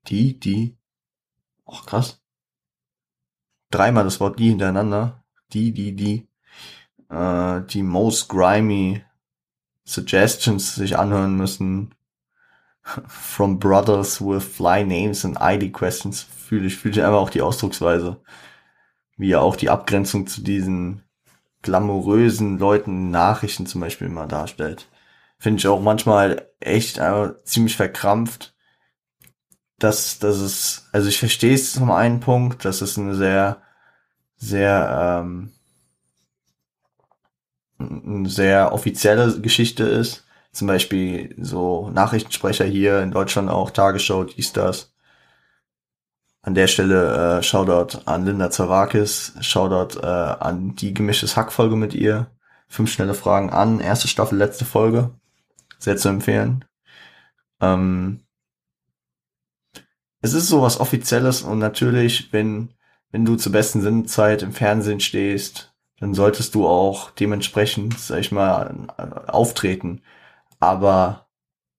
Die, 0.08 0.40
die. 0.40 0.78
Och, 1.66 1.86
krass. 1.86 2.22
Dreimal 3.70 4.04
das 4.04 4.20
Wort 4.20 4.40
die 4.40 4.50
hintereinander. 4.50 5.24
Die, 5.54 5.72
die, 5.74 5.96
die. 5.96 6.28
Äh, 7.10 7.62
die 7.66 7.84
most 7.84 8.30
grimy 8.30 9.04
Suggestions 9.84 10.76
sich 10.76 10.98
anhören 10.98 11.36
müssen 11.36 11.94
from 13.08 13.60
brothers 13.60 14.22
with 14.22 14.44
fly 14.44 14.84
names 14.84 15.26
and 15.26 15.38
ID 15.40 15.74
questions 15.74 16.22
fühle 16.22 16.68
ich, 16.68 16.78
fühle 16.78 16.94
ich 16.94 17.04
einfach 17.04 17.20
auch 17.20 17.30
die 17.30 17.42
Ausdrucksweise. 17.42 18.22
Wie 19.18 19.32
er 19.32 19.42
auch 19.42 19.56
die 19.56 19.70
Abgrenzung 19.70 20.26
zu 20.28 20.42
diesen 20.42 21.04
glamourösen 21.62 22.58
Leuten 22.60 23.12
Nachrichten 23.12 23.66
zum 23.66 23.82
Beispiel 23.82 24.08
immer 24.08 24.28
darstellt. 24.28 24.88
Finde 25.38 25.60
ich 25.60 25.68
auch 25.68 25.82
manchmal 25.82 26.48
echt 26.60 27.00
einfach 27.00 27.44
ziemlich 27.44 27.76
verkrampft. 27.76 28.54
Dass, 29.80 30.20
dass 30.20 30.38
es, 30.38 30.90
also 30.92 31.10
ich 31.10 31.18
verstehe 31.18 31.56
es 31.56 31.74
zum 31.74 31.90
einen 31.90 32.20
Punkt, 32.20 32.66
dass 32.66 32.82
es 32.82 33.00
eine 33.00 33.16
sehr, 33.16 33.64
sehr, 34.38 35.24
ähm, 35.24 35.54
eine 37.80 38.30
sehr 38.30 38.74
offizielle 38.74 39.42
Geschichte 39.42 39.84
ist 39.84 40.24
zum 40.52 40.68
Beispiel 40.68 41.34
so 41.40 41.90
Nachrichtensprecher 41.92 42.66
hier 42.66 43.02
in 43.02 43.12
Deutschland 43.12 43.50
auch, 43.50 43.72
Tagesschau, 43.72 44.26
dies, 44.26 44.54
das. 44.54 44.91
An 46.44 46.56
der 46.56 46.68
Stelle 46.68 47.40
äh, 47.40 47.44
Shoutout 47.44 48.00
an 48.06 48.26
Linda 48.26 48.50
Zawakis, 48.50 49.34
Shoutout 49.42 50.00
äh, 50.00 50.06
an 50.06 50.76
die 50.76 50.94
gemischtes 50.94 51.36
Hackfolge 51.38 51.76
mit 51.76 51.94
ihr. 51.94 52.32
Fünf 52.68 52.92
schnelle 52.92 53.14
Fragen 53.14 53.50
an, 53.50 53.80
erste 53.80 54.08
Staffel, 54.08 54.38
letzte 54.38 54.66
Folge. 54.66 55.12
Sehr 55.78 55.98
zu 55.98 56.10
empfehlen. 56.10 56.66
Ähm, 57.60 58.22
es 60.22 60.34
ist 60.34 60.48
sowas 60.48 60.80
Offizielles 60.80 61.42
und 61.42 61.60
natürlich, 61.60 62.32
wenn, 62.34 62.74
wenn 63.12 63.26
du 63.26 63.36
zur 63.36 63.52
besten 63.52 63.82
Sinnzeit 63.82 64.44
im 64.44 64.54
Fernsehen 64.54 65.00
stehst, 65.00 65.74
dann 66.00 66.14
solltest 66.14 66.56
du 66.56 66.68
auch 66.68 67.12
dementsprechend, 67.12 68.00
sag 68.00 68.20
ich 68.20 68.32
mal, 68.32 68.88
auftreten 69.28 70.02
aber 70.62 71.28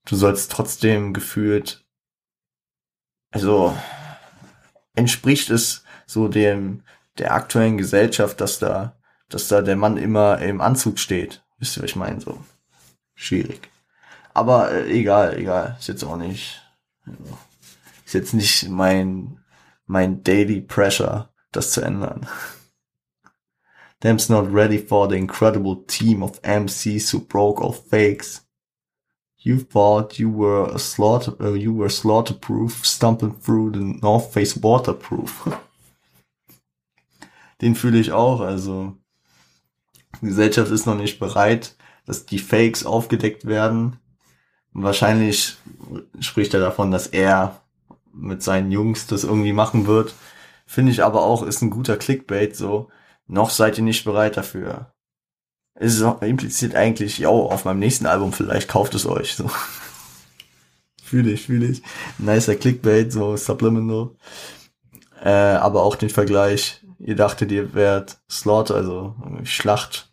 du 0.04 0.16
sollst 0.16 0.50
trotzdem 0.52 1.14
gefühlt, 1.14 1.86
also 3.30 3.74
entspricht 4.94 5.50
es 5.50 5.84
so 6.06 6.28
dem, 6.28 6.82
der 7.18 7.34
aktuellen 7.34 7.78
Gesellschaft, 7.78 8.40
dass 8.40 8.58
da, 8.58 8.96
dass 9.28 9.48
da 9.48 9.62
der 9.62 9.76
Mann 9.76 9.96
immer 9.96 10.38
im 10.38 10.60
Anzug 10.60 10.98
steht. 10.98 11.42
Wisst 11.58 11.76
ihr, 11.76 11.82
was 11.82 11.90
ich 11.90 11.96
meine? 11.96 12.20
So. 12.20 12.38
Schwierig. 13.14 13.68
Aber 14.34 14.72
äh, 14.72 14.90
egal, 14.90 15.38
egal. 15.38 15.76
Ist 15.78 15.88
jetzt 15.88 16.04
auch 16.04 16.16
nicht, 16.16 16.62
ist 18.04 18.14
jetzt 18.14 18.34
nicht 18.34 18.68
mein, 18.68 19.38
mein 19.86 20.22
Daily 20.22 20.60
Pressure, 20.60 21.30
das 21.52 21.72
zu 21.72 21.82
ändern. 21.82 22.26
Them's 24.00 24.28
not 24.28 24.52
ready 24.52 24.78
for 24.78 25.08
the 25.08 25.16
incredible 25.16 25.84
team 25.86 26.22
of 26.22 26.40
MCs 26.42 27.12
who 27.12 27.20
broke 27.20 27.62
all 27.62 27.72
fakes. 27.72 28.41
You 29.44 29.58
thought 29.58 30.18
you 30.20 30.30
were 30.30 30.72
a 30.72 30.78
slaughter, 30.78 31.34
uh, 31.40 31.54
you 31.54 31.74
were 31.76 31.90
slaughterproof, 31.90 32.84
stumbling 32.84 33.34
through 33.40 33.72
the 33.72 33.98
North 34.00 34.32
Face 34.32 34.56
waterproof. 34.62 35.48
Den 37.60 37.74
fühle 37.74 37.98
ich 37.98 38.12
auch, 38.12 38.40
also 38.40 38.96
die 40.20 40.26
Gesellschaft 40.26 40.70
ist 40.70 40.86
noch 40.86 40.96
nicht 40.96 41.18
bereit, 41.18 41.76
dass 42.06 42.26
die 42.26 42.38
Fakes 42.38 42.86
aufgedeckt 42.86 43.46
werden. 43.46 43.98
wahrscheinlich 44.72 45.56
spricht 46.20 46.54
er 46.54 46.60
davon, 46.60 46.90
dass 46.90 47.08
er 47.08 47.60
mit 48.12 48.42
seinen 48.42 48.70
Jungs 48.70 49.06
das 49.06 49.24
irgendwie 49.24 49.52
machen 49.52 49.86
wird. 49.86 50.14
Finde 50.66 50.92
ich 50.92 51.02
aber 51.02 51.22
auch, 51.22 51.42
ist 51.42 51.62
ein 51.62 51.70
guter 51.70 51.96
Clickbait 51.96 52.54
so. 52.56 52.90
Noch 53.26 53.50
seid 53.50 53.78
ihr 53.78 53.84
nicht 53.84 54.04
bereit 54.04 54.36
dafür. 54.36 54.91
Es 55.74 56.00
impliziert 56.00 56.74
eigentlich, 56.74 57.18
ja, 57.18 57.28
auf 57.28 57.64
meinem 57.64 57.78
nächsten 57.78 58.06
Album 58.06 58.32
vielleicht 58.32 58.68
kauft 58.68 58.94
es 58.94 59.06
euch. 59.06 59.34
So. 59.34 59.50
fühle 61.02 61.32
ich, 61.32 61.46
fühle 61.46 61.66
ich. 61.66 61.82
Nicer 62.18 62.56
Clickbait, 62.56 63.12
so 63.12 63.36
Subliminal. 63.36 64.10
Äh, 65.22 65.30
aber 65.30 65.82
auch 65.82 65.96
den 65.96 66.10
Vergleich, 66.10 66.84
ihr 66.98 67.16
dachtet, 67.16 67.52
ihr 67.52 67.74
wärt 67.74 68.18
Slaughter, 68.30 68.74
also 68.74 69.14
Schlacht 69.44 70.12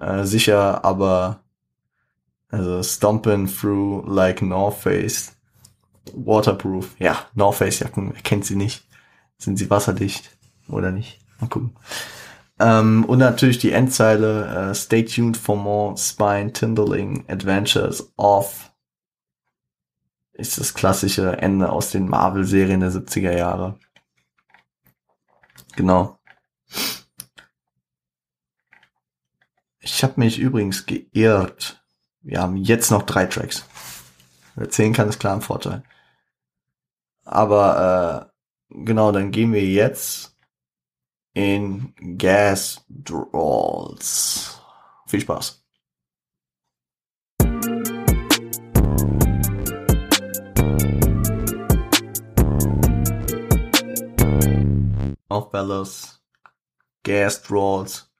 äh, 0.00 0.24
sicher, 0.24 0.84
aber 0.84 1.40
also 2.50 2.82
stomping 2.82 3.46
through 3.46 4.04
like 4.06 4.42
North 4.42 4.78
Face. 4.78 5.36
Waterproof. 6.14 6.94
Ja, 6.98 7.26
North 7.34 7.56
Face 7.56 7.78
Jacken, 7.78 8.12
wer 8.12 8.22
kennt 8.22 8.44
sie 8.44 8.56
nicht? 8.56 8.84
Sind 9.38 9.56
sie 9.56 9.70
wasserdicht 9.70 10.36
oder 10.68 10.90
nicht? 10.90 11.18
Mal 11.40 11.48
gucken. 11.48 11.76
Ähm, 12.58 13.04
und 13.04 13.18
natürlich 13.18 13.58
die 13.58 13.72
Endzeile, 13.72 14.70
uh, 14.70 14.74
stay 14.74 15.04
tuned 15.04 15.36
for 15.36 15.56
more 15.56 15.96
spine-tindling 15.96 17.24
adventures 17.28 18.12
of 18.16 18.72
ist 20.32 20.58
das 20.58 20.74
klassische 20.74 21.36
Ende 21.38 21.70
aus 21.70 21.90
den 21.90 22.08
Marvel-Serien 22.08 22.80
der 22.80 22.90
70er 22.90 23.36
Jahre. 23.36 23.78
Genau. 25.76 26.18
Ich 29.80 30.02
habe 30.02 30.14
mich 30.16 30.38
übrigens 30.38 30.86
geirrt. 30.86 31.84
Wir 32.20 32.40
haben 32.40 32.56
jetzt 32.56 32.90
noch 32.90 33.02
drei 33.02 33.26
Tracks. 33.26 33.66
Wer 34.54 34.70
zählen 34.70 34.92
kann, 34.92 35.08
ist 35.08 35.18
klar 35.18 35.34
ein 35.34 35.42
Vorteil. 35.42 35.82
Aber 37.24 38.30
äh, 38.70 38.74
genau, 38.84 39.12
dann 39.12 39.30
gehen 39.30 39.52
wir 39.52 39.64
jetzt 39.64 40.31
in 41.34 41.94
Gas 42.18 42.84
Draws. 42.88 44.60
Viel 45.06 45.20
Spaß. 45.20 45.64
Auf 55.28 55.50
Bellows. 55.50 56.20
Gas 57.02 57.42
Draws. 57.42 58.10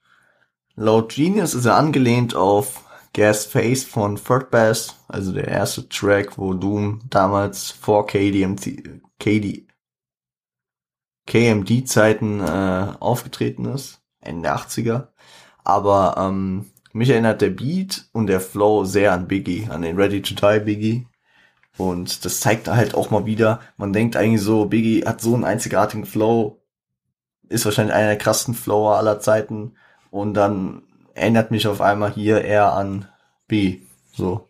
Laut 0.75 1.15
Genius 1.15 1.55
ist 1.55 1.67
er 1.67 1.77
angelehnt 1.77 2.35
auf 2.35 2.85
Gas 3.13 3.45
Face 3.45 3.85
von 3.85 4.17
Third 4.17 4.51
Bass, 4.51 4.97
also 5.07 5.33
der 5.33 5.47
erste 5.47 5.87
Track, 5.87 6.39
wo 6.39 6.55
Doom 6.55 7.01
damals 7.11 7.71
vor 7.71 8.07
KDMT, 8.07 9.03
KD, 9.21 9.67
KMD-Zeiten 11.27 12.41
äh, 12.41 12.95
aufgetreten 13.01 13.67
ist, 13.67 14.01
Ende 14.21 14.55
80er. 14.55 15.09
Aber 15.65 16.17
ähm, 16.19 16.71
mich 16.93 17.11
erinnert 17.11 17.41
der 17.41 17.51
Beat 17.51 18.07
und 18.13 18.27
der 18.27 18.41
Flow 18.41 18.85
sehr 18.85 19.13
an 19.13 19.29
Biggie, 19.29 19.69
an 19.71 19.83
den 19.83 19.97
Ready 19.97 20.23
to 20.23 20.35
Die 20.35 20.61
Biggie. 20.61 21.07
Und 21.79 22.25
das 22.25 22.41
zeigt 22.41 22.69
halt 22.69 22.95
auch 22.95 23.11
mal 23.11 23.25
wieder, 23.25 23.61
man 23.77 23.93
denkt 23.93 24.17
eigentlich 24.17 24.43
so, 24.43 24.67
Biggie 24.67 25.05
hat 25.07 25.21
so 25.21 25.35
einen 25.35 25.45
einzigartigen 25.45 26.05
Flow, 26.05 26.63
ist 27.49 27.65
wahrscheinlich 27.65 27.95
einer 27.95 28.09
der 28.09 28.19
krassesten 28.19 28.55
Flower 28.55 28.97
aller 28.97 29.21
Zeiten. 29.21 29.77
Und 30.11 30.35
dann 30.35 30.83
erinnert 31.15 31.51
mich 31.51 31.67
auf 31.67 31.81
einmal 31.81 32.13
hier 32.13 32.43
eher 32.43 32.73
an 32.73 33.09
B. 33.49 33.81
So. 34.13 34.49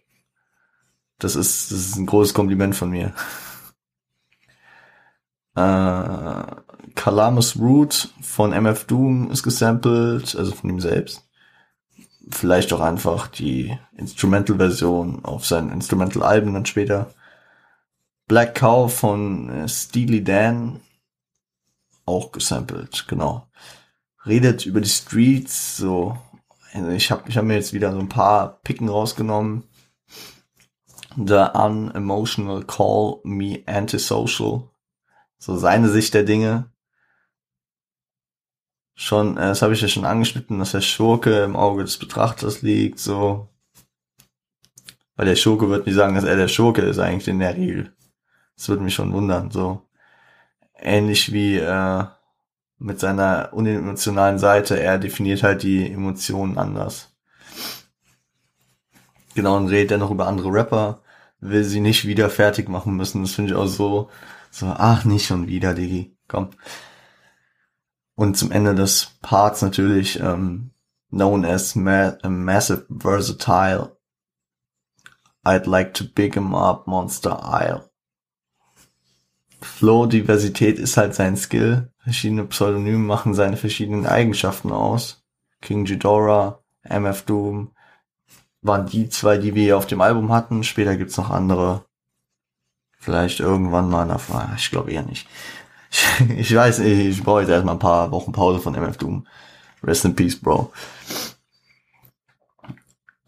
Das 1.18 1.36
ist, 1.36 1.70
das 1.70 1.78
ist 1.78 1.96
ein 1.96 2.06
großes 2.06 2.34
Kompliment 2.34 2.74
von 2.74 2.90
mir. 2.90 3.14
Äh, 5.54 6.61
Calamus 6.94 7.58
Root 7.58 8.12
von 8.20 8.52
MF 8.52 8.84
Doom 8.84 9.30
ist 9.30 9.42
gesampelt, 9.42 10.34
also 10.36 10.52
von 10.52 10.70
ihm 10.70 10.80
selbst. 10.80 11.26
Vielleicht 12.30 12.72
auch 12.72 12.80
einfach 12.80 13.26
die 13.26 13.76
Instrumental-Version 13.96 15.24
auf 15.24 15.44
seinen 15.44 15.70
Instrumental-Alben 15.70 16.54
dann 16.54 16.66
später. 16.66 17.12
Black 18.28 18.54
Cow 18.54 18.92
von 18.92 19.48
äh, 19.50 19.68
Steely 19.68 20.22
Dan 20.22 20.80
auch 22.06 22.32
gesampelt, 22.32 23.06
genau. 23.08 23.48
Redet 24.24 24.66
über 24.66 24.80
die 24.80 24.88
Streets, 24.88 25.76
so. 25.76 26.16
Also 26.72 26.90
ich 26.90 27.10
habe 27.10 27.28
ich 27.28 27.36
hab 27.36 27.44
mir 27.44 27.54
jetzt 27.54 27.72
wieder 27.72 27.92
so 27.92 27.98
ein 27.98 28.08
paar 28.08 28.60
Picken 28.62 28.88
rausgenommen. 28.88 29.64
The 31.16 31.48
Unemotional 31.52 32.64
Call 32.64 33.20
Me 33.24 33.62
Antisocial 33.66 34.62
so 35.42 35.56
seine 35.56 35.88
Sicht 35.88 36.14
der 36.14 36.22
Dinge. 36.22 36.71
Schon, 39.02 39.36
äh, 39.36 39.48
das 39.48 39.62
habe 39.62 39.74
ich 39.74 39.80
ja 39.80 39.88
schon 39.88 40.04
angeschnitten, 40.04 40.60
dass 40.60 40.70
der 40.70 40.80
Schurke 40.80 41.42
im 41.42 41.56
Auge 41.56 41.82
des 41.82 41.98
Betrachters 41.98 42.62
liegt, 42.62 43.00
so. 43.00 43.48
Weil 45.16 45.26
der 45.26 45.34
Schurke 45.34 45.68
wird 45.68 45.86
nicht 45.86 45.96
sagen, 45.96 46.14
dass 46.14 46.22
er 46.22 46.36
der 46.36 46.46
Schurke 46.46 46.82
ist 46.82 47.00
eigentlich 47.00 47.26
in 47.26 47.40
der 47.40 47.56
Regel. 47.56 47.92
Das 48.56 48.68
würde 48.68 48.84
mich 48.84 48.94
schon 48.94 49.12
wundern, 49.12 49.50
so. 49.50 49.82
Ähnlich 50.76 51.32
wie 51.32 51.56
äh, 51.56 52.04
mit 52.78 53.00
seiner 53.00 53.48
unemotionalen 53.52 54.38
Seite, 54.38 54.78
er 54.78 54.98
definiert 54.98 55.42
halt 55.42 55.64
die 55.64 55.90
Emotionen 55.92 56.56
anders. 56.56 57.12
Genau, 59.34 59.56
und 59.56 59.66
redet 59.66 59.90
er 59.90 59.98
noch 59.98 60.12
über 60.12 60.28
andere 60.28 60.52
Rapper, 60.52 61.02
will 61.40 61.64
sie 61.64 61.80
nicht 61.80 62.06
wieder 62.06 62.30
fertig 62.30 62.68
machen 62.68 62.94
müssen. 62.94 63.22
Das 63.22 63.32
finde 63.32 63.50
ich 63.50 63.56
auch 63.56 63.66
so, 63.66 64.10
so, 64.52 64.66
ach, 64.66 65.04
nicht 65.04 65.26
schon 65.26 65.48
wieder, 65.48 65.74
Digi. 65.74 66.16
Komm. 66.28 66.50
Und 68.14 68.36
zum 68.36 68.52
Ende 68.52 68.74
des 68.74 69.12
Parts 69.22 69.62
natürlich 69.62 70.20
ähm, 70.20 70.70
known 71.10 71.44
as 71.44 71.74
ma 71.74 72.16
massive 72.24 72.86
versatile. 72.90 73.96
I'd 75.44 75.66
like 75.66 75.94
to 75.94 76.04
big 76.04 76.34
him 76.34 76.54
up, 76.54 76.86
Monster 76.86 77.40
Isle. 77.42 77.90
Flow-Diversität 79.60 80.78
ist 80.78 80.96
halt 80.96 81.14
sein 81.14 81.36
Skill. 81.36 81.92
Verschiedene 81.98 82.44
Pseudonyme 82.46 82.98
machen 82.98 83.34
seine 83.34 83.56
verschiedenen 83.56 84.06
Eigenschaften 84.06 84.72
aus. 84.72 85.24
King 85.60 85.84
Ghidorah, 85.84 86.62
MF 86.82 87.22
Doom 87.22 87.72
waren 88.60 88.86
die 88.86 89.08
zwei, 89.08 89.38
die 89.38 89.54
wir 89.54 89.76
auf 89.76 89.86
dem 89.86 90.00
Album 90.00 90.32
hatten. 90.32 90.64
Später 90.64 90.96
gibt's 90.96 91.16
noch 91.16 91.30
andere. 91.30 91.84
Vielleicht 92.98 93.40
irgendwann 93.40 93.90
mal 93.90 94.06
davon. 94.06 94.42
Ich 94.56 94.70
glaube 94.70 94.92
eher 94.92 95.02
nicht. 95.02 95.28
Ich 96.36 96.54
weiß 96.54 96.80
nicht, 96.80 97.18
ich 97.18 97.22
brauche 97.22 97.40
jetzt 97.40 97.50
erstmal 97.50 97.74
ein 97.74 97.80
paar 97.80 98.10
Wochen 98.10 98.32
Pause 98.32 98.60
von 98.60 98.74
MF 98.74 98.96
Doom. 98.96 99.26
Rest 99.82 100.04
in 100.04 100.14
Peace, 100.14 100.38
Bro. 100.38 100.72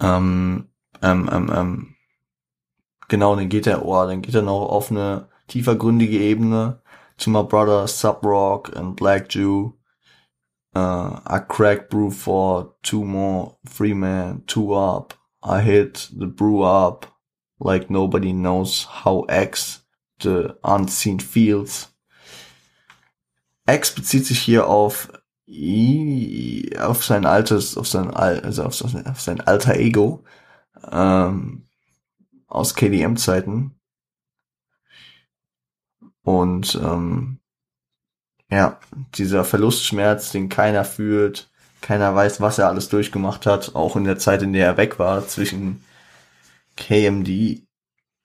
Ähm, 0.01 0.69
ähm, 1.03 1.31
ähm, 1.33 1.53
ähm. 1.55 1.97
Genau, 3.09 3.37
dann 3.37 3.49
geht 3.49 3.67
er, 3.67 3.85
oh, 3.85 4.07
dann 4.07 4.23
geht 4.23 4.35
er 4.35 4.43
noch 4.43 4.69
auf 4.69 4.91
eine 4.91 5.29
tiefergründige 5.49 6.19
Ebene. 6.19 6.81
To 7.19 7.31
my 7.31 7.43
brother, 7.45 7.87
Subrock 7.87 8.75
and 8.77 8.97
Black 8.97 9.29
Jew. 9.33 9.73
Uh, 10.75 11.21
I 11.27 11.39
crack 11.39 11.89
brew 11.89 12.11
for 12.11 12.75
two 12.83 13.05
more, 13.05 13.57
three 13.69 13.95
man, 13.95 14.43
two 14.47 14.75
up. 14.75 15.15
I 15.41 15.61
hit 15.61 16.09
the 16.19 16.27
brew 16.27 16.63
up 16.63 17.07
like 17.61 17.91
nobody 17.91 18.33
knows 18.33 18.85
how 19.05 19.23
X 19.29 19.85
the 20.19 20.57
unseen 20.65 21.21
feels. 21.21 21.94
X 23.67 23.95
bezieht 23.95 24.27
sich 24.27 24.39
hier 24.39 24.67
auf 24.69 25.11
auf 26.79 27.05
sein 27.05 27.27
altes, 27.27 27.77
auf 27.77 27.87
sein 27.87 28.11
also 28.11 28.65
auf, 28.65 28.83
auf 28.83 29.21
sein 29.21 29.41
alter 29.43 29.77
Ego 29.77 30.25
ähm, 30.91 31.69
aus 32.47 32.75
KDM-Zeiten 32.75 33.79
und 36.23 36.75
ähm, 36.83 37.41
ja, 38.51 38.79
dieser 39.15 39.45
Verlustschmerz, 39.45 40.33
den 40.33 40.49
keiner 40.49 40.85
fühlt, 40.85 41.51
keiner 41.81 42.15
weiß, 42.15 42.41
was 42.41 42.59
er 42.59 42.69
alles 42.69 42.89
durchgemacht 42.89 43.47
hat, 43.47 43.75
auch 43.75 43.97
in 43.97 44.05
der 44.05 44.19
Zeit, 44.19 44.43
in 44.43 44.53
der 44.53 44.67
er 44.67 44.77
weg 44.77 44.99
war, 44.99 45.27
zwischen 45.29 45.85
KMD 46.77 47.63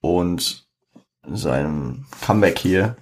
und 0.02 0.68
seinem 1.28 2.06
Comeback 2.26 2.60
hier. 2.60 2.96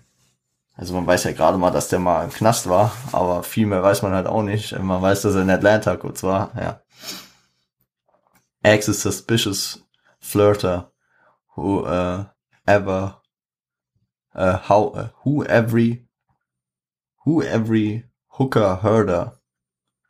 Also 0.78 0.94
man 0.94 1.08
weiß 1.08 1.24
ja 1.24 1.32
gerade 1.32 1.58
mal, 1.58 1.72
dass 1.72 1.90
der 1.90 1.98
mal 1.98 2.24
im 2.24 2.30
Knast 2.30 2.70
war, 2.70 2.96
aber 3.12 3.42
viel 3.42 3.66
mehr 3.66 3.82
weiß 3.82 4.04
man 4.04 4.14
halt 4.14 4.28
auch 4.28 4.44
nicht. 4.44 4.78
Man 4.78 5.02
weiß, 5.02 5.24
dass 5.24 5.34
er 5.34 5.42
in 5.42 5.50
Atlanta 5.50 5.98
kurz 5.98 6.22
war, 6.22 6.52
ja. 6.56 6.82
Ex 8.62 8.88
is 8.88 9.02
suspicious 9.02 9.84
flirter 10.20 10.92
who 11.56 11.84
uh, 11.88 12.26
ever 12.66 13.22
uh, 14.36 14.58
how 14.70 14.96
uh, 14.96 15.10
who 15.24 15.44
every 15.46 16.08
who 17.26 17.42
every 17.42 18.06
hooker 18.38 18.84
herder. 18.84 19.42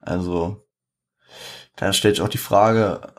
Also 0.02 0.68
da 1.78 1.94
stellt 1.94 2.18
sich 2.18 2.26
auch 2.26 2.30
die 2.30 2.38
Frage, 2.38 3.14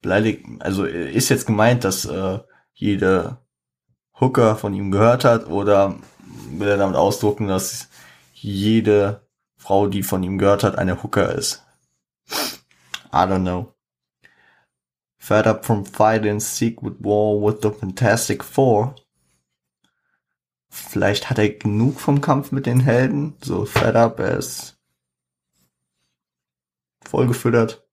beleidigt, 0.00 0.46
also 0.60 0.84
ist 0.84 1.28
jetzt 1.28 1.46
gemeint, 1.46 1.84
dass 1.84 2.04
äh, 2.04 2.38
jede 2.72 3.43
Hooker 4.20 4.56
von 4.56 4.74
ihm 4.74 4.90
gehört 4.90 5.24
hat 5.24 5.48
oder 5.48 5.96
will 6.50 6.68
er 6.68 6.76
damit 6.76 6.96
ausdrucken, 6.96 7.48
dass 7.48 7.88
jede 8.32 9.26
Frau, 9.56 9.86
die 9.86 10.02
von 10.02 10.22
ihm 10.22 10.38
gehört 10.38 10.62
hat, 10.62 10.78
eine 10.78 11.02
Hooker 11.02 11.34
ist? 11.34 11.64
I 13.12 13.26
don't 13.26 13.42
know. 13.42 13.72
Fed 15.16 15.46
up 15.46 15.64
from 15.64 15.86
fighting 15.86 16.40
secret 16.40 16.96
war 17.00 17.40
with 17.40 17.60
the 17.62 17.70
Fantastic 17.70 18.44
Four. 18.44 18.94
Vielleicht 20.68 21.30
hat 21.30 21.38
er 21.38 21.48
genug 21.48 22.00
vom 22.00 22.20
Kampf 22.20 22.52
mit 22.52 22.66
den 22.66 22.80
Helden. 22.80 23.36
So 23.40 23.64
fed 23.64 23.94
up, 23.94 24.18
er 24.18 24.38
ist 24.38 24.76
vollgefüttert. 27.04 27.86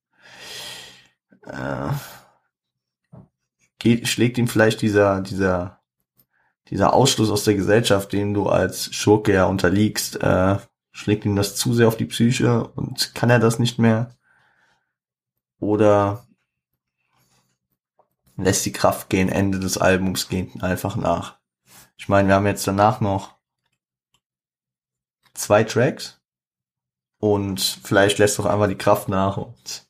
Äh, 1.44 1.92
geht, 3.80 4.08
schlägt 4.08 4.38
ihm 4.38 4.48
vielleicht 4.48 4.82
dieser, 4.82 5.22
dieser 5.22 5.81
dieser 6.72 6.94
Ausschluss 6.94 7.30
aus 7.30 7.44
der 7.44 7.56
Gesellschaft, 7.56 8.14
dem 8.14 8.34
du 8.34 8.48
als 8.48 8.96
Schurke 8.96 9.34
ja 9.34 9.46
unterliegst, 9.46 10.24
äh, 10.24 10.58
schlägt 10.92 11.26
ihm 11.26 11.36
das 11.36 11.56
zu 11.56 11.74
sehr 11.74 11.88
auf 11.88 11.98
die 11.98 12.06
Psyche 12.06 12.68
und 12.76 13.14
kann 13.14 13.30
er 13.30 13.40
das 13.40 13.60
nicht 13.60 13.78
mehr? 13.78 14.16
Oder 15.60 16.26
lässt 18.38 18.66
die 18.66 18.72
Kraft 18.72 19.10
gehen 19.10 19.30
Ende 19.30 19.60
des 19.60 19.78
Albums 19.78 20.30
gehen 20.30 20.62
einfach 20.62 20.96
nach? 20.96 21.38
Ich 21.98 22.08
meine, 22.08 22.30
wir 22.30 22.36
haben 22.36 22.48
jetzt 22.48 22.66
danach 22.66 23.02
noch 23.02 23.36
zwei 25.34 25.66
Tracks 25.66 26.22
und 27.20 27.60
vielleicht 27.84 28.18
lässt 28.18 28.40
doch 28.40 28.46
einfach 28.46 28.68
die 28.68 28.78
Kraft 28.78 29.10
nach 29.10 29.38
und 29.38 29.86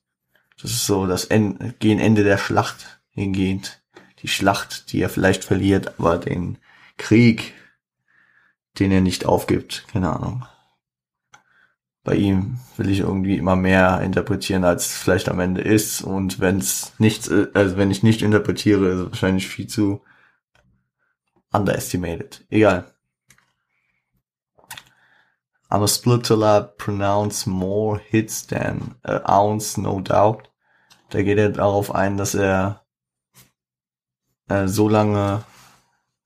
das 0.62 0.72
ist 0.72 0.86
so 0.86 1.06
das 1.06 1.26
Ende, 1.26 1.74
gehen 1.74 2.00
Ende 2.00 2.24
der 2.24 2.38
Schlacht 2.38 3.02
hingehend. 3.12 3.84
Die 4.20 4.28
Schlacht, 4.28 4.92
die 4.92 5.02
er 5.02 5.10
vielleicht 5.10 5.44
verliert, 5.44 6.00
aber 6.00 6.18
den 6.18 6.58
Krieg, 7.02 7.54
den 8.80 8.92
er 8.92 9.02
nicht 9.02 9.26
aufgibt. 9.26 9.88
Keine 9.92 10.16
Ahnung. 10.16 10.46
Bei 12.04 12.16
ihm 12.16 12.60
will 12.78 12.90
ich 12.90 13.00
irgendwie 13.00 13.38
immer 13.38 13.56
mehr 13.56 14.02
interpretieren, 14.02 14.64
als 14.64 14.86
es 14.88 14.98
vielleicht 14.98 15.28
am 15.28 15.40
Ende 15.40 15.62
ist. 15.62 16.02
Und 16.02 16.40
wenn 16.40 16.60
es 16.60 16.94
nichts, 17.00 17.30
also 17.30 17.78
wenn 17.78 17.92
ich 17.92 18.04
nicht 18.04 18.22
interpretiere, 18.22 18.88
ist 18.88 19.00
es 19.00 19.06
wahrscheinlich 19.12 19.48
viel 19.48 19.68
zu 19.68 20.02
underestimated. 21.52 22.46
Egal. 22.50 22.86
I'm 25.70 25.84
a 25.84 25.88
split 25.88 26.24
till 26.24 26.44
I 26.44 26.62
pronounce 26.78 27.50
more 27.50 27.98
hits 27.98 28.46
than 28.46 28.96
an 29.04 29.22
ounce, 29.26 29.78
no 29.78 30.02
doubt. 30.02 30.52
Da 31.10 31.24
geht 31.24 31.38
er 31.38 31.50
darauf 31.50 31.94
ein, 31.96 32.18
dass 32.18 32.36
er 32.36 32.86
äh, 34.50 34.68
so 34.68 34.90
lange 34.90 35.44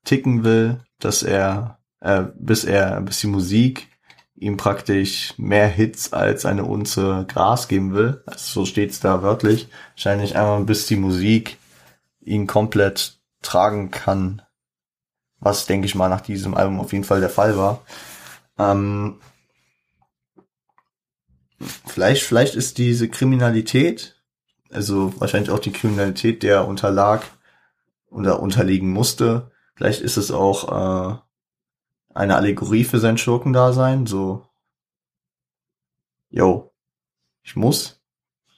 ticken 0.06 0.44
will, 0.44 0.80
dass 0.98 1.22
er, 1.22 1.78
äh, 2.00 2.24
bis 2.38 2.64
er, 2.64 3.02
bis 3.02 3.20
die 3.20 3.26
Musik 3.26 3.88
ihm 4.36 4.56
praktisch 4.56 5.34
mehr 5.38 5.68
Hits 5.68 6.12
als 6.12 6.44
eine 6.44 6.64
Unze 6.64 7.26
Gras 7.28 7.68
geben 7.68 7.94
will. 7.94 8.22
Also 8.26 8.60
so 8.60 8.66
steht's 8.66 9.00
da 9.00 9.22
wörtlich. 9.22 9.68
Wahrscheinlich 9.94 10.36
einmal 10.36 10.64
bis 10.64 10.86
die 10.86 10.96
Musik 10.96 11.58
ihn 12.20 12.46
komplett 12.46 13.18
tragen 13.42 13.90
kann. 13.90 14.42
Was, 15.38 15.66
denke 15.66 15.86
ich 15.86 15.94
mal, 15.94 16.08
nach 16.08 16.20
diesem 16.20 16.54
Album 16.54 16.80
auf 16.80 16.92
jeden 16.92 17.04
Fall 17.04 17.20
der 17.20 17.30
Fall 17.30 17.56
war. 17.56 17.84
Ähm, 18.58 19.20
vielleicht, 21.86 22.22
vielleicht 22.22 22.54
ist 22.54 22.78
diese 22.78 23.08
Kriminalität, 23.08 24.16
also 24.70 25.18
wahrscheinlich 25.20 25.50
auch 25.50 25.58
die 25.58 25.72
Kriminalität, 25.72 26.42
der 26.42 26.66
unterlag 26.66 27.22
oder 28.08 28.40
unterliegen 28.40 28.90
musste, 28.90 29.50
Vielleicht 29.76 30.00
ist 30.00 30.16
es 30.16 30.30
auch 30.30 30.72
äh, 30.72 31.18
eine 32.14 32.36
Allegorie 32.36 32.84
für 32.84 32.98
sein 32.98 33.18
Schurkendasein, 33.18 34.06
so, 34.06 34.46
yo, 36.30 36.72
ich 37.42 37.56
muss, 37.56 38.00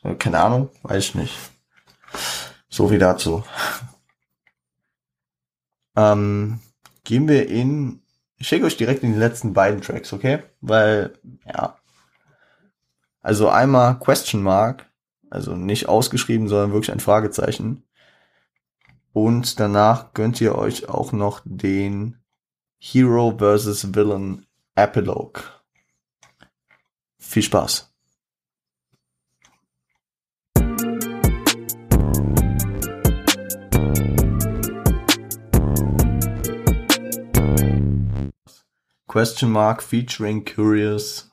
äh, 0.04 0.14
keine 0.14 0.40
Ahnung, 0.40 0.70
weiß 0.82 1.04
ich 1.04 1.14
nicht. 1.16 1.36
So 2.68 2.90
wie 2.90 2.98
dazu. 2.98 3.42
ähm, 5.96 6.60
gehen 7.02 7.26
wir 7.26 7.48
in, 7.48 8.00
ich 8.36 8.46
schicke 8.46 8.66
euch 8.66 8.76
direkt 8.76 9.02
in 9.02 9.12
die 9.12 9.18
letzten 9.18 9.52
beiden 9.54 9.80
Tracks, 9.80 10.12
okay? 10.12 10.44
Weil, 10.60 11.18
ja, 11.44 11.78
also 13.20 13.48
einmal 13.48 13.98
Question 13.98 14.42
Mark, 14.42 14.86
also 15.30 15.56
nicht 15.56 15.88
ausgeschrieben, 15.88 16.48
sondern 16.48 16.72
wirklich 16.72 16.92
ein 16.92 17.00
Fragezeichen. 17.00 17.82
Und 19.12 19.58
danach 19.58 20.12
gönnt 20.14 20.40
ihr 20.40 20.56
euch 20.56 20.88
auch 20.88 21.12
noch 21.12 21.40
den 21.44 22.18
Hero 22.78 23.36
vs. 23.38 23.94
Villain 23.94 24.46
Epilogue. 24.74 25.42
Viel 27.18 27.42
Spaß. 27.42 27.92
Question 39.08 39.50
Mark 39.50 39.82
featuring 39.82 40.44
Curious 40.44 41.27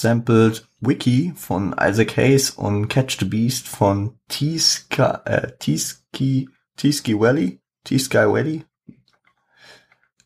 Sampled 0.00 0.68
Wiki 0.80 1.32
von 1.36 1.74
Isaac 1.80 2.16
Hayes 2.16 2.50
und 2.50 2.88
Catch 2.88 3.18
the 3.20 3.24
Beast 3.24 3.68
von 3.68 4.18
T-Sky, 4.28 5.18
äh, 5.24 5.52
T-Ski, 5.58 6.48
T-Ski 6.76 7.18
Valley, 7.18 7.60
T-Sky 7.84 8.26
Valley. 8.26 8.64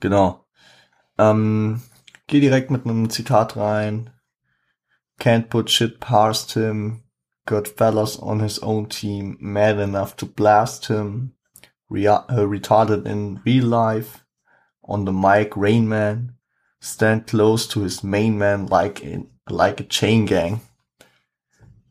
Genau. 0.00 0.46
Ähm, 1.18 1.82
geh 2.26 2.40
direkt 2.40 2.70
mit 2.70 2.86
einem 2.86 3.10
Zitat 3.10 3.56
rein. 3.56 4.10
Can't 5.20 5.48
put 5.50 5.70
shit 5.70 6.00
past 6.00 6.52
him. 6.52 7.02
Got 7.44 7.68
fellas 7.68 8.18
on 8.18 8.40
his 8.40 8.60
own 8.60 8.88
team 8.88 9.36
mad 9.40 9.78
enough 9.78 10.16
to 10.16 10.26
blast 10.26 10.86
him. 10.86 11.34
Re 11.88 12.06
uh, 12.06 12.22
retarded 12.28 13.06
in 13.06 13.40
real 13.44 13.66
life. 13.66 14.24
On 14.82 15.04
the 15.04 15.12
mic, 15.12 15.56
Rain 15.56 15.88
Man. 15.88 16.34
Stand 16.80 17.26
close 17.26 17.66
to 17.68 17.80
his 17.80 18.04
main 18.04 18.38
man 18.38 18.66
like 18.66 19.02
in 19.02 19.28
like 19.51 19.80
a 19.80 19.88
chain 19.88 20.26
gang. 20.26 20.61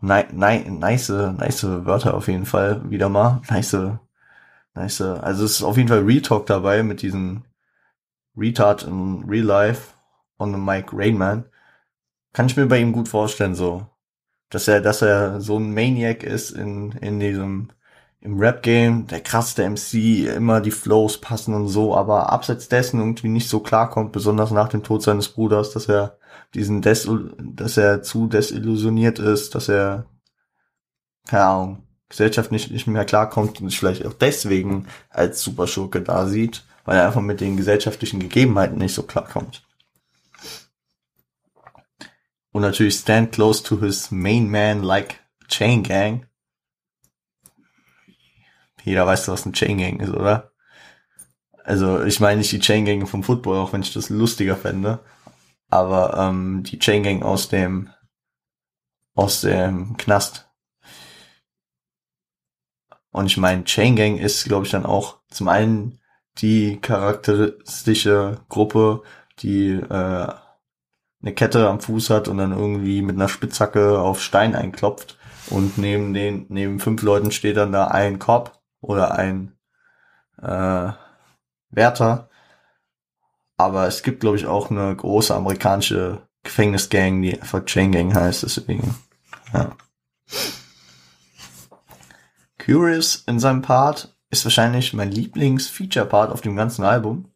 Ni 0.01 0.23
ni 0.31 0.69
nice, 0.69 1.09
nice 1.09 1.63
Wörter 1.63 2.13
auf 2.13 2.27
jeden 2.27 2.45
Fall 2.45 2.81
wieder 2.89 3.09
mal. 3.09 3.41
Nice, 3.49 3.75
nice. 4.75 5.01
Also 5.01 5.45
es 5.45 5.51
ist 5.51 5.63
auf 5.63 5.77
jeden 5.77 5.89
Fall 5.89 6.03
Retalk 6.03 6.45
dabei 6.45 6.83
mit 6.83 7.01
diesem 7.01 7.43
Retard 8.37 8.83
in 8.83 9.23
Real 9.27 9.45
Life 9.45 9.93
on 10.37 10.53
the 10.53 10.59
Mike 10.59 10.89
Rainman. 10.93 11.45
Kann 12.33 12.45
ich 12.45 12.55
mir 12.55 12.67
bei 12.67 12.77
ihm 12.77 12.93
gut 12.93 13.07
vorstellen, 13.07 13.55
so. 13.55 13.87
Dass 14.49 14.67
er, 14.67 14.79
dass 14.79 15.01
er 15.01 15.41
so 15.41 15.57
ein 15.57 15.73
Maniac 15.73 16.23
ist 16.23 16.51
in, 16.51 16.91
in 16.93 17.19
diesem, 17.19 17.69
im 18.27 18.39
Rap-Game, 18.39 19.07
der 19.07 19.21
krasseste 19.21 19.67
MC, 19.67 20.27
immer 20.35 20.59
die 20.59 20.71
Flows 20.71 21.19
passen 21.19 21.53
und 21.53 21.69
so, 21.69 21.95
aber 21.95 22.29
abseits 22.29 22.67
dessen 22.67 22.99
irgendwie 22.99 23.29
nicht 23.29 23.47
so 23.47 23.61
klarkommt, 23.61 24.11
besonders 24.11 24.51
nach 24.51 24.67
dem 24.67 24.83
Tod 24.83 25.01
seines 25.01 25.29
Bruders, 25.29 25.71
dass 25.71 25.87
er 25.87 26.17
diesen 26.53 26.81
Des, 26.81 27.09
dass 27.39 27.77
er 27.77 28.03
zu 28.03 28.27
desillusioniert 28.27 29.19
ist, 29.19 29.55
dass 29.55 29.69
er, 29.69 30.07
keine 31.27 31.43
Ahnung, 31.45 31.83
Gesellschaft 32.09 32.51
nicht, 32.51 32.69
nicht 32.69 32.85
mehr 32.87 33.05
klarkommt 33.05 33.61
und 33.61 33.69
sich 33.69 33.79
vielleicht 33.79 34.05
auch 34.05 34.13
deswegen 34.13 34.87
als 35.09 35.41
Superschurke 35.41 36.01
da 36.01 36.25
sieht, 36.25 36.65
weil 36.83 36.97
er 36.97 37.07
einfach 37.07 37.21
mit 37.21 37.39
den 37.39 37.55
gesellschaftlichen 37.55 38.19
Gegebenheiten 38.19 38.77
nicht 38.77 38.93
so 38.93 39.03
klarkommt. 39.03 39.63
Und 42.51 42.61
natürlich 42.61 42.95
stand 42.95 43.31
close 43.31 43.63
to 43.63 43.79
his 43.79 44.11
main 44.11 44.49
man 44.49 44.83
like 44.83 45.15
Chain 45.47 45.83
Gang. 45.83 46.27
Jeder 48.87 49.05
weiß, 49.05 49.27
was 49.27 49.45
ein 49.45 49.51
Chain 49.51 49.77
Gang 49.77 50.01
ist, 50.01 50.11
oder? 50.11 50.53
Also 51.65 52.03
ich 52.03 52.21
meine 52.21 52.37
nicht 52.37 52.53
die 52.53 52.59
Chain 52.59 52.85
Gang 52.85 53.05
vom 53.05 53.21
Football, 53.21 53.57
auch 53.57 53.73
wenn 53.73 53.81
ich 53.81 53.91
das 53.91 54.09
lustiger 54.09 54.55
fände. 54.55 55.03
Aber 55.69 56.15
ähm, 56.17 56.63
die 56.63 56.79
Chain 56.79 57.03
Gang 57.03 57.21
aus 57.21 57.49
dem 57.49 57.89
aus 59.13 59.41
dem 59.41 59.97
Knast. 59.97 60.49
Und 63.11 63.25
ich 63.25 63.35
meine, 63.35 63.65
Chain 63.65 63.97
Gang 63.97 64.19
ist, 64.19 64.45
glaube 64.45 64.65
ich, 64.65 64.71
dann 64.71 64.85
auch 64.85 65.17
zum 65.29 65.49
einen 65.49 65.99
die 66.37 66.79
charakteristische 66.79 68.39
Gruppe, 68.47 69.03
die 69.39 69.71
äh, 69.71 70.33
eine 71.21 71.33
Kette 71.35 71.67
am 71.67 71.81
Fuß 71.81 72.09
hat 72.09 72.29
und 72.29 72.37
dann 72.37 72.53
irgendwie 72.53 73.01
mit 73.01 73.17
einer 73.17 73.27
Spitzhacke 73.27 73.99
auf 73.99 74.21
Stein 74.21 74.55
einklopft 74.55 75.17
und 75.49 75.77
neben 75.77 76.13
den 76.13 76.45
neben 76.47 76.79
fünf 76.79 77.01
Leuten 77.01 77.31
steht 77.31 77.57
dann 77.57 77.73
da 77.73 77.87
ein 77.87 78.19
Cop 78.19 78.56
oder 78.81 79.15
ein 79.15 79.57
äh, 80.41 80.91
Wärter. 81.69 82.29
Aber 83.57 83.87
es 83.87 84.03
gibt, 84.03 84.19
glaube 84.19 84.37
ich, 84.37 84.45
auch 84.45 84.69
eine 84.69 84.95
große 84.95 85.33
amerikanische 85.33 86.27
Gefängnisgang, 86.43 87.21
die 87.21 87.41
einfach 87.41 87.65
Chain 87.65 87.91
Gang 87.91 88.13
heißt, 88.13 88.43
deswegen, 88.43 88.95
ja. 89.53 89.75
Curious 92.59 93.23
in 93.27 93.39
seinem 93.39 93.61
Part 93.61 94.15
ist 94.29 94.45
wahrscheinlich 94.45 94.93
mein 94.93 95.11
Lieblings-Feature-Part 95.11 96.31
auf 96.31 96.41
dem 96.41 96.55
ganzen 96.55 96.83
Album. 96.83 97.31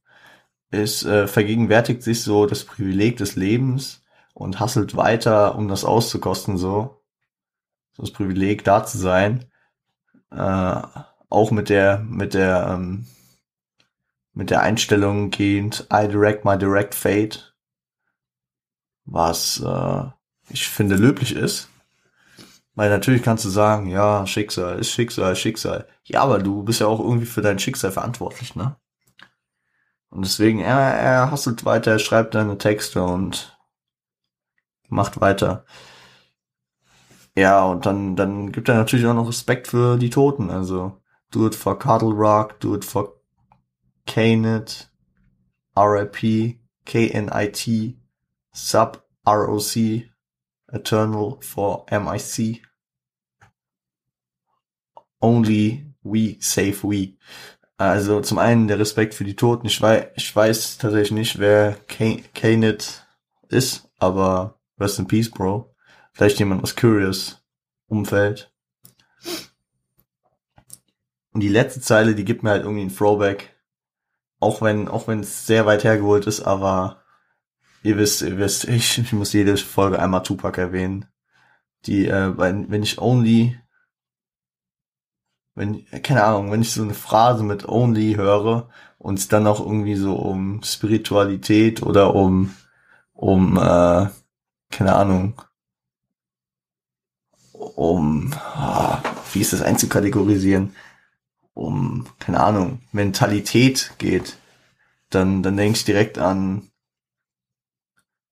Es 0.70 1.04
äh, 1.04 1.28
vergegenwärtigt 1.28 2.04
sich 2.04 2.22
so 2.24 2.46
das 2.46 2.66
Privileg 2.66 3.18
des 3.18 3.36
Lebens 3.36 4.04
und 4.34 4.60
hasselt 4.60 4.96
weiter, 4.96 5.56
um 5.56 5.68
das 5.68 5.86
auszukosten, 5.86 6.58
so. 6.58 7.02
das 7.98 8.12
Privileg 8.12 8.64
da 8.64 8.86
zu 8.86 8.98
sein. 8.98 9.46
Äh, 10.32 10.82
auch 11.32 11.52
mit 11.52 11.70
der, 11.70 12.00
mit 12.00 12.34
der, 12.34 12.68
ähm, 12.70 13.08
mit 14.34 14.50
der 14.50 14.62
Einstellung 14.62 15.32
gehend 15.32 15.88
I 15.94 16.08
direct 16.08 16.46
my 16.46 16.58
direct 16.58 16.96
fate, 16.96 17.56
was 19.06 19.62
äh, 19.62 20.04
ich 20.50 20.68
finde 20.68 20.96
löblich 20.96 21.36
ist. 21.36 21.70
Weil 22.76 22.90
natürlich 22.90 23.24
kannst 23.24 23.44
du 23.46 23.50
sagen, 23.50 23.88
ja, 23.88 24.26
Schicksal 24.26 24.80
ist 24.80 24.92
Schicksal, 24.92 25.36
Schicksal. 25.36 25.88
Ja, 26.04 26.22
aber 26.22 26.40
du 26.40 26.64
bist 26.64 26.80
ja 26.80 26.88
auch 26.88 27.00
irgendwie 27.00 27.26
für 27.26 27.42
dein 27.42 27.60
Schicksal 27.60 27.92
verantwortlich, 27.92 28.56
ne? 28.56 28.78
Und 30.10 30.26
deswegen, 30.26 30.60
er, 30.60 30.78
er 30.78 31.32
hasselt 31.32 31.64
weiter, 31.66 31.92
er 31.92 32.00
schreibt 32.00 32.36
deine 32.36 32.58
Texte 32.58 33.02
und 33.04 33.58
macht 34.90 35.22
weiter. 35.22 35.66
Ja, 37.36 37.64
und 37.66 37.86
dann, 37.86 38.16
dann 38.16 38.52
gibt 38.52 38.68
er 38.70 38.76
natürlich 38.76 39.06
auch 39.06 39.14
noch 39.14 39.28
Respekt 39.28 39.68
für 39.68 39.98
die 39.98 40.10
Toten. 40.10 40.50
Also, 40.50 41.01
do 41.32 41.46
it 41.46 41.56
for 41.56 41.76
Cuddle 41.76 42.14
Rock, 42.14 42.60
do 42.60 42.76
it 42.76 42.84
for 42.84 43.14
KNIT, 44.06 44.88
RIP, 45.76 46.60
KNIT, 46.86 47.96
Sub 48.54 49.02
ROC, 49.26 49.76
Eternal 50.74 51.40
for 51.42 51.86
MIC. 51.92 52.62
Only 55.22 55.86
we 56.04 56.38
save 56.40 56.84
we. 56.84 57.18
Also 57.78 58.22
zum 58.22 58.38
einen 58.38 58.68
der 58.68 58.80
Respekt 58.80 59.14
für 59.14 59.24
die 59.24 59.36
Toten. 59.36 59.68
Ich 59.68 59.82
weiß, 59.82 60.08
ich 60.16 60.36
weiß 60.36 60.78
tatsächlich 60.78 61.12
nicht, 61.12 61.40
wer 61.40 61.78
KNIT 61.88 63.06
ist, 63.50 63.90
aber 63.98 64.60
rest 64.80 65.00
in 65.00 65.08
peace, 65.08 65.30
Bro. 65.30 65.74
Vielleicht 66.14 66.40
jemand 66.40 66.64
aus 66.64 66.76
Curious 66.76 67.44
Umfeld. 67.88 68.52
Und 71.34 71.42
die 71.42 71.50
letzte 71.50 71.82
Zeile, 71.82 72.16
die 72.16 72.26
gibt 72.26 72.44
mir 72.44 72.52
halt 72.52 72.64
irgendwie 72.64 72.84
ein 72.84 72.96
Throwback 72.96 73.56
auch 74.42 74.62
wenn, 74.62 74.90
auch 74.90 75.08
wenn 75.08 75.22
es 75.22 75.46
sehr 75.46 75.66
weit 75.66 75.86
hergeholt 75.86 76.28
ist, 76.28 76.42
aber 76.42 77.04
ihr 77.84 77.98
wisst, 77.98 78.24
ihr 78.24 78.38
wisst, 78.38 78.66
ich, 78.66 78.98
ich 78.98 79.14
muss 79.14 79.32
jede 79.32 79.56
Folge 79.56 80.00
einmal 80.00 80.24
Tupac 80.24 80.60
erwähnen. 80.60 81.06
Die, 81.86 82.08
äh, 82.08 82.38
wenn, 82.38 82.70
wenn 82.70 82.84
ich 82.84 83.00
Only, 83.00 83.58
wenn, 85.56 85.86
keine 86.04 86.24
Ahnung, 86.24 86.52
wenn 86.52 86.62
ich 86.62 86.74
so 86.74 86.84
eine 86.84 86.94
Phrase 86.94 87.44
mit 87.44 87.68
Only 87.68 88.16
höre 88.16 88.70
und 88.98 89.20
es 89.20 89.28
dann 89.28 89.48
auch 89.48 89.60
irgendwie 89.60 89.96
so 89.96 90.16
um 90.16 90.62
Spiritualität 90.64 91.82
oder 91.84 92.16
um, 92.16 92.56
um, 93.14 93.58
äh, 93.58 94.10
keine 94.72 94.96
Ahnung, 94.96 95.42
um, 97.54 98.34
ah, 98.34 99.02
wie 99.34 99.42
ist 99.42 99.54
das 99.54 99.62
einzukategorisieren? 99.62 100.76
Um, 101.54 102.08
keine 102.20 102.40
Ahnung, 102.40 102.82
Mentalität 102.92 103.94
geht, 103.98 104.38
dann, 105.10 105.44
dann 105.44 105.58
denke 105.58 105.78
ich 105.78 105.86
direkt 105.86 106.18
an 106.18 106.72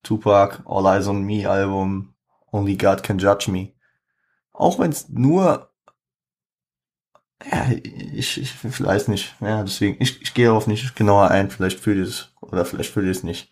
Tupac, 0.04 0.64
All 0.66 0.86
Eyes 0.86 1.08
on 1.08 1.24
Me 1.24 1.50
Album, 1.50 2.14
Only 2.52 2.78
God 2.78 3.04
Can 3.04 3.20
Judge 3.20 3.52
Me. 3.52 3.74
Auch 4.54 4.80
wenn 4.80 4.92
es 4.92 5.10
nur, 5.10 5.72
ja, 7.50 7.70
ich, 7.72 8.42
ich 8.42 8.80
weiß 8.82 9.08
nicht, 9.10 9.36
ja, 9.40 9.64
deswegen, 9.64 10.02
ich, 10.02 10.22
ich 10.22 10.34
gehe 10.34 10.48
darauf 10.48 10.68
nicht 10.68 10.96
genauer 10.96 11.30
ein, 11.30 11.50
vielleicht 11.50 11.80
fühle 11.80 12.04
ich 12.04 12.10
es, 12.10 12.34
oder 12.42 12.66
vielleicht 12.66 12.92
fühle 12.92 13.12
ich 13.12 13.18
es 13.18 13.24
nicht. 13.24 13.52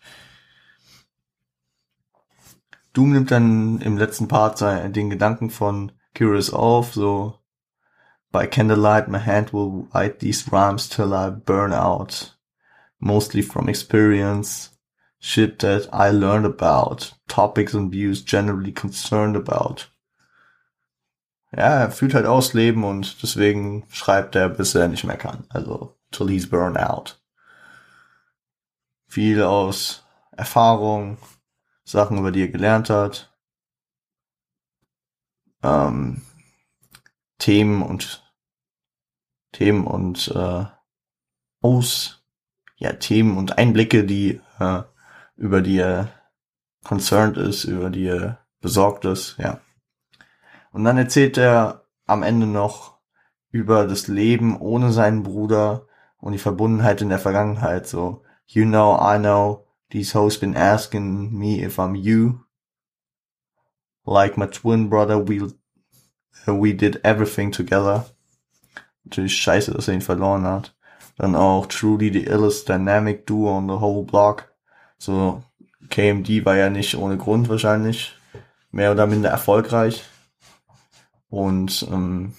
Doom 2.92 3.12
nimmt 3.12 3.30
dann 3.30 3.80
im 3.80 3.96
letzten 3.96 4.28
Part 4.28 4.60
den 4.60 5.10
Gedanken 5.10 5.50
von 5.50 5.92
Curious 6.16 6.52
auf, 6.52 6.94
so, 6.94 7.37
By 8.30 8.46
candlelight, 8.46 9.08
my 9.08 9.18
hand 9.18 9.50
will 9.50 9.88
write 9.94 10.18
these 10.18 10.50
rhymes 10.52 10.88
till 10.88 11.14
I 11.14 11.30
burn 11.30 11.72
out. 11.72 12.34
Mostly 13.00 13.42
from 13.42 13.68
experience, 13.68 14.70
shit 15.18 15.58
that 15.60 15.88
I 15.92 16.10
learned 16.10 16.46
about, 16.46 17.14
topics 17.26 17.74
and 17.74 17.90
views 17.90 18.22
generally 18.22 18.72
concerned 18.72 19.36
about. 19.36 19.88
Ja, 21.56 21.80
er 21.80 21.90
fühlt 21.90 22.12
halt 22.12 22.26
ausleben 22.26 22.84
und 22.84 23.22
deswegen 23.22 23.86
schreibt 23.90 24.34
er, 24.34 24.50
bis 24.50 24.74
er 24.74 24.88
nicht 24.88 25.04
mehr 25.04 25.16
kann. 25.16 25.44
Also, 25.48 25.96
till 26.10 26.28
he's 26.28 26.48
burned 26.48 26.76
out. 26.76 27.18
Viel 29.06 29.42
aus 29.42 30.04
Erfahrung, 30.36 31.16
Sachen, 31.84 32.18
über 32.18 32.32
die 32.32 32.42
er 32.42 32.48
gelernt 32.48 32.90
hat. 32.90 33.32
Ähm, 35.62 36.20
Themen 37.38 37.82
und 37.82 38.24
Themen 39.52 39.86
und 39.86 40.28
äh, 40.34 40.64
aus 41.60 42.24
ja 42.76 42.92
Themen 42.92 43.36
und 43.36 43.58
Einblicke, 43.58 44.04
die 44.04 44.40
äh, 44.58 44.82
über 45.36 45.62
die 45.62 45.78
er 45.78 46.12
concerned 46.84 47.36
ist, 47.36 47.64
über 47.64 47.90
die 47.90 48.06
er 48.06 48.38
besorgt 48.60 49.04
ist, 49.04 49.36
ja. 49.38 49.60
Und 50.72 50.84
dann 50.84 50.98
erzählt 50.98 51.38
er 51.38 51.84
am 52.06 52.22
Ende 52.22 52.46
noch 52.46 52.98
über 53.50 53.86
das 53.86 54.08
Leben 54.08 54.58
ohne 54.60 54.92
seinen 54.92 55.22
Bruder 55.22 55.86
und 56.18 56.32
die 56.32 56.38
Verbundenheit 56.38 57.00
in 57.00 57.08
der 57.08 57.18
Vergangenheit. 57.18 57.86
So, 57.86 58.22
you 58.46 58.64
know, 58.64 58.98
I 59.00 59.18
know, 59.18 59.66
these 59.90 60.14
hoes 60.14 60.38
been 60.38 60.56
asking 60.56 61.32
me 61.32 61.64
if 61.64 61.78
I'm 61.78 61.94
you. 61.94 62.40
Like 64.04 64.36
my 64.36 64.46
twin 64.46 64.88
brother, 64.88 65.18
we 65.18 65.52
we 66.46 66.74
did 66.74 67.04
everything 67.04 67.52
together. 67.52 68.06
Natürlich 69.04 69.36
scheiße, 69.36 69.72
dass 69.72 69.88
er 69.88 69.94
ihn 69.94 70.00
verloren 70.00 70.44
hat. 70.44 70.74
Dann 71.16 71.34
auch 71.34 71.66
Truly 71.66 72.12
the 72.12 72.24
illest 72.24 72.68
dynamic 72.68 73.26
duo 73.26 73.56
on 73.56 73.68
the 73.68 73.80
whole 73.80 74.04
block. 74.04 74.52
So, 74.98 75.42
KMD 75.90 76.44
war 76.44 76.56
ja 76.56 76.70
nicht 76.70 76.96
ohne 76.96 77.16
Grund 77.16 77.48
wahrscheinlich 77.48 78.14
mehr 78.70 78.92
oder 78.92 79.06
minder 79.06 79.30
erfolgreich. 79.30 80.04
Und 81.30 81.86
ähm, 81.90 82.34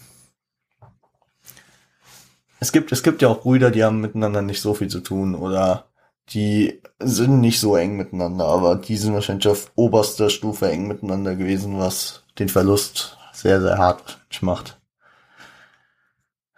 es 2.60 2.72
gibt 2.72 2.92
es 2.92 3.04
gibt 3.04 3.22
ja 3.22 3.28
auch 3.28 3.42
Brüder, 3.42 3.72
die 3.72 3.84
haben 3.84 4.02
miteinander 4.02 4.42
nicht 4.42 4.62
so 4.62 4.74
viel 4.74 4.88
zu 4.88 5.00
tun 5.00 5.36
oder 5.36 5.86
die 6.34 6.82
sind 7.00 7.40
nicht 7.42 7.60
so 7.60 7.76
eng 7.76 7.98
miteinander, 7.98 8.46
aber 8.46 8.76
die 8.76 8.98
sind 8.98 9.14
wahrscheinlich 9.14 9.48
auf 9.48 9.72
oberster 9.76 10.30
Stufe 10.30 10.70
eng 10.70 10.88
miteinander 10.88 11.36
gewesen, 11.36 11.80
was 11.80 12.24
den 12.38 12.50
Verlust 12.50 13.18
sehr, 13.42 13.62
sehr 13.62 13.78
hart 13.78 14.20
macht. 14.42 14.80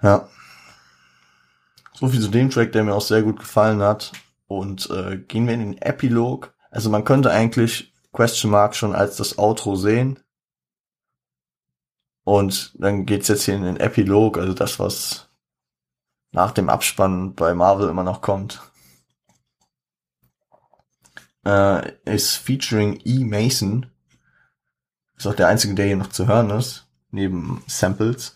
Ja. 0.02 0.28
So 1.94 2.08
viel 2.08 2.22
zu 2.22 2.30
dem 2.30 2.50
Track, 2.50 2.72
der 2.72 2.84
mir 2.84 2.96
auch 2.96 3.02
sehr 3.02 3.22
gut 3.22 3.40
gefallen 3.40 3.82
hat. 3.82 4.12
Und 4.48 4.90
äh, 4.90 5.18
gehen 5.18 5.48
wir 5.48 5.54
in 5.54 5.60
den 5.60 5.78
Epilog. 5.78 6.54
Also 6.72 6.90
man 6.90 7.04
könnte 7.04 7.32
eigentlich 7.32 7.94
Question 8.12 8.52
Mark 8.52 8.76
schon 8.76 8.96
als 8.96 9.16
das 9.18 9.38
Outro 9.38 9.76
sehen. 9.76 10.20
Und 12.24 12.74
dann 12.80 13.06
geht's 13.06 13.28
jetzt 13.28 13.44
hier 13.44 13.56
in 13.56 13.64
den 13.64 13.78
Epilog, 13.78 14.38
also 14.38 14.54
das, 14.54 14.80
was 14.80 15.30
nach 16.32 16.52
dem 16.52 16.70
Abspann 16.70 17.34
bei 17.34 17.54
Marvel 17.54 17.90
immer 17.90 18.04
noch 18.04 18.22
kommt. 18.22 18.62
Äh, 21.46 21.94
ist 22.06 22.36
featuring 22.36 23.02
E. 23.04 23.24
Mason. 23.24 23.92
Ist 25.22 25.28
auch 25.28 25.36
der 25.36 25.50
einzige, 25.50 25.76
der 25.76 25.86
hier 25.86 25.98
noch 25.98 26.10
zu 26.10 26.26
hören 26.26 26.50
ist, 26.50 26.88
neben 27.12 27.64
Samples. 27.68 28.36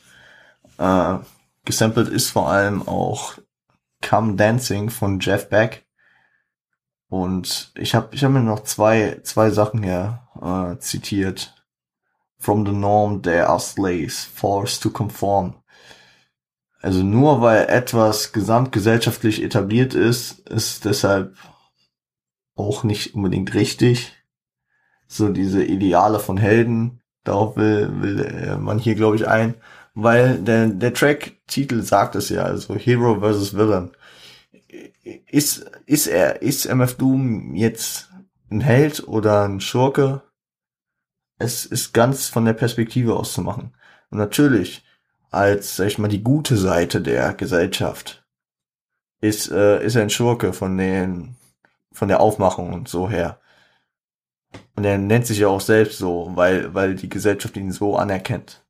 Äh, 0.78 1.18
gesampelt 1.66 2.10
ist 2.10 2.30
vor 2.30 2.48
allem 2.48 2.88
auch 2.88 3.40
Come 4.08 4.36
Dancing 4.36 4.92
von 4.92 5.20
Jeff 5.20 5.50
Beck. 5.50 5.88
Und 7.10 7.72
ich 7.74 7.96
habe 7.96 8.14
ich 8.14 8.24
hab 8.24 8.32
mir 8.32 8.42
noch 8.42 8.66
zwei, 8.66 9.20
zwei 9.24 9.50
Sachen 9.50 9.82
hier 9.82 10.28
äh, 10.40 10.78
zitiert. 10.78 11.56
From 12.38 12.64
the 12.68 12.72
norm 12.72 13.24
there 13.24 13.50
are 13.50 13.60
slaves, 13.60 14.24
forced 14.24 14.84
to 14.84 14.92
conform. 14.92 15.56
Also 16.84 17.02
nur 17.02 17.42
weil 17.42 17.66
etwas 17.66 18.32
gesamtgesellschaftlich 18.32 19.42
etabliert 19.42 19.96
ist, 19.96 20.48
ist 20.50 20.86
deshalb 20.86 21.36
auch 22.54 22.84
nicht 22.84 23.16
unbedingt 23.16 23.56
richtig. 23.56 24.14
So 25.08 25.30
diese 25.30 25.64
Ideale 25.64 26.20
von 26.20 26.38
Helden, 26.38 27.02
darauf 27.24 27.58
will, 27.58 27.90
will 28.02 28.20
äh, 28.26 28.58
man 28.58 28.80
hier, 28.80 28.96
glaube 28.96 29.16
ich, 29.16 29.28
ein. 29.28 29.56
Weil 29.94 30.40
der, 30.40 30.68
der 30.68 30.94
Track-Titel 30.94 31.82
sagt 31.82 32.16
es 32.16 32.30
ja, 32.30 32.44
also 32.44 32.76
Hero 32.76 33.20
versus 33.20 33.56
Villain. 33.56 33.92
Ist, 35.28 35.72
ist 35.86 36.08
er, 36.08 36.42
ist 36.42 36.66
MF 36.66 36.96
Doom 36.96 37.56
jetzt 37.56 38.12
ein 38.50 38.62
Held 38.62 39.08
oder 39.08 39.46
ein 39.46 39.62
Schurke? 39.62 40.22
Es 41.38 41.66
ist 41.66 41.94
ganz 41.94 42.28
von 42.28 42.46
der 42.46 42.54
Perspektive 42.54 43.16
aus 43.16 43.34
zu 43.34 43.42
machen. 43.42 43.74
Und 44.10 44.18
natürlich, 44.18 44.84
als, 45.32 45.78
sag 45.78 45.88
ich 45.88 45.98
mal, 45.98 46.08
die 46.08 46.24
gute 46.24 46.58
Seite 46.58 47.02
der 47.02 47.34
Gesellschaft 47.34 48.26
ist, 49.22 49.50
äh, 49.52 49.84
ist 49.84 49.96
er 49.96 50.04
ein 50.04 50.10
Schurke 50.10 50.54
von 50.54 50.78
den, 50.78 51.36
von 51.92 52.08
der 52.08 52.20
Aufmachung 52.20 52.74
und 52.74 52.88
so 52.88 53.10
her. 53.10 53.40
Und 54.76 54.84
er 54.84 54.98
nennt 54.98 55.26
sich 55.26 55.40
ja 55.40 55.48
auch 55.48 55.62
selbst 55.62 55.98
so, 55.98 56.32
weil, 56.36 56.74
weil 56.74 56.96
die 56.96 57.10
Gesellschaft 57.10 57.56
ihn 57.58 57.72
so 57.72 57.96
anerkennt. 57.96 58.66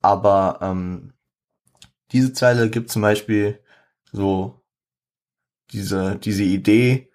Aber 0.00 0.58
ähm, 0.62 1.12
diese 2.12 2.32
Zeile 2.32 2.70
gibt 2.70 2.90
zum 2.90 3.02
Beispiel 3.02 3.60
so 4.12 4.60
diese, 5.72 6.16
diese 6.16 6.42
Idee, 6.42 7.10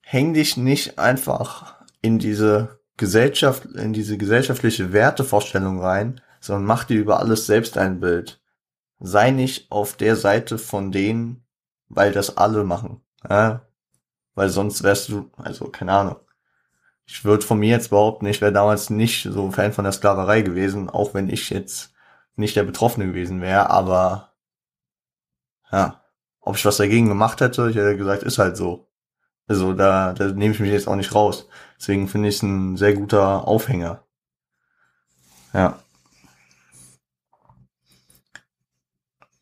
häng 0.00 0.34
dich 0.34 0.56
nicht 0.56 0.98
einfach 0.98 1.84
in 2.00 2.18
diese 2.18 2.80
Gesellschaft, 2.96 3.66
in 3.66 3.92
diese 3.92 4.18
gesellschaftliche 4.18 4.92
Wertevorstellung 4.92 5.80
rein, 5.80 6.20
sondern 6.40 6.64
mach 6.64 6.84
dir 6.84 7.00
über 7.00 7.20
alles 7.20 7.46
selbst 7.46 7.78
ein 7.78 8.00
Bild. 8.00 8.40
Sei 9.00 9.30
nicht 9.30 9.70
auf 9.70 9.96
der 9.96 10.16
Seite 10.16 10.58
von 10.58 10.90
denen, 10.90 11.44
weil 11.88 12.12
das 12.12 12.36
alle 12.36 12.64
machen. 12.64 13.00
Ja? 13.28 13.68
Weil 14.34 14.48
sonst 14.48 14.82
wärst 14.82 15.10
du, 15.10 15.30
also 15.36 15.68
keine 15.68 15.92
Ahnung. 15.92 16.16
Ich 17.10 17.24
würde 17.24 17.44
von 17.44 17.58
mir 17.58 17.70
jetzt 17.70 17.88
behaupten, 17.88 18.26
ich 18.26 18.42
wäre 18.42 18.52
damals 18.52 18.90
nicht 18.90 19.22
so 19.22 19.50
Fan 19.50 19.72
von 19.72 19.84
der 19.84 19.92
Sklaverei 19.92 20.42
gewesen, 20.42 20.90
auch 20.90 21.14
wenn 21.14 21.30
ich 21.30 21.48
jetzt 21.48 21.94
nicht 22.36 22.54
der 22.54 22.64
Betroffene 22.64 23.06
gewesen 23.06 23.40
wäre, 23.40 23.70
aber 23.70 24.34
ja, 25.72 26.04
ob 26.40 26.56
ich 26.56 26.64
was 26.66 26.76
dagegen 26.76 27.08
gemacht 27.08 27.40
hätte, 27.40 27.70
ich 27.70 27.76
hätte 27.76 27.96
gesagt, 27.96 28.22
ist 28.24 28.38
halt 28.38 28.58
so. 28.58 28.88
Also 29.46 29.72
da, 29.72 30.12
da 30.12 30.26
nehme 30.26 30.52
ich 30.52 30.60
mich 30.60 30.70
jetzt 30.70 30.86
auch 30.86 30.96
nicht 30.96 31.14
raus. 31.14 31.48
Deswegen 31.78 32.08
finde 32.08 32.28
ich 32.28 32.36
es 32.36 32.42
ein 32.42 32.76
sehr 32.76 32.92
guter 32.92 33.48
Aufhänger. 33.48 34.04
Ja. 35.54 35.78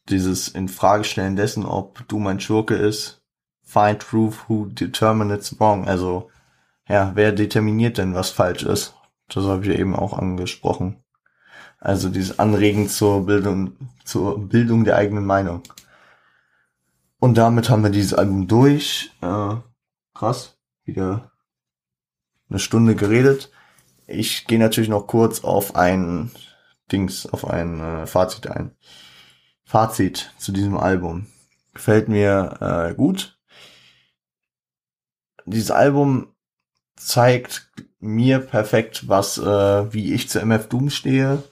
Dieses 0.09 0.47
Infragestellen 0.47 1.35
dessen, 1.35 1.67
ob 1.67 2.07
du 2.07 2.21
mein 2.21 2.39
Schurke 2.39 2.77
ist, 2.77 3.21
find 3.65 4.01
truth 4.01 4.49
who 4.49 4.67
determine 4.67 5.35
it's 5.35 5.59
wrong. 5.59 5.89
Also, 5.89 6.31
ja, 6.89 7.13
wer 7.15 7.33
determiniert 7.33 7.99
denn, 7.99 8.15
was 8.15 8.31
falsch 8.31 8.63
ist? 8.63 8.95
Das 9.29 9.45
habe 9.45 9.67
ich 9.67 9.79
eben 9.79 9.97
auch 9.97 10.17
angesprochen. 10.17 11.03
Also 11.79 12.09
dieses 12.09 12.39
Anregen 12.39 12.89
zur 12.89 13.27
Bildung, 13.27 13.77
zur 14.05 14.39
Bildung 14.49 14.85
der 14.85 14.97
eigenen 14.97 15.27
Meinung. 15.27 15.63
Und 17.19 17.39
damit 17.39 17.71
haben 17.71 17.83
wir 17.83 17.91
dieses 17.91 18.15
Album 18.15 18.47
durch. 18.47 19.13
Äh, 19.21 19.57
krass, 20.15 20.59
wieder 20.85 21.33
eine 22.49 22.59
Stunde 22.59 22.95
geredet. 22.95 23.51
Ich 24.07 24.47
gehe 24.47 24.59
natürlich 24.59 24.89
noch 24.89 25.07
kurz 25.07 25.43
auf 25.43 25.75
ein 25.75 26.31
Dings, 26.93 27.27
auf 27.27 27.47
ein 27.47 27.81
äh, 27.81 28.07
Fazit 28.07 28.47
ein. 28.47 28.77
Fazit 29.65 30.33
zu 30.39 30.53
diesem 30.53 30.77
Album. 30.77 31.27
Gefällt 31.75 32.09
mir 32.09 32.91
äh, 32.91 32.95
gut. 32.95 33.39
Dieses 35.45 35.73
Album 35.73 36.36
zeigt 36.97 37.69
mir 38.01 38.41
perfekt, 38.41 39.09
was, 39.09 39.39
äh, 39.39 39.93
wie 39.93 40.15
ich 40.15 40.29
zu 40.29 40.41
MF 40.41 40.69
Doom 40.69 40.91
stehe, 40.91 41.43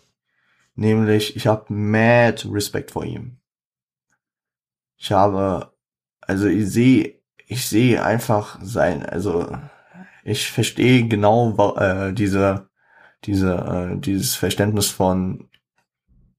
Nämlich, 0.77 1.37
ich 1.37 1.47
habe 1.47 1.73
mad 1.73 2.45
Respekt 2.51 2.91
vor 2.91 3.05
ihm. 3.05 3.39
Ich 4.97 5.13
habe, 5.13 5.73
also 6.21 6.47
ich 6.47 6.69
sehe, 6.69 7.21
ich 7.47 7.69
sehe 7.69 8.03
einfach 8.03 8.59
sein, 8.63 9.07
also 9.07 9.57
ich 10.25 10.51
verstehe 10.51 11.07
genau 11.07 11.77
äh, 11.77 12.13
diese, 12.13 12.69
diese, 13.25 13.55
äh, 13.55 14.01
dieses 14.01 14.35
Verständnis 14.35 14.89
von 14.89 15.49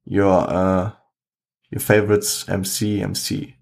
your, 0.06 0.50
uh, 0.50 1.74
your 1.74 1.82
favorites 1.82 2.48
MC, 2.48 3.06
MC. 3.06 3.54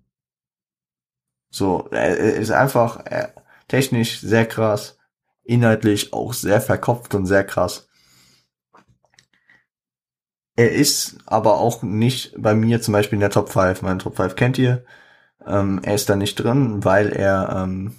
So, 1.52 1.88
er 1.92 2.18
ist 2.18 2.52
einfach 2.52 3.06
äh, 3.06 3.28
technisch 3.68 4.22
sehr 4.22 4.48
krass, 4.48 4.98
inhaltlich 5.44 6.14
auch 6.14 6.34
sehr 6.34 6.62
verkopft 6.62 7.16
und 7.16 7.26
sehr 7.26 7.44
krass. 7.44 7.88
Er 10.56 10.72
ist 10.72 11.18
aber 11.26 11.58
auch 11.60 11.82
nicht 11.82 12.36
bei 12.38 12.54
mir 12.54 12.82
zum 12.82 12.92
Beispiel 12.94 13.18
in 13.18 13.22
der 13.22 13.32
Top 13.32 13.50
5. 13.50 13.82
Mein 13.82 14.00
Top 14.00 14.16
5 14.18 14.36
kennt 14.36 14.58
ihr. 14.58 14.86
Ähm, 15.46 15.80
er 15.84 15.96
ist 15.96 16.10
da 16.10 16.16
nicht 16.16 16.36
drin, 16.36 16.84
weil 16.86 17.10
er, 17.12 17.64
ähm, 17.64 17.96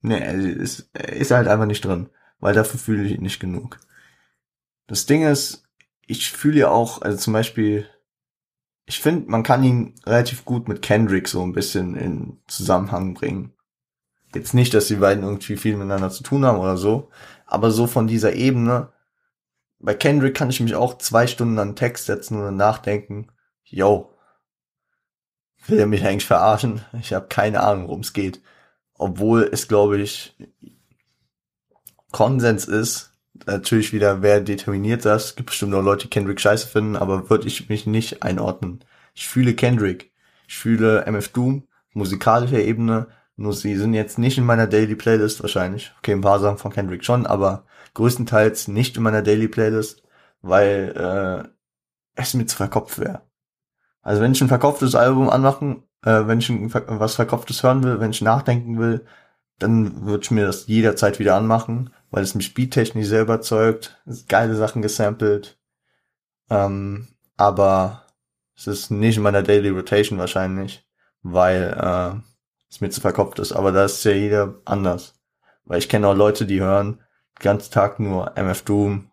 ne, 0.00 0.24
er 0.24 0.34
ist, 0.34 0.90
er 0.94 1.12
ist 1.12 1.30
halt 1.30 1.48
einfach 1.48 1.66
nicht 1.66 1.84
drin, 1.84 2.08
weil 2.40 2.54
dafür 2.54 2.80
fühle 2.80 3.04
ich 3.04 3.12
ihn 3.12 3.22
nicht 3.22 3.40
genug. 3.40 3.78
Das 4.86 5.06
Ding 5.06 5.22
ist, 5.22 5.64
ich 6.06 6.32
fühle 6.32 6.60
ja 6.60 6.70
auch, 6.70 7.02
also 7.02 7.18
zum 7.18 7.34
Beispiel, 7.34 7.86
ich 8.86 9.00
finde, 9.00 9.30
man 9.30 9.42
kann 9.42 9.62
ihn 9.62 9.94
relativ 10.04 10.44
gut 10.44 10.68
mit 10.68 10.82
Kendrick 10.82 11.28
so 11.28 11.42
ein 11.42 11.52
bisschen 11.52 11.94
in 11.94 12.38
Zusammenhang 12.48 13.14
bringen. 13.14 13.54
Jetzt 14.34 14.54
nicht, 14.54 14.72
dass 14.74 14.88
die 14.88 14.96
beiden 14.96 15.24
irgendwie 15.24 15.56
viel 15.56 15.76
miteinander 15.76 16.10
zu 16.10 16.22
tun 16.22 16.44
haben 16.44 16.58
oder 16.58 16.76
so, 16.76 17.10
aber 17.46 17.70
so 17.70 17.86
von 17.86 18.06
dieser 18.06 18.32
Ebene, 18.32 18.92
bei 19.78 19.94
Kendrick 19.94 20.34
kann 20.34 20.50
ich 20.50 20.60
mich 20.60 20.74
auch 20.74 20.98
zwei 20.98 21.26
Stunden 21.26 21.58
an 21.58 21.70
den 21.70 21.76
Text 21.76 22.06
setzen 22.06 22.40
und 22.40 22.56
nachdenken, 22.56 23.28
yo, 23.64 24.14
will 25.66 25.78
er 25.78 25.86
mich 25.86 26.04
eigentlich 26.04 26.26
verarschen? 26.26 26.82
Ich 27.00 27.12
habe 27.12 27.28
keine 27.28 27.60
Ahnung, 27.60 27.88
worum 27.88 28.00
es 28.00 28.12
geht. 28.12 28.40
Obwohl 28.94 29.48
es, 29.52 29.68
glaube 29.68 29.98
ich, 30.00 30.36
Konsens 32.12 32.66
ist, 32.66 33.12
natürlich 33.46 33.92
wieder, 33.92 34.22
wer 34.22 34.40
determiniert 34.40 35.04
das? 35.04 35.34
Gibt 35.34 35.50
bestimmt 35.50 35.74
auch 35.74 35.82
Leute, 35.82 36.04
die 36.04 36.10
Kendrick 36.10 36.40
scheiße 36.40 36.68
finden, 36.68 36.96
aber 36.96 37.28
würde 37.30 37.48
ich 37.48 37.68
mich 37.68 37.86
nicht 37.86 38.22
einordnen. 38.22 38.84
Ich 39.14 39.28
fühle 39.28 39.54
Kendrick. 39.54 40.12
Ich 40.46 40.56
fühle 40.56 41.06
MF 41.06 41.28
Doom, 41.28 41.66
musikalischer 41.92 42.60
Ebene, 42.60 43.08
nur 43.36 43.52
sie 43.52 43.76
sind 43.76 43.94
jetzt 43.94 44.18
nicht 44.18 44.38
in 44.38 44.44
meiner 44.44 44.66
Daily 44.66 44.94
Playlist 44.94 45.42
wahrscheinlich. 45.42 45.92
Okay, 45.98 46.12
ein 46.12 46.20
paar 46.20 46.40
Sachen 46.40 46.58
von 46.58 46.72
Kendrick 46.72 47.04
schon, 47.04 47.26
aber 47.26 47.64
größtenteils 47.94 48.68
nicht 48.68 48.96
in 48.96 49.02
meiner 49.02 49.22
Daily 49.22 49.48
Playlist, 49.48 50.02
weil 50.42 51.44
äh, 51.44 51.48
es 52.14 52.34
mir 52.34 52.46
zu 52.46 52.56
verkopft 52.56 52.98
wäre. 52.98 53.22
Also 54.02 54.20
wenn 54.20 54.32
ich 54.32 54.40
ein 54.40 54.48
verkopftes 54.48 54.94
Album 54.94 55.30
anmachen, 55.30 55.84
äh, 56.04 56.26
wenn 56.26 56.40
ich 56.40 56.50
ein, 56.50 56.72
was 56.72 57.14
verkopftes 57.14 57.62
hören 57.62 57.82
will, 57.84 58.00
wenn 58.00 58.10
ich 58.10 58.20
nachdenken 58.22 58.78
will, 58.78 59.06
dann 59.58 60.06
würde 60.06 60.24
ich 60.24 60.30
mir 60.30 60.44
das 60.46 60.66
jederzeit 60.66 61.18
wieder 61.18 61.36
anmachen, 61.36 61.90
weil 62.10 62.22
es 62.22 62.34
mich 62.34 62.54
beattechnisch 62.54 63.06
sehr 63.06 63.22
überzeugt, 63.22 64.02
geile 64.28 64.56
Sachen 64.56 64.82
gesampelt. 64.82 65.58
Ähm, 66.50 67.08
aber 67.36 68.06
es 68.56 68.66
ist 68.66 68.90
nicht 68.90 69.16
in 69.16 69.22
meiner 69.22 69.42
Daily 69.42 69.70
Rotation 69.70 70.18
wahrscheinlich, 70.18 70.86
weil 71.22 71.74
äh, 71.78 72.31
es 72.72 72.80
mir 72.80 72.90
zu 72.90 73.00
verkopft 73.00 73.38
ist. 73.38 73.52
Aber 73.52 73.70
da 73.70 73.84
ist 73.84 74.02
ja 74.04 74.12
jeder 74.12 74.54
anders. 74.64 75.20
Weil 75.64 75.78
ich 75.78 75.88
kenne 75.88 76.08
auch 76.08 76.16
Leute, 76.16 76.46
die 76.46 76.60
hören 76.60 77.00
ganzen 77.38 77.72
Tag 77.72 78.00
nur 78.00 78.36
MF 78.36 78.62
Doom, 78.62 79.10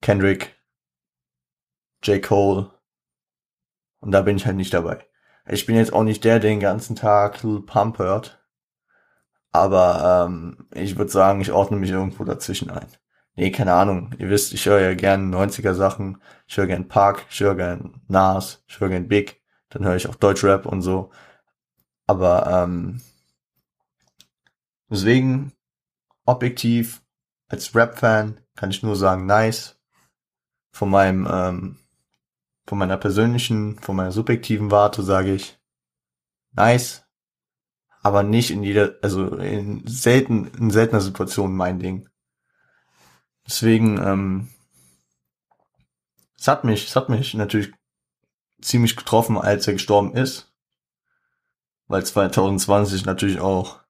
Kendrick, 0.00 0.54
J. 2.02 2.22
Cole. 2.22 2.70
Und 4.00 4.12
da 4.12 4.22
bin 4.22 4.36
ich 4.36 4.46
halt 4.46 4.56
nicht 4.56 4.72
dabei. 4.72 5.04
Ich 5.48 5.66
bin 5.66 5.76
jetzt 5.76 5.92
auch 5.92 6.02
nicht 6.02 6.24
der, 6.24 6.38
der 6.38 6.50
den 6.50 6.60
ganzen 6.60 6.96
Tag 6.96 7.42
Lil 7.42 7.60
Pump 7.60 7.98
hört. 7.98 8.42
Aber 9.52 10.26
ähm, 10.26 10.68
ich 10.74 10.96
würde 10.96 11.10
sagen, 11.10 11.40
ich 11.40 11.52
ordne 11.52 11.76
mich 11.76 11.90
irgendwo 11.90 12.24
dazwischen 12.24 12.70
ein. 12.70 12.86
Nee, 13.34 13.50
keine 13.50 13.74
Ahnung. 13.74 14.14
Ihr 14.18 14.30
wisst, 14.30 14.54
ich 14.54 14.66
höre 14.66 14.80
ja 14.80 14.94
gern 14.94 15.34
90er 15.34 15.74
Sachen. 15.74 16.22
Ich 16.46 16.56
höre 16.56 16.66
gern 16.66 16.88
Park, 16.88 17.26
ich 17.30 17.40
höre 17.40 17.54
gern 17.54 18.00
Nas, 18.08 18.62
ich 18.66 18.80
höre 18.80 18.88
gern 18.88 19.08
Big. 19.08 19.42
Dann 19.68 19.84
höre 19.84 19.96
ich 19.96 20.08
auch 20.08 20.14
Deutschrap 20.14 20.64
und 20.66 20.82
so. 20.82 21.10
Aber 22.06 22.46
ähm, 22.46 23.00
deswegen 24.88 25.52
objektiv 26.24 27.02
als 27.48 27.74
Rap-Fan 27.74 28.40
kann 28.54 28.70
ich 28.70 28.82
nur 28.82 28.96
sagen, 28.96 29.26
nice. 29.26 29.78
Von 30.72 30.90
meinem, 30.90 31.26
ähm, 31.30 31.78
von 32.66 32.78
meiner 32.78 32.98
persönlichen, 32.98 33.78
von 33.78 33.96
meiner 33.96 34.12
subjektiven 34.12 34.70
Warte 34.70 35.02
sage 35.02 35.34
ich, 35.34 35.58
nice, 36.52 37.06
aber 38.02 38.22
nicht 38.22 38.50
in 38.50 38.62
jeder, 38.62 38.96
also 39.02 39.36
in 39.36 39.86
selten, 39.86 40.48
in 40.58 40.70
seltener 40.70 41.00
Situation 41.00 41.56
mein 41.56 41.78
Ding. 41.78 42.08
Deswegen, 43.46 43.98
ähm, 43.98 44.48
es 46.38 46.46
hat 46.46 46.64
mich, 46.64 46.86
es 46.88 46.96
hat 46.96 47.08
mich 47.08 47.32
natürlich 47.34 47.72
ziemlich 48.60 48.96
getroffen, 48.96 49.38
als 49.38 49.66
er 49.66 49.72
gestorben 49.72 50.14
ist. 50.14 50.45
Weil 51.88 52.04
2020 52.04 53.04
natürlich 53.04 53.40
auch 53.40 53.80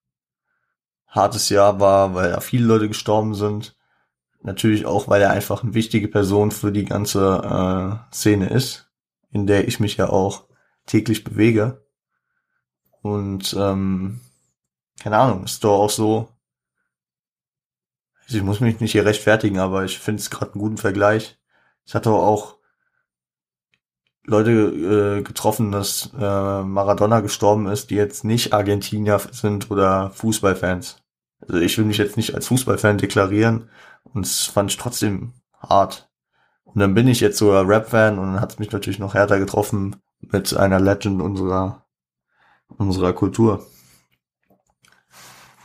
hartes 1.06 1.48
Jahr 1.48 1.80
war, 1.80 2.14
weil 2.14 2.30
da 2.30 2.40
viele 2.40 2.66
Leute 2.66 2.88
gestorben 2.88 3.34
sind. 3.34 3.76
Natürlich 4.42 4.86
auch, 4.86 5.08
weil 5.08 5.22
er 5.22 5.30
einfach 5.30 5.62
eine 5.62 5.74
wichtige 5.74 6.08
Person 6.08 6.50
für 6.50 6.70
die 6.70 6.84
ganze 6.84 8.02
äh, 8.10 8.14
Szene 8.14 8.48
ist, 8.50 8.90
in 9.30 9.46
der 9.46 9.66
ich 9.66 9.80
mich 9.80 9.96
ja 9.96 10.08
auch 10.08 10.44
täglich 10.84 11.24
bewege. 11.24 11.84
Und 13.02 13.56
ähm, 13.58 14.20
keine 15.00 15.18
Ahnung, 15.18 15.44
ist 15.44 15.64
doch 15.64 15.78
auch 15.78 15.90
so. 15.90 16.28
Ich 18.28 18.42
muss 18.42 18.60
mich 18.60 18.80
nicht 18.80 18.92
hier 18.92 19.04
rechtfertigen, 19.04 19.58
aber 19.58 19.84
ich 19.84 19.98
finde 19.98 20.20
es 20.20 20.30
gerade 20.30 20.52
einen 20.52 20.60
guten 20.60 20.78
Vergleich. 20.78 21.38
Ich 21.84 21.94
hatte 21.94 22.10
auch 22.10 22.56
Leute 24.26 24.50
äh, 24.50 25.22
getroffen, 25.22 25.72
dass 25.72 26.10
äh, 26.18 26.62
Maradona 26.62 27.20
gestorben 27.20 27.66
ist, 27.68 27.90
die 27.90 27.94
jetzt 27.94 28.24
nicht 28.24 28.52
Argentinier 28.52 29.20
sind 29.30 29.70
oder 29.70 30.10
Fußballfans. 30.10 31.02
Also 31.40 31.60
ich 31.60 31.78
will 31.78 31.84
mich 31.84 31.98
jetzt 31.98 32.16
nicht 32.16 32.34
als 32.34 32.48
Fußballfan 32.48 32.98
deklarieren 32.98 33.70
und 34.02 34.26
es 34.26 34.42
fand 34.42 34.70
ich 34.70 34.76
trotzdem 34.76 35.32
hart. 35.60 36.10
Und 36.64 36.80
dann 36.80 36.94
bin 36.94 37.08
ich 37.08 37.20
jetzt 37.20 37.38
sogar 37.38 37.68
Rap-Fan 37.68 38.18
und 38.18 38.32
dann 38.32 38.40
hat 38.40 38.52
es 38.52 38.58
mich 38.58 38.72
natürlich 38.72 38.98
noch 38.98 39.14
härter 39.14 39.38
getroffen 39.38 39.96
mit 40.20 40.56
einer 40.56 40.80
Legend 40.80 41.22
unserer 41.22 41.86
unserer 42.68 43.12
Kultur. 43.12 43.66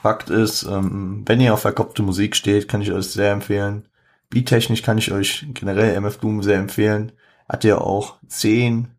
Fakt 0.01 0.30
ist, 0.30 0.64
ähm, 0.64 1.24
wenn 1.26 1.41
ihr 1.41 1.53
auf 1.53 1.62
verkopfte 1.62 2.01
Musik 2.01 2.36
steht, 2.36 2.68
kann 2.68 2.82
ich 2.82 2.91
euch 2.91 3.07
sehr 3.07 3.32
empfehlen. 3.32 3.88
Beattechnisch 4.30 4.82
kann 4.82 4.97
ich 4.97 5.12
euch 5.12 5.45
generell 5.53 5.95
MF 5.95 6.18
Doom 6.18 6.41
sehr 6.41 6.57
empfehlen. 6.57 7.12
Hat 7.52 7.66
ja 7.66 7.80
auch 7.80 8.18
zehn, 8.28 8.95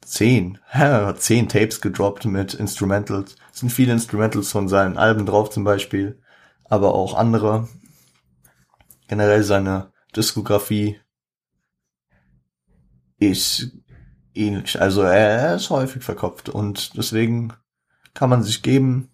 zehn, 0.00 0.60
zehn 1.16 1.48
Tapes 1.48 1.80
gedroppt 1.80 2.24
mit 2.24 2.54
Instrumentals. 2.54 3.34
Es 3.52 3.58
sind 3.58 3.70
viele 3.70 3.92
Instrumentals 3.92 4.52
von 4.52 4.68
seinen 4.68 4.96
Alben 4.96 5.26
drauf 5.26 5.50
zum 5.50 5.64
Beispiel, 5.64 6.22
aber 6.66 6.94
auch 6.94 7.14
andere. 7.14 7.68
Generell 9.08 9.42
seine 9.42 9.92
Diskografie 10.14 11.00
ist 13.18 13.72
ähnlich. 14.34 14.80
Also 14.80 15.02
er 15.02 15.56
ist 15.56 15.70
häufig 15.70 16.04
verkopft 16.04 16.48
und 16.48 16.96
deswegen 16.96 17.54
kann 18.14 18.30
man 18.30 18.44
sich 18.44 18.62
geben. 18.62 19.10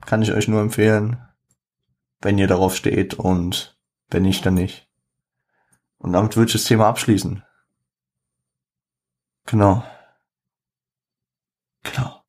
Kann 0.00 0.22
ich 0.22 0.32
euch 0.32 0.48
nur 0.48 0.60
empfehlen, 0.60 1.24
wenn 2.20 2.36
ihr 2.36 2.48
darauf 2.48 2.74
steht 2.74 3.14
und 3.14 3.78
wenn 4.10 4.24
nicht, 4.24 4.44
dann 4.44 4.54
nicht. 4.54 4.85
Und 6.06 6.12
damit 6.12 6.36
würde 6.36 6.46
ich 6.46 6.52
das 6.52 6.62
Thema 6.62 6.86
abschließen. 6.86 7.42
Genau. 9.44 9.82
Genau. 11.82 12.22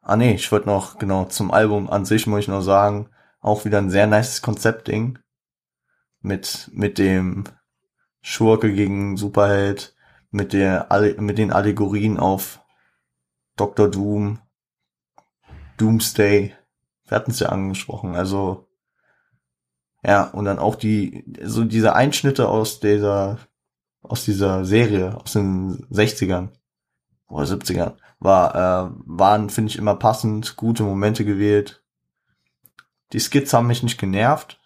Ah 0.00 0.16
nee, 0.16 0.34
ich 0.34 0.50
wollte 0.50 0.66
noch, 0.66 0.98
genau, 0.98 1.26
zum 1.26 1.52
Album 1.52 1.88
an 1.88 2.04
sich 2.04 2.26
muss 2.26 2.40
ich 2.40 2.48
noch 2.48 2.62
sagen, 2.62 3.10
auch 3.38 3.64
wieder 3.64 3.78
ein 3.78 3.90
sehr 3.90 4.08
nices 4.08 4.42
Konzeptding. 4.42 5.20
Mit, 6.20 6.68
mit 6.72 6.98
dem 6.98 7.44
Schurke 8.22 8.74
gegen 8.74 9.16
Superheld, 9.16 9.94
mit 10.32 10.52
der, 10.52 10.88
mit 11.20 11.38
den 11.38 11.52
Allegorien 11.52 12.18
auf 12.18 12.60
Dr. 13.54 13.88
Doom, 13.88 14.40
Doomsday. 15.76 16.56
Wir 17.04 17.16
hatten 17.16 17.30
es 17.30 17.38
ja 17.38 17.50
angesprochen, 17.50 18.16
also, 18.16 18.67
ja, 20.02 20.24
und 20.24 20.44
dann 20.44 20.58
auch 20.58 20.76
die, 20.76 21.24
so 21.42 21.64
diese 21.64 21.94
Einschnitte 21.94 22.48
aus 22.48 22.80
dieser, 22.80 23.38
aus 24.02 24.24
dieser 24.24 24.64
Serie, 24.64 25.16
aus 25.16 25.32
den 25.32 25.86
60ern 25.90 26.50
oder 27.28 27.44
70ern, 27.46 27.96
war, 28.20 28.54
äh, 28.54 28.90
waren, 29.06 29.50
finde 29.50 29.70
ich, 29.70 29.78
immer 29.78 29.96
passend, 29.96 30.56
gute 30.56 30.82
Momente 30.82 31.24
gewählt. 31.24 31.82
Die 33.12 33.20
Skits 33.20 33.52
haben 33.52 33.66
mich 33.66 33.82
nicht 33.82 33.98
genervt. 33.98 34.60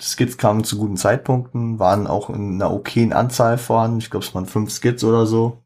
Die 0.00 0.04
Skits 0.04 0.38
kamen 0.38 0.64
zu 0.64 0.78
guten 0.78 0.96
Zeitpunkten, 0.96 1.78
waren 1.78 2.06
auch 2.06 2.30
in 2.30 2.54
einer 2.54 2.72
okayen 2.72 3.12
Anzahl 3.12 3.58
vorhanden. 3.58 3.98
Ich 3.98 4.10
glaube, 4.10 4.24
es 4.24 4.34
waren 4.34 4.46
fünf 4.46 4.70
Skits 4.70 5.04
oder 5.04 5.26
so. 5.26 5.62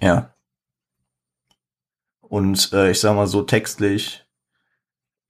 Ja. 0.00 0.34
Und 2.20 2.72
äh, 2.72 2.90
ich 2.90 3.00
sag 3.00 3.14
mal 3.14 3.26
so 3.26 3.42
textlich 3.42 4.27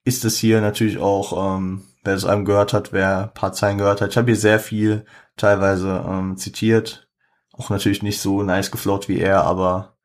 ist 0.08 0.24
es 0.24 0.38
hier 0.38 0.62
natürlich 0.62 0.96
auch, 0.98 1.56
ähm, 1.58 1.84
wer 2.02 2.14
es 2.14 2.24
einem 2.24 2.46
gehört 2.46 2.72
hat, 2.72 2.92
wer 2.92 3.24
ein 3.24 3.34
paar 3.34 3.52
Zeilen 3.52 3.76
gehört 3.76 4.00
hat. 4.00 4.10
Ich 4.10 4.16
habe 4.16 4.32
hier 4.32 4.40
sehr 4.40 4.58
viel 4.58 5.04
teilweise 5.36 6.02
ähm, 6.08 6.38
zitiert. 6.38 7.08
Auch 7.52 7.68
natürlich 7.68 8.02
nicht 8.02 8.20
so 8.20 8.42
nice 8.42 8.70
geflowt 8.70 9.08
wie 9.08 9.20
er, 9.20 9.44
aber 9.44 9.98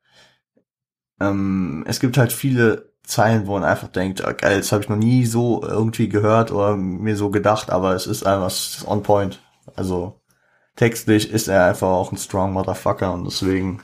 ähm, 1.20 1.84
es 1.88 2.00
gibt 2.00 2.18
halt 2.18 2.32
viele 2.32 2.92
Zeilen, 3.02 3.46
wo 3.46 3.54
man 3.54 3.64
einfach 3.64 3.88
denkt, 3.88 4.22
oh, 4.26 4.32
geil, 4.36 4.58
das 4.58 4.72
habe 4.72 4.82
ich 4.82 4.90
noch 4.90 4.96
nie 4.96 5.24
so 5.24 5.62
irgendwie 5.62 6.10
gehört 6.10 6.52
oder 6.52 6.76
mir 6.76 7.16
so 7.16 7.30
gedacht, 7.30 7.70
aber 7.70 7.94
es 7.94 8.06
ist 8.06 8.26
einfach 8.26 8.52
on 8.86 9.02
point. 9.02 9.40
Also 9.74 10.20
textlich 10.76 11.30
ist 11.30 11.48
er 11.48 11.66
einfach 11.66 11.88
auch 11.88 12.12
ein 12.12 12.18
strong 12.18 12.52
Motherfucker 12.52 13.12
und 13.12 13.24
deswegen 13.24 13.82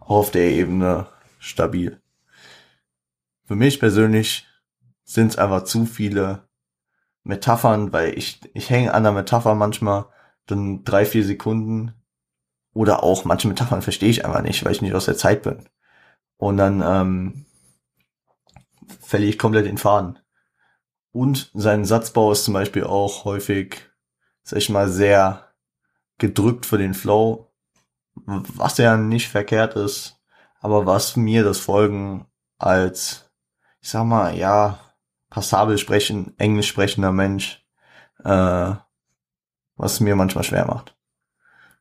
auf 0.00 0.30
der 0.30 0.50
Ebene 0.50 1.06
stabil. 1.38 2.00
Für 3.46 3.56
mich 3.56 3.78
persönlich 3.78 4.46
sind 5.04 5.28
es 5.28 5.38
einfach 5.38 5.64
zu 5.64 5.86
viele 5.86 6.48
Metaphern, 7.22 7.92
weil 7.92 8.16
ich, 8.18 8.40
ich 8.54 8.70
hänge 8.70 8.92
an 8.92 9.02
der 9.02 9.12
Metapher 9.12 9.54
manchmal 9.54 10.06
dann 10.46 10.84
drei, 10.84 11.06
vier 11.06 11.24
Sekunden 11.24 11.94
oder 12.74 13.02
auch 13.02 13.24
manche 13.24 13.48
Metaphern 13.48 13.82
verstehe 13.82 14.10
ich 14.10 14.24
einfach 14.24 14.42
nicht, 14.42 14.64
weil 14.64 14.72
ich 14.72 14.82
nicht 14.82 14.94
aus 14.94 15.06
der 15.06 15.16
Zeit 15.16 15.42
bin. 15.42 15.68
Und 16.36 16.56
dann 16.56 16.82
ähm, 16.84 17.46
verliere 19.00 19.30
ich 19.30 19.38
komplett 19.38 19.66
den 19.66 19.78
Faden. 19.78 20.18
Und 21.12 21.50
sein 21.54 21.84
Satzbau 21.84 22.32
ist 22.32 22.44
zum 22.44 22.54
Beispiel 22.54 22.84
auch 22.84 23.24
häufig, 23.24 23.88
sag 24.42 24.58
ich 24.58 24.68
mal, 24.68 24.88
sehr 24.88 25.48
gedrückt 26.18 26.66
für 26.66 26.78
den 26.78 26.94
Flow, 26.94 27.52
was 28.14 28.78
ja 28.78 28.96
nicht 28.96 29.28
verkehrt 29.28 29.76
ist, 29.76 30.20
aber 30.60 30.86
was 30.86 31.16
mir 31.16 31.44
das 31.44 31.58
Folgen 31.58 32.26
als, 32.58 33.30
ich 33.80 33.90
sag 33.90 34.04
mal, 34.04 34.36
ja, 34.36 34.83
passabel 35.34 35.78
sprechen, 35.78 36.32
englisch 36.38 36.68
sprechender 36.68 37.10
Mensch, 37.10 37.66
äh, 38.22 38.72
was 39.74 39.98
mir 39.98 40.14
manchmal 40.14 40.44
schwer 40.44 40.64
macht. 40.64 40.96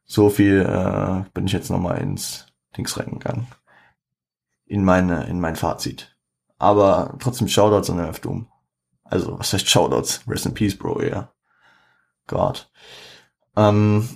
So 0.06 0.32
viel 0.32 0.62
äh, 0.62 1.30
bin 1.36 1.46
ich 1.46 1.54
jetzt 1.54 1.70
nochmal 1.70 2.00
ins 2.00 2.48
Dings 2.76 2.98
reingegangen. 2.98 3.46
In 4.66 4.84
meine, 4.84 5.26
in 5.28 5.40
mein 5.40 5.56
Fazit. 5.56 6.18
Aber 6.58 7.16
trotzdem 7.20 7.48
Shoutouts 7.48 7.92
an 7.92 8.00
MF 8.00 8.22
Doom. 8.22 8.48
Also, 9.04 9.38
was 9.38 9.54
heißt 9.54 9.70
Shoutouts? 9.70 10.24
Rest 10.28 10.48
in 10.48 10.56
Peace, 10.56 10.76
Bro, 10.76 11.04
ja. 11.04 11.08
Yeah. 11.08 11.34
Gott. 12.26 12.72
Ähm, 13.56 14.10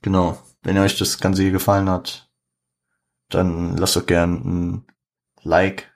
genau. 0.00 0.38
Wenn 0.62 0.78
euch 0.78 0.96
das 0.96 1.18
Ganze 1.18 1.42
hier 1.42 1.50
gefallen 1.50 1.90
hat, 1.90 2.30
dann 3.30 3.76
lasst 3.76 3.96
doch 3.96 4.06
gern 4.06 4.34
ein 4.34 4.86
Like 5.42 5.89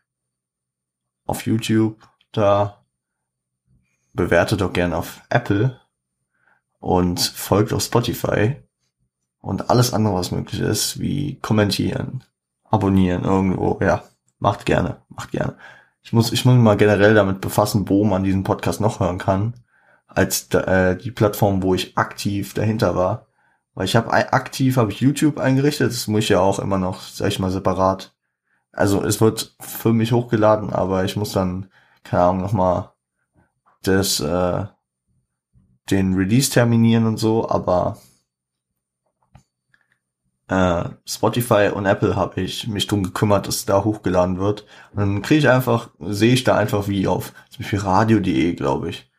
auf 1.27 1.47
YouTube 1.47 1.97
da. 2.33 2.85
Bewertet 4.13 4.61
doch 4.61 4.73
gern 4.73 4.93
auf 4.93 5.23
Apple 5.29 5.81
und 6.79 7.21
folgt 7.21 7.73
auf 7.73 7.83
Spotify 7.83 8.57
und 9.41 9.71
alles 9.71 9.93
andere, 9.93 10.15
was 10.15 10.31
möglich 10.31 10.61
ist, 10.61 11.01
wie 11.01 11.37
kommentieren, 11.41 12.25
abonnieren 12.65 13.25
irgendwo, 13.25 13.79
ja. 13.83 14.05
Macht 14.39 14.67
gerne, 14.67 14.99
macht 15.09 15.31
gerne. 15.31 15.57
Ich 16.03 16.13
muss, 16.13 16.33
ich 16.33 16.45
muss 16.45 16.55
mich 16.55 16.63
mal 16.63 16.77
generell 16.77 17.15
damit 17.15 17.41
befassen, 17.41 17.89
wo 17.89 18.05
man 18.05 18.25
diesen 18.25 18.43
Podcast 18.43 18.81
noch 18.81 19.01
hören 19.01 19.19
kann, 19.19 19.55
als 20.07 20.53
äh, 20.53 20.97
die 20.97 21.11
Plattform, 21.11 21.63
wo 21.63 21.75
ich 21.75 21.97
aktiv 21.97 22.53
dahinter 22.53 22.95
war. 22.95 23.27
Weil 23.75 23.87
ich 23.87 23.97
habe 23.97 24.13
aktiv 24.13 24.77
habe 24.77 24.93
ich 24.93 25.01
YouTube 25.01 25.39
eingerichtet, 25.39 25.91
das 25.91 26.07
muss 26.07 26.25
ich 26.25 26.29
ja 26.29 26.41
auch 26.41 26.59
immer 26.59 26.79
noch, 26.79 27.01
sag 27.01 27.29
ich 27.29 27.39
mal, 27.39 27.51
separat. 27.51 28.15
Also 28.75 29.05
es 29.05 29.21
wird 29.21 29.55
für 29.61 29.93
mich 29.93 30.13
hochgeladen, 30.13 30.73
aber 30.73 31.05
ich 31.05 31.17
muss 31.17 31.33
dann, 31.33 31.71
keine 32.03 32.25
Ahnung, 32.25 32.43
nochmal 32.43 32.93
das, 33.83 34.21
äh, 34.21 34.67
den 35.91 36.15
Release 36.15 36.51
terminieren 36.51 37.07
und 37.07 37.19
so, 37.19 37.49
aber 37.49 37.99
äh, 40.49 40.85
Spotify 41.07 41.71
und 41.73 41.87
Apple 41.87 42.17
habe 42.17 42.41
ich 42.41 42.67
mich 42.67 42.87
drum 42.87 43.03
gekümmert, 43.03 43.47
dass 43.49 43.65
da 43.65 43.85
hochgeladen 43.85 44.39
wird. 44.39 44.67
Und 44.93 44.99
dann 45.01 45.23
kriege 45.23 45.41
ich 45.41 45.49
einfach, 45.49 45.91
sehe 46.01 46.35
ich 46.35 46.45
da 46.45 46.57
einfach 46.57 46.89
wie 46.89 47.07
auf 47.07 47.33
zum 47.51 47.63
Beispiel 47.63 47.79
radio.de, 47.81 48.55
glaube 48.55 48.91
ich. 48.91 49.11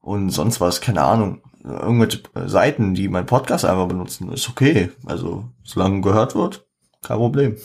und 0.00 0.30
sonst 0.30 0.60
was, 0.60 0.80
keine 0.80 1.02
Ahnung, 1.02 1.42
irgendwelche 1.64 2.22
Seiten, 2.46 2.94
die 2.94 3.08
meinen 3.08 3.26
Podcast 3.26 3.64
einfach 3.64 3.86
benutzen, 3.88 4.32
ist 4.32 4.48
okay. 4.48 4.90
Also, 5.06 5.50
solange 5.62 6.00
gehört 6.00 6.34
wird, 6.34 6.66
kein 7.02 7.18
Problem. 7.18 7.56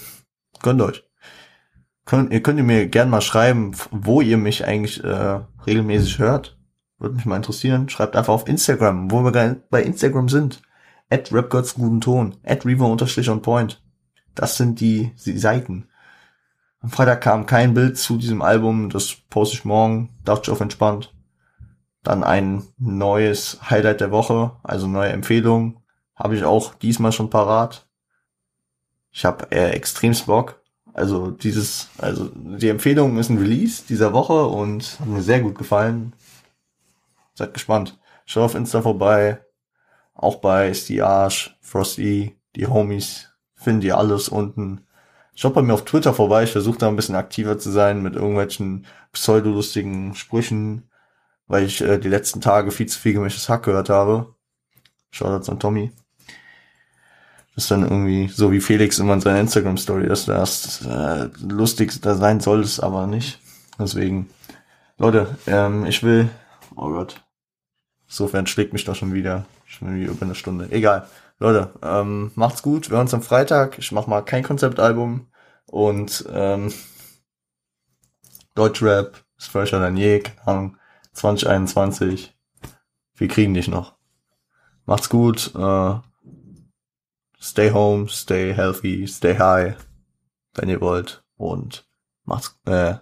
Gönnt 0.62 0.82
euch. 0.82 1.04
Könnt, 2.06 2.32
ihr 2.32 2.44
könnt 2.44 2.64
mir 2.64 2.88
gerne 2.88 3.10
mal 3.10 3.22
schreiben, 3.22 3.76
wo 3.92 4.22
ihr 4.22 4.38
mich 4.38 4.66
eigentlich 4.66 5.04
äh, 5.04 5.40
regelmäßig 5.66 6.20
hört. 6.20 6.58
Würde 7.00 7.16
mich 7.16 7.26
mal 7.26 7.38
interessieren. 7.38 7.90
Schreibt 7.90 8.16
einfach 8.16 8.34
auf 8.34 8.48
Instagram, 8.48 9.12
wo 9.12 9.22
wir 9.22 9.62
bei 9.70 9.82
Instagram 9.82 10.30
sind. 10.30 10.62
At 11.10 11.32
RapGods 11.34 11.76
guten 11.76 12.02
Ton. 12.02 12.38
At 12.44 12.66
Reaver 12.66 12.88
unterstrich 12.88 13.30
on 13.30 13.42
point. 13.42 13.82
Das 14.36 14.58
sind 14.58 14.80
die, 14.80 15.12
die 15.26 15.38
Seiten. 15.38 15.88
Am 16.80 16.90
Freitag 16.92 17.22
kam 17.22 17.48
kein 17.48 17.74
Bild 17.74 17.98
zu 17.98 18.18
diesem 18.18 18.42
Album. 18.42 18.90
Das 18.90 19.16
poste 19.30 19.56
ich 19.56 19.66
morgen. 19.66 20.10
Dachte 20.24 20.44
ich 20.44 20.50
auf 20.50 20.62
entspannt. 20.62 21.14
Dann 22.04 22.24
ein 22.24 22.62
neues 22.78 23.58
Highlight 23.68 24.02
der 24.02 24.12
Woche, 24.12 24.52
also 24.62 24.86
neue 24.86 25.10
Empfehlung. 25.10 25.82
Habe 26.16 26.36
ich 26.36 26.44
auch 26.44 26.76
diesmal 26.76 27.12
schon 27.12 27.32
parat. 27.32 27.88
Ich 29.12 29.26
habe 29.26 29.52
äh, 29.52 29.72
extrem 29.72 30.14
Bock. 30.28 30.62
Also 30.96 31.30
dieses, 31.30 31.90
also 31.98 32.32
die 32.34 32.70
Empfehlung 32.70 33.18
ist 33.18 33.30
ein 33.30 33.38
Release 33.38 33.84
dieser 33.88 34.14
Woche 34.14 34.46
und 34.46 34.98
hat 35.02 35.08
mir 35.08 35.22
sehr 35.22 35.42
gut 35.42 35.58
gefallen. 35.58 36.14
Seid 37.34 37.54
gespannt. 37.54 38.00
Schaut 38.26 38.44
auf 38.44 38.56
Insta 38.56 38.82
vorbei. 38.82 39.42
Auch 40.14 40.38
bei 40.38 40.74
Stiage, 40.74 41.52
Frosty, 41.60 42.40
die 42.56 42.68
Homies. 42.68 43.30
Findet 43.56 43.84
ihr 43.84 43.98
alles 43.98 44.30
unten. 44.30 44.86
Schaut 45.36 45.54
bei 45.54 45.62
mir 45.62 45.74
auf 45.74 45.84
Twitter 45.84 46.14
vorbei. 46.14 46.44
Ich 46.44 46.54
versuche 46.54 46.78
da 46.78 46.88
ein 46.88 46.96
bisschen 46.96 47.16
aktiver 47.16 47.60
zu 47.60 47.72
sein 47.72 48.02
mit 48.02 48.16
irgendwelchen 48.16 48.86
pseudolustigen 49.12 50.16
Sprüchen, 50.16 50.90
weil 51.48 51.66
ich 51.66 51.82
äh, 51.82 52.00
die 52.00 52.08
letzten 52.08 52.40
Tage 52.40 52.72
viel 52.72 52.86
zu 52.86 52.98
viel 52.98 53.12
gemischtes 53.12 53.50
Hack 53.50 53.64
gehört 53.64 53.90
habe. 53.90 54.34
Shoutouts 55.12 55.50
an 55.50 55.60
Tommy. 55.60 55.92
Ist 57.56 57.72
dann 57.72 57.84
irgendwie 57.84 58.28
so 58.28 58.52
wie 58.52 58.60
Felix 58.60 59.00
immer 59.00 59.14
in 59.14 59.22
seiner 59.22 59.40
Instagram-Story, 59.40 60.08
dass 60.08 60.26
das 60.26 60.86
äh, 60.86 61.30
lustig 61.42 62.02
da 62.02 62.16
sein 62.16 62.42
soll, 62.42 62.62
es 62.62 62.80
aber 62.80 63.08
nicht. 63.08 63.40
Deswegen, 63.80 64.30
Leute, 64.98 65.38
ähm, 65.48 65.86
ich 65.86 66.04
will, 66.04 66.30
oh 66.76 66.90
Gott, 66.90 67.24
insofern 68.08 68.48
schlägt 68.48 68.74
mich 68.74 68.84
doch 68.84 68.96
schon 68.96 69.14
wieder, 69.14 69.46
schon 69.66 69.96
wieder 69.96 70.12
über 70.12 70.26
eine 70.26 70.36
Stunde. 70.36 70.70
Egal, 70.72 71.08
Leute, 71.40 71.74
ähm, 71.82 72.32
macht's 72.36 72.62
gut, 72.62 72.90
wir 72.90 72.96
hören 72.96 73.06
uns 73.06 73.14
am 73.14 73.22
Freitag. 73.22 73.78
Ich 73.78 73.92
mach 73.92 74.08
mal 74.08 74.22
kein 74.22 74.44
Konzeptalbum 74.44 75.28
und 75.66 76.26
ähm, 76.32 76.74
Deutschrap 78.54 79.24
ist 79.38 79.50
fresher 79.50 79.82
denn 79.82 79.98
je, 79.98 80.20
keine 80.20 80.48
Ahnung, 80.48 80.78
2021. 81.14 82.34
Wir 83.16 83.28
kriegen 83.28 83.54
dich 83.54 83.68
noch. 83.68 83.96
Macht's 84.86 85.10
gut, 85.10 85.52
äh, 85.56 85.96
stay 87.46 87.70
home, 87.70 88.08
stay 88.10 88.54
healthy, 88.54 89.08
stay 89.08 89.38
high, 89.38 89.76
wenn 90.56 90.70
ihr 90.70 90.82
wollt. 90.82 91.24
Und 91.38 91.88
macht's, 92.24 92.58
äh, 92.66 92.96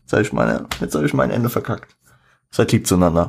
jetzt 0.00 0.12
habe 0.12 0.22
ich 0.22 0.32
meine, 0.32 0.66
jetzt 0.80 0.94
habe 0.94 1.06
ich 1.06 1.14
mein 1.14 1.30
Ende 1.30 1.48
verkackt. 1.48 1.96
Seid 2.50 2.72
lieb 2.72 2.86
zueinander. 2.86 3.28